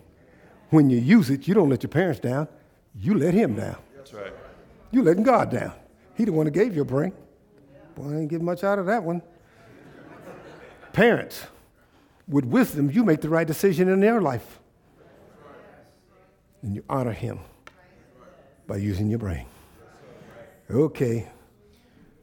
When 0.69 0.91
you 0.91 0.99
use 0.99 1.31
it, 1.31 1.47
you 1.47 1.55
don't 1.55 1.69
let 1.69 1.81
your 1.81 1.89
parents 1.89 2.19
down. 2.19 2.47
You 2.93 3.15
let 3.15 3.33
him 3.33 3.55
down. 3.55 3.77
that's 3.95 4.13
right. 4.13 4.31
You 4.91 5.03
letting 5.03 5.23
God 5.23 5.49
down. 5.49 5.73
He 6.15 6.25
the 6.25 6.33
one 6.33 6.45
that 6.45 6.51
gave 6.51 6.75
you 6.75 6.81
a 6.81 6.85
brain. 6.85 7.13
Boy, 7.95 8.11
I 8.11 8.19
ain't 8.19 8.29
get 8.29 8.41
much 8.41 8.63
out 8.63 8.79
of 8.79 8.85
that 8.87 9.03
one. 9.03 9.21
Parents, 10.93 11.45
with 12.27 12.45
wisdom, 12.45 12.91
you 12.91 13.03
make 13.03 13.21
the 13.21 13.29
right 13.29 13.47
decision 13.47 13.89
in 13.89 13.99
their 13.99 14.21
life. 14.21 14.59
And 16.61 16.75
you 16.75 16.83
honor 16.89 17.13
him 17.13 17.39
by 18.67 18.77
using 18.77 19.09
your 19.09 19.19
brain. 19.19 19.45
Okay. 20.69 21.27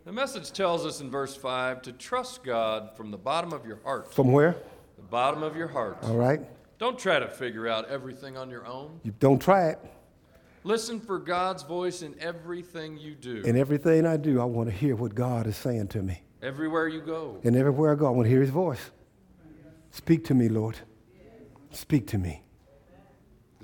The 0.04 0.12
message 0.12 0.52
tells 0.52 0.86
us 0.86 1.00
in 1.00 1.10
verse 1.10 1.34
5 1.34 1.82
to 1.82 1.92
trust 1.92 2.44
God 2.44 2.96
from 2.96 3.10
the 3.10 3.18
bottom 3.18 3.52
of 3.52 3.66
your 3.66 3.80
heart. 3.82 4.14
From 4.14 4.32
where? 4.32 4.56
The 4.96 5.02
bottom 5.02 5.42
of 5.42 5.56
your 5.56 5.68
heart. 5.68 5.98
All 6.02 6.16
right. 6.16 6.40
Don't 6.78 6.98
try 6.98 7.18
to 7.18 7.28
figure 7.28 7.66
out 7.66 7.88
everything 7.88 8.36
on 8.36 8.48
your 8.48 8.66
own. 8.66 9.00
You 9.02 9.12
don't 9.18 9.40
try 9.40 9.68
it. 9.70 9.78
Listen 10.64 11.00
for 11.00 11.18
God's 11.18 11.62
voice 11.62 12.02
in 12.02 12.14
everything 12.20 12.98
you 12.98 13.14
do. 13.14 13.42
In 13.42 13.56
everything 13.56 14.06
I 14.06 14.16
do, 14.16 14.40
I 14.40 14.44
want 14.44 14.68
to 14.68 14.74
hear 14.74 14.96
what 14.96 15.14
God 15.14 15.46
is 15.46 15.56
saying 15.56 15.88
to 15.88 16.02
me. 16.02 16.22
Everywhere 16.42 16.88
you 16.88 17.00
go. 17.00 17.40
And 17.44 17.56
everywhere 17.56 17.92
I 17.92 17.94
go, 17.94 18.06
I 18.06 18.10
want 18.10 18.26
to 18.26 18.30
hear 18.30 18.40
his 18.40 18.50
voice. 18.50 18.90
Speak 19.90 20.24
to 20.26 20.34
me, 20.34 20.48
Lord. 20.48 20.76
Speak 21.70 22.06
to 22.08 22.18
me. 22.18 22.42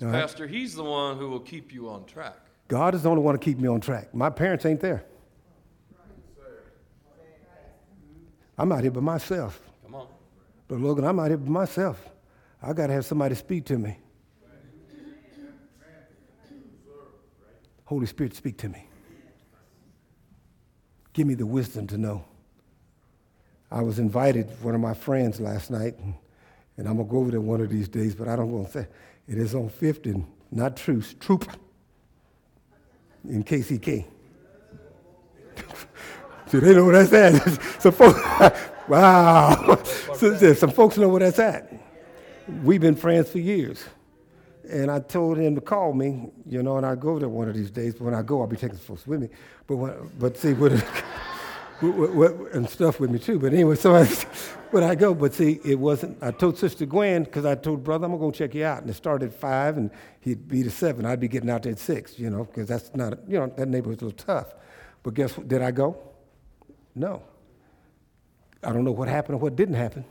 Right? 0.00 0.12
Pastor, 0.12 0.46
he's 0.46 0.74
the 0.74 0.84
one 0.84 1.18
who 1.18 1.28
will 1.28 1.40
keep 1.40 1.72
you 1.72 1.88
on 1.88 2.04
track. 2.04 2.36
God 2.68 2.94
is 2.94 3.02
the 3.02 3.10
only 3.10 3.22
one 3.22 3.34
to 3.34 3.38
keep 3.38 3.58
me 3.58 3.68
on 3.68 3.80
track. 3.80 4.14
My 4.14 4.30
parents 4.30 4.66
ain't 4.66 4.80
there. 4.80 5.04
I'm 8.56 8.70
out 8.70 8.82
here 8.82 8.90
by 8.90 9.00
myself. 9.00 9.60
Come 9.84 9.96
on. 9.96 10.06
But 10.68 10.80
Logan, 10.80 11.04
I'm 11.04 11.18
out 11.18 11.28
here 11.28 11.36
by 11.36 11.50
myself. 11.50 12.08
I 12.62 12.72
got 12.72 12.86
to 12.86 12.92
have 12.92 13.04
somebody 13.04 13.34
speak 13.34 13.64
to 13.66 13.78
me. 13.78 13.98
Holy 17.84 18.06
Spirit, 18.06 18.34
speak 18.34 18.56
to 18.58 18.68
me. 18.68 18.86
Give 21.12 21.26
me 21.26 21.34
the 21.34 21.46
wisdom 21.46 21.86
to 21.88 21.98
know. 21.98 22.24
I 23.70 23.82
was 23.82 23.98
invited, 23.98 24.48
one 24.62 24.74
of 24.74 24.80
my 24.80 24.94
friends 24.94 25.40
last 25.40 25.70
night, 25.70 25.98
and, 25.98 26.14
and 26.76 26.88
I'm 26.88 26.96
going 26.96 27.08
to 27.08 27.12
go 27.12 27.18
over 27.18 27.30
there 27.30 27.40
one 27.40 27.60
of 27.60 27.70
these 27.70 27.88
days, 27.88 28.14
but 28.14 28.28
I 28.28 28.36
don't 28.36 28.50
want 28.50 28.66
to 28.68 28.72
say 28.72 28.86
it 29.28 29.38
is 29.38 29.54
on 29.54 29.68
50, 29.68 30.10
and 30.10 30.26
not 30.50 30.76
Truce, 30.76 31.14
Troop 31.18 31.50
in 33.28 33.42
KCK. 33.42 34.04
See, 36.46 36.58
they 36.58 36.74
know 36.74 36.84
where 36.84 37.04
that's 37.04 37.12
at. 37.12 37.62
some 37.80 37.92
folks, 37.92 38.20
wow. 38.88 39.82
So, 40.14 40.36
so 40.36 40.54
some 40.54 40.70
folks 40.70 40.96
know 40.96 41.08
where 41.08 41.20
that's 41.20 41.38
at. 41.38 41.72
We've 42.62 42.80
been 42.80 42.96
friends 42.96 43.30
for 43.30 43.38
years. 43.38 43.84
And 44.70 44.90
I 44.90 45.00
told 45.00 45.36
him 45.36 45.54
to 45.54 45.60
call 45.60 45.92
me, 45.92 46.30
you 46.46 46.62
know, 46.62 46.76
and 46.78 46.86
I'd 46.86 47.00
go 47.00 47.18
there 47.18 47.28
one 47.28 47.48
of 47.48 47.54
these 47.54 47.70
days. 47.70 47.94
But 47.94 48.04
when 48.04 48.14
I 48.14 48.22
go, 48.22 48.40
I'll 48.40 48.46
be 48.46 48.56
taking 48.56 48.76
some 48.76 48.86
folks 48.86 49.06
with 49.06 49.20
me. 49.20 49.28
But, 49.66 49.76
when, 49.76 50.10
but 50.18 50.36
see, 50.36 50.54
with, 50.54 50.82
and 52.54 52.68
stuff 52.68 53.00
with 53.00 53.10
me 53.10 53.18
too. 53.18 53.38
But 53.38 53.52
anyway, 53.52 53.76
so 53.76 53.94
I, 53.94 54.04
when 54.70 54.82
I 54.82 54.94
go, 54.94 55.12
but 55.12 55.34
see, 55.34 55.60
it 55.64 55.78
wasn't, 55.78 56.22
I 56.22 56.30
told 56.30 56.56
Sister 56.56 56.86
Gwen, 56.86 57.24
because 57.24 57.44
I 57.44 57.54
told 57.56 57.84
brother, 57.84 58.06
I'm 58.06 58.12
going 58.12 58.32
to 58.32 58.38
go 58.38 58.46
check 58.46 58.54
you 58.54 58.64
out. 58.64 58.80
And 58.80 58.90
it 58.90 58.94
started 58.94 59.32
at 59.32 59.38
5, 59.38 59.76
and 59.76 59.90
he'd 60.20 60.48
be 60.48 60.62
to 60.62 60.70
7. 60.70 61.04
I'd 61.04 61.20
be 61.20 61.28
getting 61.28 61.50
out 61.50 61.62
there 61.62 61.72
at 61.72 61.78
6, 61.78 62.18
you 62.18 62.30
know, 62.30 62.44
because 62.44 62.68
that's 62.68 62.94
not, 62.94 63.18
you 63.28 63.38
know, 63.38 63.52
that 63.56 63.68
neighborhood's 63.68 64.02
a 64.02 64.06
little 64.06 64.24
tough. 64.24 64.54
But 65.02 65.14
guess 65.14 65.36
what? 65.36 65.48
Did 65.48 65.60
I 65.60 65.70
go? 65.70 65.96
No. 66.94 67.22
I 68.62 68.72
don't 68.72 68.84
know 68.84 68.92
what 68.92 69.08
happened 69.08 69.34
or 69.34 69.38
what 69.38 69.56
didn't 69.56 69.74
happen. 69.74 70.04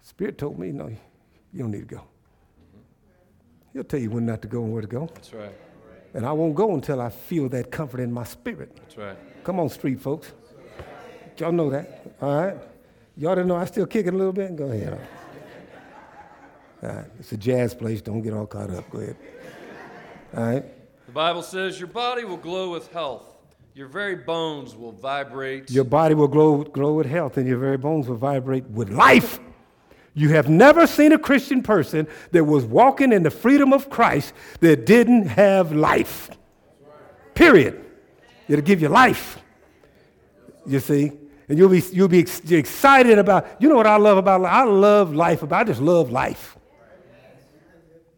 Spirit 0.00 0.38
told 0.38 0.58
me, 0.58 0.72
no, 0.72 0.88
you 0.88 0.96
don't 1.58 1.70
need 1.70 1.88
to 1.88 1.94
go. 1.96 2.04
He'll 3.72 3.84
tell 3.84 4.00
you 4.00 4.10
when 4.10 4.26
not 4.26 4.42
to 4.42 4.48
go 4.48 4.62
and 4.62 4.72
where 4.72 4.82
to 4.82 4.88
go. 4.88 5.08
That's 5.14 5.32
right. 5.32 5.54
And 6.14 6.26
I 6.26 6.32
won't 6.32 6.54
go 6.54 6.74
until 6.74 7.00
I 7.00 7.08
feel 7.08 7.48
that 7.50 7.70
comfort 7.70 8.00
in 8.00 8.12
my 8.12 8.24
spirit. 8.24 8.76
That's 8.76 8.96
right. 8.98 9.16
Come 9.44 9.58
on, 9.58 9.68
street 9.70 10.00
folks. 10.00 10.32
Y'all 11.38 11.52
know 11.52 11.70
that. 11.70 12.14
All 12.20 12.34
right? 12.34 12.56
Y'all 13.16 13.34
didn't 13.34 13.48
know 13.48 13.56
I 13.56 13.64
still 13.64 13.86
kicking 13.86 14.14
a 14.14 14.16
little 14.16 14.32
bit? 14.32 14.54
Go 14.54 14.66
ahead. 14.66 15.00
All 16.82 16.88
right. 16.88 17.06
It's 17.18 17.32
a 17.32 17.36
jazz 17.36 17.74
place. 17.74 18.02
Don't 18.02 18.20
get 18.20 18.34
all 18.34 18.46
caught 18.46 18.70
up. 18.70 18.88
Go 18.90 18.98
ahead. 18.98 19.16
All 20.36 20.44
right? 20.44 20.64
The 21.06 21.12
Bible 21.12 21.42
says 21.42 21.78
your 21.80 21.88
body 21.88 22.24
will 22.24 22.36
glow 22.36 22.72
with 22.72 22.92
health. 22.92 23.24
Your 23.74 23.88
very 23.88 24.16
bones 24.16 24.76
will 24.76 24.92
vibrate. 24.92 25.70
Your 25.70 25.84
body 25.84 26.14
will 26.14 26.28
glow, 26.28 26.62
glow 26.62 26.92
with 26.94 27.06
health, 27.06 27.38
and 27.38 27.48
your 27.48 27.58
very 27.58 27.78
bones 27.78 28.06
will 28.06 28.16
vibrate 28.16 28.64
with 28.66 28.90
life. 28.90 29.40
You 30.14 30.30
have 30.30 30.48
never 30.48 30.86
seen 30.86 31.12
a 31.12 31.18
Christian 31.18 31.62
person 31.62 32.06
that 32.32 32.44
was 32.44 32.64
walking 32.64 33.12
in 33.12 33.22
the 33.22 33.30
freedom 33.30 33.72
of 33.72 33.88
Christ 33.88 34.34
that 34.60 34.84
didn't 34.84 35.26
have 35.26 35.72
life. 35.72 36.30
Period. 37.34 37.82
It'll 38.48 38.64
give 38.64 38.82
you 38.82 38.88
life. 38.88 39.38
You 40.66 40.80
see? 40.80 41.12
And 41.48 41.58
you'll 41.58 41.70
be, 41.70 41.82
you'll 41.92 42.08
be 42.08 42.20
ex- 42.20 42.40
excited 42.50 43.18
about, 43.18 43.46
you 43.58 43.68
know 43.68 43.76
what 43.76 43.86
I 43.86 43.96
love 43.96 44.18
about 44.18 44.42
life? 44.42 44.52
I 44.52 44.64
love 44.64 45.14
life, 45.14 45.42
about, 45.42 45.62
I 45.62 45.64
just 45.64 45.80
love 45.80 46.10
life. 46.10 46.56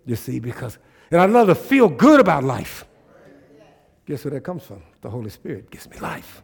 You 0.05 0.17
see, 0.17 0.41
because, 0.41 0.79
and 1.11 1.21
I 1.21 1.27
love 1.27 1.47
to 1.47 1.55
feel 1.55 1.89
good 1.89 2.21
about 2.21 2.45
life. 2.45 2.85
Guess 4.07 4.25
where 4.25 4.33
that 4.33 4.43
comes 4.43 4.65
from? 4.65 4.83
The 5.01 5.09
Holy 5.09 5.31
Spirit 5.31 5.71
gives 5.71 5.89
me 5.89 5.99
life. 5.99 6.43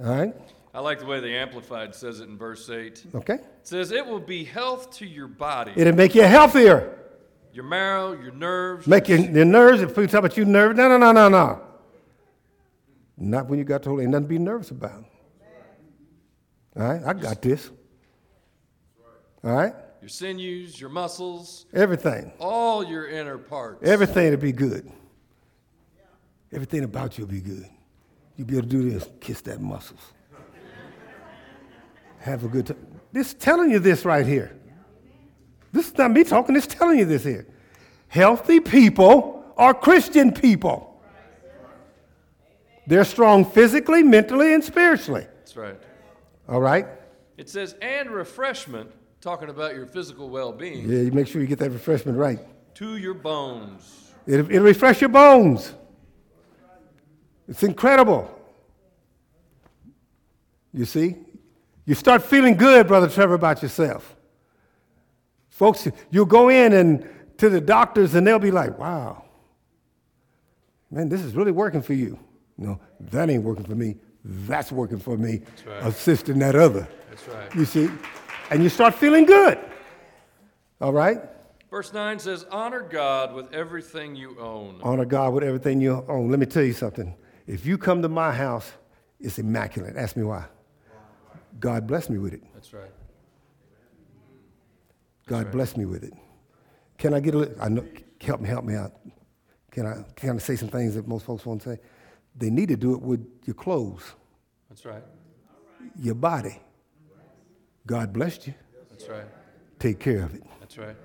All 0.00 0.06
right? 0.06 0.34
I 0.74 0.80
like 0.80 0.98
the 0.98 1.06
way 1.06 1.20
the 1.20 1.32
Amplified 1.36 1.94
says 1.94 2.18
it 2.20 2.28
in 2.28 2.36
verse 2.36 2.68
8. 2.68 2.76
It 3.06 3.14
Okay? 3.14 3.38
says, 3.62 3.92
It 3.92 4.04
will 4.04 4.18
be 4.18 4.42
health 4.44 4.90
to 4.98 5.06
your 5.06 5.28
body, 5.28 5.72
It'll 5.76 5.94
make 5.94 6.14
you 6.16 6.22
healthier. 6.22 6.98
your 7.52 7.64
marrow, 7.64 8.12
your 8.20 8.32
nerves. 8.32 8.86
Make 8.88 9.08
your, 9.08 9.18
your 9.18 9.44
nerves, 9.44 9.82
if 9.82 9.96
we 9.96 10.06
talk 10.08 10.18
about 10.20 10.36
you 10.36 10.44
nervous, 10.44 10.76
no, 10.76 10.88
no, 10.88 10.98
no, 10.98 11.12
no, 11.12 11.28
no. 11.28 11.60
Not 13.16 13.46
when 13.48 13.60
you 13.60 13.64
got 13.64 13.84
told, 13.84 14.00
ain't 14.00 14.10
nothing 14.10 14.24
to 14.24 14.28
be 14.28 14.38
nervous 14.40 14.72
about. 14.72 15.04
All 16.76 16.82
right, 16.82 17.00
I 17.06 17.12
got 17.12 17.40
this. 17.40 17.70
All 19.44 19.52
right, 19.52 19.74
your 20.00 20.08
sinews, 20.08 20.80
your 20.80 20.90
muscles, 20.90 21.66
everything, 21.72 22.32
all 22.40 22.82
your 22.84 23.06
inner 23.08 23.38
parts. 23.38 23.88
Everything 23.88 24.30
will 24.30 24.38
be 24.38 24.50
good. 24.52 24.90
Everything 26.50 26.82
about 26.82 27.16
you 27.18 27.26
will 27.26 27.32
be 27.32 27.40
good. 27.40 27.66
You'll 28.36 28.48
be 28.48 28.56
able 28.56 28.68
to 28.68 28.76
do 28.76 28.90
this, 28.90 29.08
kiss 29.20 29.40
that 29.42 29.60
muscles. 29.60 30.00
Have 32.24 32.42
a 32.42 32.48
good 32.48 32.66
time. 32.68 32.78
This 33.12 33.34
telling 33.34 33.70
you 33.70 33.78
this 33.78 34.06
right 34.06 34.26
here. 34.26 34.56
This 35.72 35.88
is 35.88 35.98
not 35.98 36.10
me 36.10 36.24
talking, 36.24 36.56
it's 36.56 36.66
telling 36.66 36.98
you 36.98 37.04
this 37.04 37.22
here. 37.22 37.46
Healthy 38.08 38.60
people 38.60 39.44
are 39.58 39.74
Christian 39.74 40.32
people. 40.32 40.98
They're 42.86 43.04
strong 43.04 43.44
physically, 43.44 44.02
mentally, 44.02 44.54
and 44.54 44.64
spiritually. 44.64 45.26
That's 45.40 45.54
right. 45.54 45.76
All 46.48 46.62
right? 46.62 46.86
It 47.36 47.50
says, 47.50 47.74
and 47.82 48.10
refreshment, 48.10 48.90
talking 49.20 49.50
about 49.50 49.74
your 49.74 49.84
physical 49.84 50.30
well 50.30 50.50
being, 50.52 50.88
Yeah, 50.88 51.00
you 51.00 51.12
make 51.12 51.26
sure 51.26 51.42
you 51.42 51.46
get 51.46 51.58
that 51.58 51.72
refreshment 51.72 52.16
right. 52.16 52.38
to 52.76 52.96
your 52.96 53.14
bones. 53.14 54.12
It'll, 54.26 54.50
it'll 54.50 54.62
refresh 54.64 55.02
your 55.02 55.10
bones. 55.10 55.74
It's 57.48 57.62
incredible. 57.62 58.30
You 60.72 60.86
see? 60.86 61.16
You 61.86 61.94
start 61.94 62.22
feeling 62.22 62.56
good, 62.56 62.86
Brother 62.86 63.08
Trevor, 63.08 63.34
about 63.34 63.62
yourself. 63.62 64.16
Folks, 65.48 65.86
you'll 66.10 66.24
go 66.24 66.48
in 66.48 66.72
and 66.72 67.08
to 67.38 67.48
the 67.48 67.60
doctors 67.60 68.14
and 68.14 68.26
they'll 68.26 68.38
be 68.38 68.50
like, 68.50 68.78
wow, 68.78 69.24
man, 70.90 71.08
this 71.08 71.20
is 71.20 71.34
really 71.34 71.52
working 71.52 71.82
for 71.82 71.92
you. 71.92 72.18
No, 72.56 72.80
that 73.00 73.28
ain't 73.28 73.42
working 73.42 73.64
for 73.64 73.74
me. 73.74 73.96
That's 74.24 74.72
working 74.72 74.98
for 74.98 75.16
me, 75.18 75.42
right. 75.66 75.82
assisting 75.84 76.38
that 76.38 76.54
other. 76.54 76.88
That's 77.10 77.28
right. 77.28 77.54
You 77.54 77.64
see? 77.64 77.90
And 78.50 78.62
you 78.62 78.68
start 78.68 78.94
feeling 78.94 79.26
good. 79.26 79.58
All 80.80 80.92
right? 80.92 81.18
Verse 81.70 81.92
9 81.92 82.18
says, 82.18 82.46
Honor 82.50 82.82
God 82.82 83.34
with 83.34 83.52
everything 83.52 84.16
you 84.16 84.38
own. 84.38 84.80
Honor 84.82 85.04
God 85.04 85.34
with 85.34 85.44
everything 85.44 85.80
you 85.80 86.04
own. 86.08 86.30
Let 86.30 86.38
me 86.38 86.46
tell 86.46 86.62
you 86.62 86.72
something. 86.72 87.14
If 87.46 87.66
you 87.66 87.76
come 87.76 88.00
to 88.02 88.08
my 88.08 88.32
house, 88.32 88.72
it's 89.20 89.38
immaculate. 89.38 89.96
Ask 89.96 90.16
me 90.16 90.22
why. 90.22 90.46
God 91.58 91.86
blessed 91.86 92.10
me 92.10 92.18
with 92.18 92.32
it. 92.32 92.42
That's 92.54 92.72
right. 92.72 92.90
God 95.26 95.50
blessed 95.50 95.76
me 95.76 95.86
with 95.86 96.04
it. 96.04 96.12
Can 96.98 97.14
I 97.14 97.20
get 97.20 97.34
a 97.34 97.38
little, 97.38 97.62
I 97.62 97.68
know, 97.68 97.84
help 98.20 98.40
me, 98.40 98.48
help 98.48 98.64
me 98.64 98.74
out. 98.74 98.92
Can 99.70 99.86
I, 99.86 100.04
can 100.14 100.36
I 100.36 100.38
say 100.38 100.56
some 100.56 100.68
things 100.68 100.94
that 100.94 101.08
most 101.08 101.24
folks 101.26 101.44
won't 101.44 101.62
say? 101.62 101.78
They 102.36 102.50
need 102.50 102.68
to 102.68 102.76
do 102.76 102.94
it 102.94 103.00
with 103.00 103.26
your 103.44 103.54
clothes, 103.54 104.02
That's 104.68 104.84
right. 104.84 105.02
your 105.98 106.14
body. 106.14 106.60
God 107.86 108.12
blessed 108.12 108.46
you. 108.46 108.54
That's 108.90 109.08
right. 109.08 109.26
Take 109.78 109.98
care 109.98 110.22
of 110.22 110.34
it. 110.34 110.42
That's 110.60 110.78
right. 110.78 110.96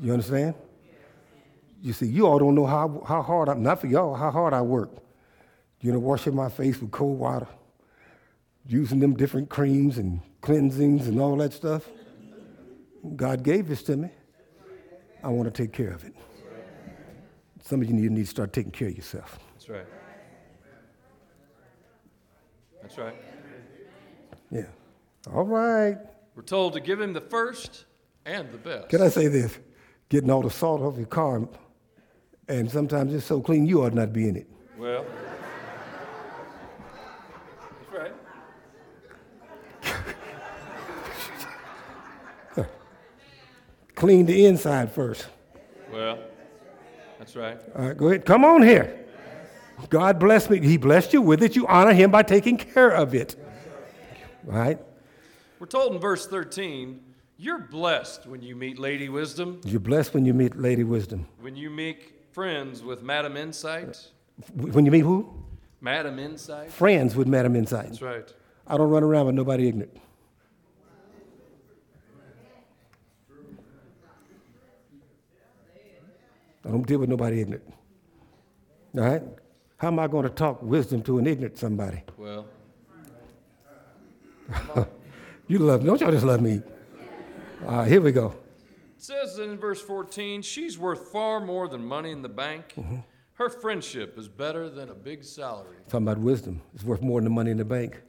You 0.00 0.12
understand? 0.12 0.54
You 1.82 1.92
see, 1.92 2.06
you 2.06 2.26
all 2.26 2.38
don't 2.38 2.54
know 2.54 2.66
how, 2.66 3.02
how 3.06 3.22
hard, 3.22 3.48
I'm, 3.48 3.62
not 3.62 3.80
for 3.80 3.86
y'all, 3.86 4.14
how 4.14 4.30
hard 4.30 4.54
I 4.54 4.62
work. 4.62 4.90
You 5.80 5.92
know, 5.92 5.98
washing 5.98 6.34
my 6.34 6.48
face 6.48 6.80
with 6.80 6.92
cold 6.92 7.18
water, 7.18 7.48
using 8.66 9.00
them 9.00 9.14
different 9.14 9.48
creams 9.48 9.98
and 9.98 10.20
cleansings 10.40 11.08
and 11.08 11.20
all 11.20 11.36
that 11.36 11.52
stuff. 11.52 11.88
God 13.16 13.42
gave 13.42 13.68
this 13.68 13.82
to 13.84 13.96
me. 13.96 14.10
I 15.22 15.28
want 15.28 15.52
to 15.52 15.62
take 15.62 15.72
care 15.72 15.92
of 15.92 16.04
it. 16.04 16.14
Some 17.62 17.80
of 17.80 17.88
you 17.88 17.94
need, 17.94 18.10
need 18.10 18.24
to 18.24 18.30
start 18.30 18.52
taking 18.52 18.72
care 18.72 18.88
of 18.88 18.96
yourself. 18.96 19.38
That's 19.54 19.68
right. 19.68 19.86
That's 22.82 22.98
right. 22.98 23.14
Yeah. 24.50 24.66
All 25.32 25.44
right. 25.44 25.96
We're 26.34 26.42
told 26.42 26.72
to 26.74 26.80
give 26.80 27.00
him 27.00 27.12
the 27.12 27.20
first 27.20 27.84
and 28.24 28.50
the 28.50 28.58
best. 28.58 28.88
Can 28.88 29.02
I 29.02 29.08
say 29.08 29.28
this? 29.28 29.58
Getting 30.08 30.30
all 30.30 30.42
the 30.42 30.50
salt 30.50 30.82
off 30.82 30.96
your 30.96 31.06
car, 31.06 31.48
and 32.48 32.70
sometimes 32.70 33.14
it's 33.14 33.24
so 33.24 33.40
clean 33.40 33.66
you 33.66 33.82
ought 33.82 33.94
not 33.94 34.12
be 34.12 34.28
in 34.28 34.36
it. 34.36 34.48
Well, 34.76 35.06
that's 37.80 37.92
right. 37.92 38.12
Clean 44.02 44.26
the 44.26 44.46
inside 44.46 44.90
first. 44.90 45.28
Well, 45.92 46.18
that's 47.20 47.36
right. 47.36 47.56
All 47.76 47.86
right, 47.86 47.96
go 47.96 48.08
ahead. 48.08 48.24
Come 48.26 48.44
on 48.44 48.60
here. 48.60 49.06
God 49.90 50.18
bless 50.18 50.50
me. 50.50 50.58
He 50.58 50.76
blessed 50.76 51.12
you 51.12 51.22
with 51.22 51.40
it. 51.40 51.54
You 51.54 51.68
honor 51.68 51.92
him 51.92 52.10
by 52.10 52.24
taking 52.24 52.56
care 52.56 52.90
of 52.90 53.14
it. 53.14 53.36
All 54.48 54.58
right? 54.58 54.80
We're 55.60 55.68
told 55.68 55.94
in 55.94 56.00
verse 56.00 56.26
13, 56.26 56.98
you're 57.36 57.60
blessed 57.60 58.26
when 58.26 58.42
you 58.42 58.56
meet 58.56 58.76
Lady 58.80 59.08
Wisdom, 59.08 59.60
You're 59.64 59.78
blessed 59.78 60.14
when 60.14 60.24
you 60.24 60.34
meet 60.34 60.56
Lady 60.56 60.82
Wisdom. 60.82 61.28
when 61.40 61.54
you 61.54 61.70
make 61.70 62.24
friends 62.32 62.82
with 62.82 63.04
Madam 63.04 63.36
Insight. 63.36 64.04
When 64.56 64.84
you 64.84 64.90
meet 64.90 65.02
who? 65.04 65.32
Madam 65.80 66.18
Insight. 66.18 66.72
Friends 66.72 67.14
with 67.14 67.28
Madam 67.28 67.54
Insight. 67.54 67.86
That's 67.90 68.02
right. 68.02 68.34
I 68.66 68.76
don't 68.76 68.90
run 68.90 69.04
around 69.04 69.26
with 69.26 69.36
nobody 69.36 69.68
ignorant. 69.68 69.96
I 76.64 76.70
don't 76.70 76.86
deal 76.86 76.98
with 76.98 77.08
nobody 77.08 77.40
ignorant. 77.40 77.64
All 78.96 79.02
right? 79.02 79.22
How 79.76 79.88
am 79.88 79.98
I 79.98 80.06
going 80.06 80.24
to 80.24 80.30
talk 80.30 80.62
wisdom 80.62 81.02
to 81.02 81.18
an 81.18 81.26
ignorant 81.26 81.58
somebody? 81.58 82.02
Well, 82.16 82.46
You 85.48 85.58
love 85.58 85.82
me. 85.82 85.86
Don't 85.88 86.00
y'all 86.00 86.10
just 86.12 86.24
love 86.24 86.40
me? 86.40 86.62
All 87.66 87.78
right, 87.78 87.88
here 87.88 88.00
we 88.00 88.12
go. 88.12 88.28
it 88.96 89.02
says 89.02 89.38
in 89.38 89.58
verse 89.58 89.82
14, 89.82 90.40
she's 90.42 90.78
worth 90.78 91.08
far 91.08 91.40
more 91.40 91.68
than 91.68 91.84
money 91.84 92.10
in 92.10 92.22
the 92.22 92.28
bank. 92.28 92.72
Mm-hmm. 92.76 92.96
Her 93.34 93.48
friendship 93.48 94.18
is 94.18 94.28
better 94.28 94.70
than 94.70 94.88
a 94.88 94.94
big 94.94 95.24
salary. 95.24 95.76
Talking 95.88 96.06
about 96.06 96.18
wisdom. 96.18 96.62
It's 96.74 96.84
worth 96.84 97.02
more 97.02 97.20
than 97.20 97.24
the 97.24 97.30
money 97.34 97.50
in 97.50 97.56
the 97.56 97.64
bank. 97.64 98.00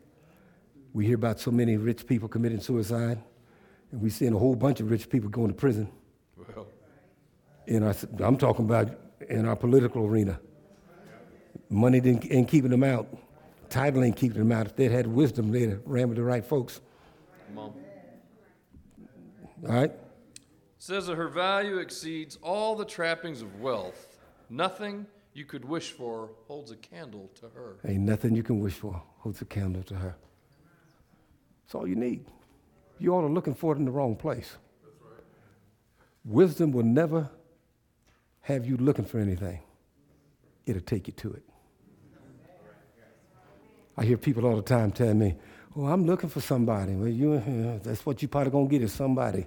We 0.93 1.05
hear 1.05 1.15
about 1.15 1.39
so 1.39 1.49
many 1.49 1.75
rich 1.75 2.05
people 2.05 2.29
committing 2.29 2.59
suicide, 2.59 3.19
and 3.91 4.01
we 4.01 4.09
seeing 4.09 4.33
a 4.33 4.37
whole 4.37 4.55
bunch 4.55 4.79
of 4.79 4.91
rich 4.91 5.09
people 5.09 5.29
going 5.29 5.47
to 5.47 5.53
prison. 5.55 5.89
Well, 6.37 6.67
In 7.67 7.83
our, 7.83 7.95
I'm 8.19 8.37
talking 8.37 8.65
about 8.65 8.89
in 9.29 9.45
our 9.45 9.55
political 9.55 10.05
arena. 10.05 10.39
Money 11.69 11.99
didn't, 11.99 12.31
ain't 12.31 12.47
keeping 12.47 12.71
them 12.71 12.83
out. 12.83 13.07
Title 13.69 14.03
ain't 14.03 14.15
keeping 14.15 14.37
them 14.37 14.51
out. 14.51 14.67
If 14.67 14.75
they'd 14.75 14.91
had 14.91 15.07
wisdom, 15.07 15.51
they'd 15.51 15.69
have 15.69 15.81
ran 15.85 16.09
with 16.09 16.17
the 16.17 16.23
right 16.23 16.45
folks. 16.45 16.81
come 17.47 17.57
on. 17.57 17.73
All 19.67 19.75
right? 19.75 19.91
It 19.91 20.41
says 20.77 21.07
that 21.07 21.15
her 21.15 21.29
value 21.29 21.77
exceeds 21.77 22.37
all 22.41 22.75
the 22.75 22.85
trappings 22.85 23.41
of 23.41 23.59
wealth. 23.59 24.19
Nothing 24.49 25.07
you 25.33 25.45
could 25.45 25.65
wish 25.65 25.91
for 25.91 26.29
holds 26.47 26.71
a 26.71 26.75
candle 26.75 27.31
to 27.35 27.49
her. 27.49 27.77
Ain't 27.85 28.01
nothing 28.01 28.35
you 28.35 28.43
can 28.43 28.59
wish 28.59 28.73
for 28.73 29.01
holds 29.17 29.41
a 29.41 29.45
candle 29.45 29.83
to 29.83 29.95
her. 29.95 30.15
That's 31.63 31.75
all 31.75 31.87
you 31.87 31.95
need. 31.95 32.25
You 32.99 33.15
all 33.15 33.25
are 33.25 33.29
looking 33.29 33.55
for 33.55 33.73
it 33.73 33.79
in 33.79 33.85
the 33.85 33.91
wrong 33.91 34.15
place. 34.15 34.57
Wisdom 36.25 36.71
will 36.71 36.83
never 36.83 37.29
have 38.43 38.65
you 38.65 38.77
looking 38.77 39.05
for 39.05 39.19
anything. 39.19 39.59
It'll 40.65 40.81
take 40.81 41.07
you 41.07 41.13
to 41.13 41.33
it. 41.33 41.43
I 43.97 44.05
hear 44.05 44.17
people 44.17 44.45
all 44.45 44.55
the 44.55 44.61
time 44.61 44.91
telling 44.91 45.19
me, 45.19 45.35
"Oh, 45.75 45.85
I'm 45.85 46.05
looking 46.05 46.29
for 46.29 46.41
somebody." 46.41 46.93
Well, 46.95 47.07
you, 47.07 47.33
uh, 47.33 47.79
that's 47.83 48.05
what 48.05 48.21
you 48.21 48.27
probably 48.27 48.51
gonna 48.51 48.67
get 48.67 48.81
is 48.81 48.91
somebody. 48.93 49.45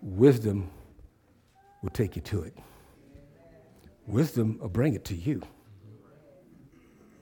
Wisdom 0.00 0.70
will 1.82 1.90
take 1.90 2.16
you 2.16 2.22
to 2.22 2.42
it. 2.42 2.56
Wisdom 4.06 4.58
will 4.60 4.68
bring 4.68 4.94
it 4.94 5.04
to 5.06 5.14
you. 5.14 5.42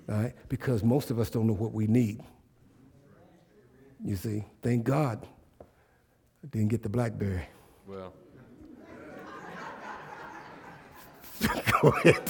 All 0.09 0.17
right? 0.17 0.35
Because 0.49 0.85
most 0.85 1.11
of 1.11 1.19
us 1.19 1.31
don't 1.31 1.47
know 1.47 1.55
what 1.55 1.73
we 1.73 1.87
need. 1.87 2.23
You 4.05 4.15
see, 4.15 4.45
thank 4.63 4.85
God 4.85 5.27
I 5.61 6.47
didn't 6.49 6.69
get 6.69 6.83
the 6.83 6.89
Blackberry. 6.89 7.49
well. 7.89 8.13
Go 11.41 11.89
ahead. 12.05 12.22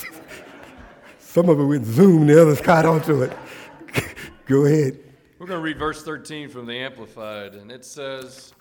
Some 1.19 1.49
of 1.49 1.61
it 1.61 1.65
went 1.65 1.85
Zoom, 1.85 2.27
the 2.27 2.41
others 2.41 2.61
caught 2.61 2.87
onto 2.87 3.23
it. 3.23 3.33
Go 4.47 4.65
ahead. 4.65 4.99
We're 5.39 5.47
going 5.47 5.59
to 5.59 5.65
read 5.65 5.79
verse 5.79 6.03
13 6.03 6.49
from 6.49 6.67
the 6.67 6.75
Amplified, 6.75 7.55
and 7.55 7.71
it 7.71 7.85
says, 7.85 8.55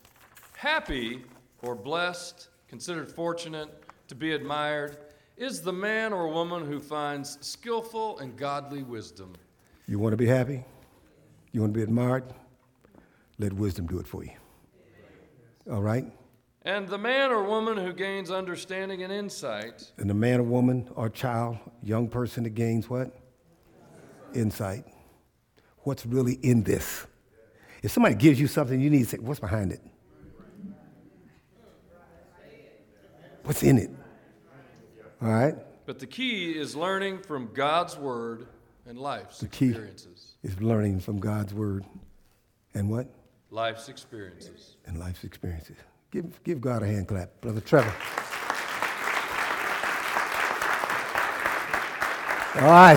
Happy 0.58 1.24
or 1.62 1.74
blessed, 1.76 2.50
considered 2.68 3.10
fortunate, 3.10 3.70
to 4.08 4.16
be 4.16 4.34
admired, 4.34 4.98
is 5.38 5.62
the 5.62 5.74
man 5.74 6.14
or 6.14 6.28
woman 6.28 6.66
who 6.66 6.80
finds 6.80 7.38
skillful 7.42 8.20
and 8.20 8.36
godly 8.38 8.84
wisdom. 8.84 9.34
You 9.88 10.00
want 10.00 10.14
to 10.14 10.18
be 10.18 10.28
happy? 10.28 10.64
You 11.52 11.62
want 11.62 11.74
to 11.74 11.78
be 11.78 11.84
admired? 11.84 12.24
Let 13.40 13.54
wisdom 13.54 13.88
do 13.88 14.00
it 14.00 14.08
for 14.08 14.24
you. 14.24 14.32
All 15.72 15.82
right? 15.82 16.06
And 16.66 16.88
the 16.88 16.98
man 16.98 17.32
or 17.32 17.44
woman 17.44 17.78
who 17.78 17.94
gains 17.94 18.32
understanding 18.32 19.04
and 19.04 19.14
insight. 19.14 19.92
And 19.98 20.10
the 20.10 20.16
man 20.16 20.40
or 20.40 20.44
woman 20.44 20.90
or 20.96 21.10
child, 21.10 21.60
young 21.84 22.08
person 22.08 22.44
that 22.44 22.56
gains 22.56 22.90
what? 22.90 23.16
Insight. 24.34 24.84
What's 25.80 26.08
really 26.08 26.34
in 26.42 26.64
this? 26.64 27.06
If 27.84 27.92
somebody 27.92 28.16
gives 28.16 28.40
you 28.40 28.48
something, 28.48 28.82
you 28.82 28.90
need 28.90 29.04
to 29.04 29.06
say, 29.06 29.18
what's 29.20 29.40
behind 29.40 29.72
it? 29.72 29.82
What's 33.44 33.62
in 33.62 33.78
it? 33.78 33.92
All 35.22 35.30
right? 35.30 35.56
But 35.86 36.00
the 36.00 36.08
key 36.08 36.58
is 36.58 36.76
learning 36.76 37.20
from 37.20 37.54
God's 37.54 37.96
word 37.96 38.48
and 38.88 38.98
life's 38.98 39.40
the 39.40 39.46
experiences. 39.46 40.34
Key 40.42 40.48
is 40.48 40.60
learning 40.60 41.00
from 41.00 41.20
God's 41.20 41.54
word 41.54 41.86
and 42.74 42.90
what? 42.90 43.08
Life's 43.52 43.88
experiences. 43.88 44.78
And 44.88 44.98
life's 45.00 45.24
experiences. 45.24 45.78
Give, 46.12 46.44
give 46.44 46.62
God 46.62 46.84
a 46.84 46.88
hand 46.88 47.08
clap, 47.08 47.42
Brother 47.42 47.62
Trevor. 47.62 47.94
All 52.56 52.62
right. 52.72 52.94